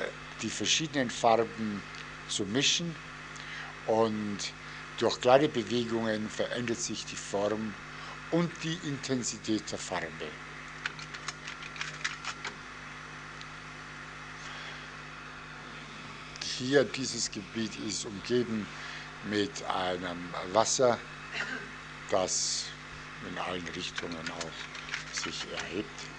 die 0.43 0.49
verschiedenen 0.49 1.11
Farben 1.11 1.83
zu 2.31 2.45
mischen 2.45 2.95
und 3.87 4.39
durch 4.99 5.21
kleine 5.21 5.49
Bewegungen 5.49 6.29
verändert 6.29 6.79
sich 6.81 7.05
die 7.07 7.17
Form 7.17 7.75
und 8.31 8.51
die 8.63 8.79
Intensität 8.87 9.71
der 9.71 9.79
Farbe. 9.79 10.29
Hier 16.59 16.85
dieses 16.85 17.31
Gebiet 17.31 17.75
ist 17.89 18.05
umgeben 18.05 18.67
mit 19.25 19.65
einem 19.65 20.19
Wasser, 20.53 20.99
das 22.11 22.67
in 23.29 23.39
allen 23.39 23.67
Richtungen 23.69 24.31
auch 24.31 25.17
sich 25.17 25.47
erhebt. 25.51 26.10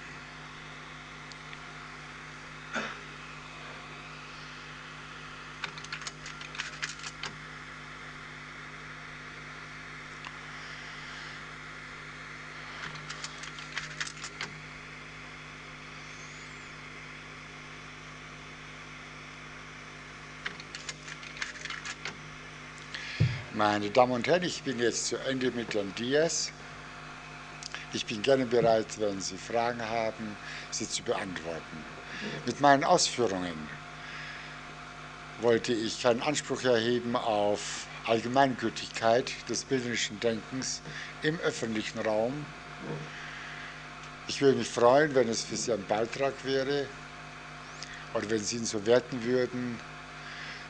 Meine 23.53 23.89
Damen 23.89 24.13
und 24.13 24.27
Herren, 24.27 24.43
ich 24.43 24.63
bin 24.63 24.79
jetzt 24.79 25.07
zu 25.07 25.17
Ende 25.17 25.51
mit 25.51 25.73
den 25.73 25.93
Dias. 25.95 26.53
Ich 27.91 28.05
bin 28.05 28.21
gerne 28.21 28.45
bereit, 28.45 28.97
wenn 28.97 29.19
Sie 29.19 29.35
Fragen 29.35 29.81
haben, 29.81 30.37
sie 30.71 30.87
zu 30.87 31.03
beantworten. 31.03 31.83
Mit 32.45 32.61
meinen 32.61 32.85
Ausführungen 32.85 33.67
wollte 35.41 35.73
ich 35.73 36.01
keinen 36.01 36.21
Anspruch 36.21 36.63
erheben 36.63 37.17
auf 37.17 37.87
Allgemeingültigkeit 38.05 39.33
des 39.49 39.65
bildnerischen 39.65 40.17
Denkens 40.21 40.81
im 41.21 41.37
öffentlichen 41.41 41.99
Raum. 41.99 42.45
Ich 44.29 44.41
würde 44.41 44.59
mich 44.59 44.69
freuen, 44.69 45.13
wenn 45.13 45.27
es 45.27 45.43
für 45.43 45.57
Sie 45.57 45.73
ein 45.73 45.85
Beitrag 45.87 46.33
wäre 46.45 46.87
oder 48.13 48.29
wenn 48.29 48.41
Sie 48.41 48.55
ihn 48.55 48.65
so 48.65 48.85
werten 48.85 49.25
würden, 49.25 49.77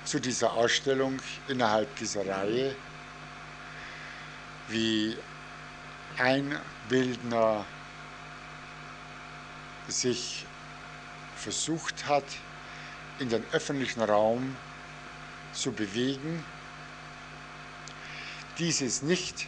zu 0.06 0.20
dieser 0.20 0.54
Ausstellung 0.54 1.20
innerhalb 1.48 1.96
dieser 1.98 2.28
Reihe, 2.28 2.76
wie 4.68 5.18
ein 6.18 6.58
Bildner 6.90 7.66
sich 9.88 10.46
versucht 11.36 12.08
hat, 12.08 12.26
in 13.20 13.30
den 13.30 13.44
öffentlichen 13.52 14.02
Raum 14.02 14.56
zu 15.54 15.72
bewegen, 15.72 16.44
dieses 18.58 19.02
nicht 19.02 19.48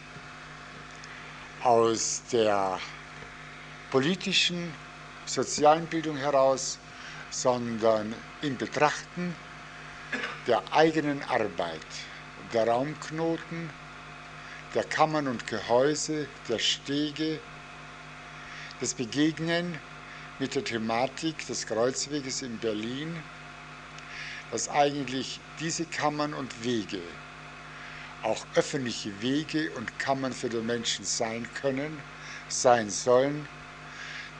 aus 1.62 2.22
der 2.32 2.78
politischen, 3.90 4.72
sozialen 5.24 5.86
Bildung 5.86 6.16
heraus, 6.16 6.78
sondern 7.30 8.14
in 8.42 8.56
Betrachten 8.58 9.34
der 10.46 10.62
eigenen 10.72 11.22
Arbeit, 11.22 11.86
der 12.52 12.68
Raumknoten, 12.68 13.70
der 14.74 14.84
Kammern 14.84 15.28
und 15.28 15.46
Gehäuse, 15.46 16.28
der 16.48 16.58
Stege, 16.58 17.40
das 18.80 18.94
Begegnen 18.94 19.78
mit 20.38 20.54
der 20.54 20.64
Thematik 20.64 21.46
des 21.46 21.66
Kreuzweges 21.66 22.42
in 22.42 22.58
Berlin, 22.58 23.16
dass 24.50 24.68
eigentlich 24.68 25.40
diese 25.60 25.84
Kammern 25.86 26.34
und 26.34 26.64
Wege 26.64 27.00
auch 28.22 28.44
öffentliche 28.54 29.20
Wege 29.20 29.70
und 29.76 29.98
Kammern 29.98 30.32
für 30.32 30.48
den 30.48 30.66
Menschen 30.66 31.04
sein 31.04 31.46
können, 31.54 32.00
sein 32.48 32.90
sollen, 32.90 33.46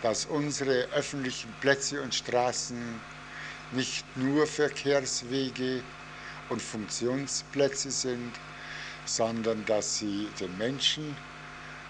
dass 0.02 0.24
unsere 0.26 0.88
öffentlichen 0.94 1.52
Plätze 1.60 2.00
und 2.02 2.14
Straßen 2.14 3.00
nicht 3.72 4.04
nur 4.16 4.46
Verkehrswege 4.46 5.82
und 6.48 6.60
Funktionsplätze 6.62 7.90
sind, 7.90 8.32
sondern 9.04 9.64
dass 9.66 9.98
sie 9.98 10.28
den 10.40 10.56
Menschen 10.56 11.16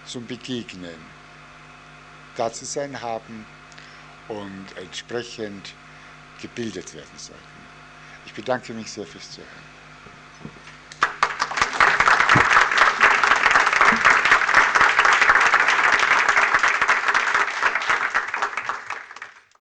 zum 0.05 0.25
Begegnen 0.27 0.99
da 2.35 2.51
zu 2.51 2.65
sein 2.65 3.01
haben 3.01 3.45
und 4.27 4.65
entsprechend 4.77 5.73
gebildet 6.41 6.93
werden 6.93 7.17
sollten. 7.17 7.43
Ich 8.25 8.33
bedanke 8.33 8.73
mich 8.73 8.91
sehr 8.91 9.05
fürs 9.05 9.31
Zuhören. 9.31 9.74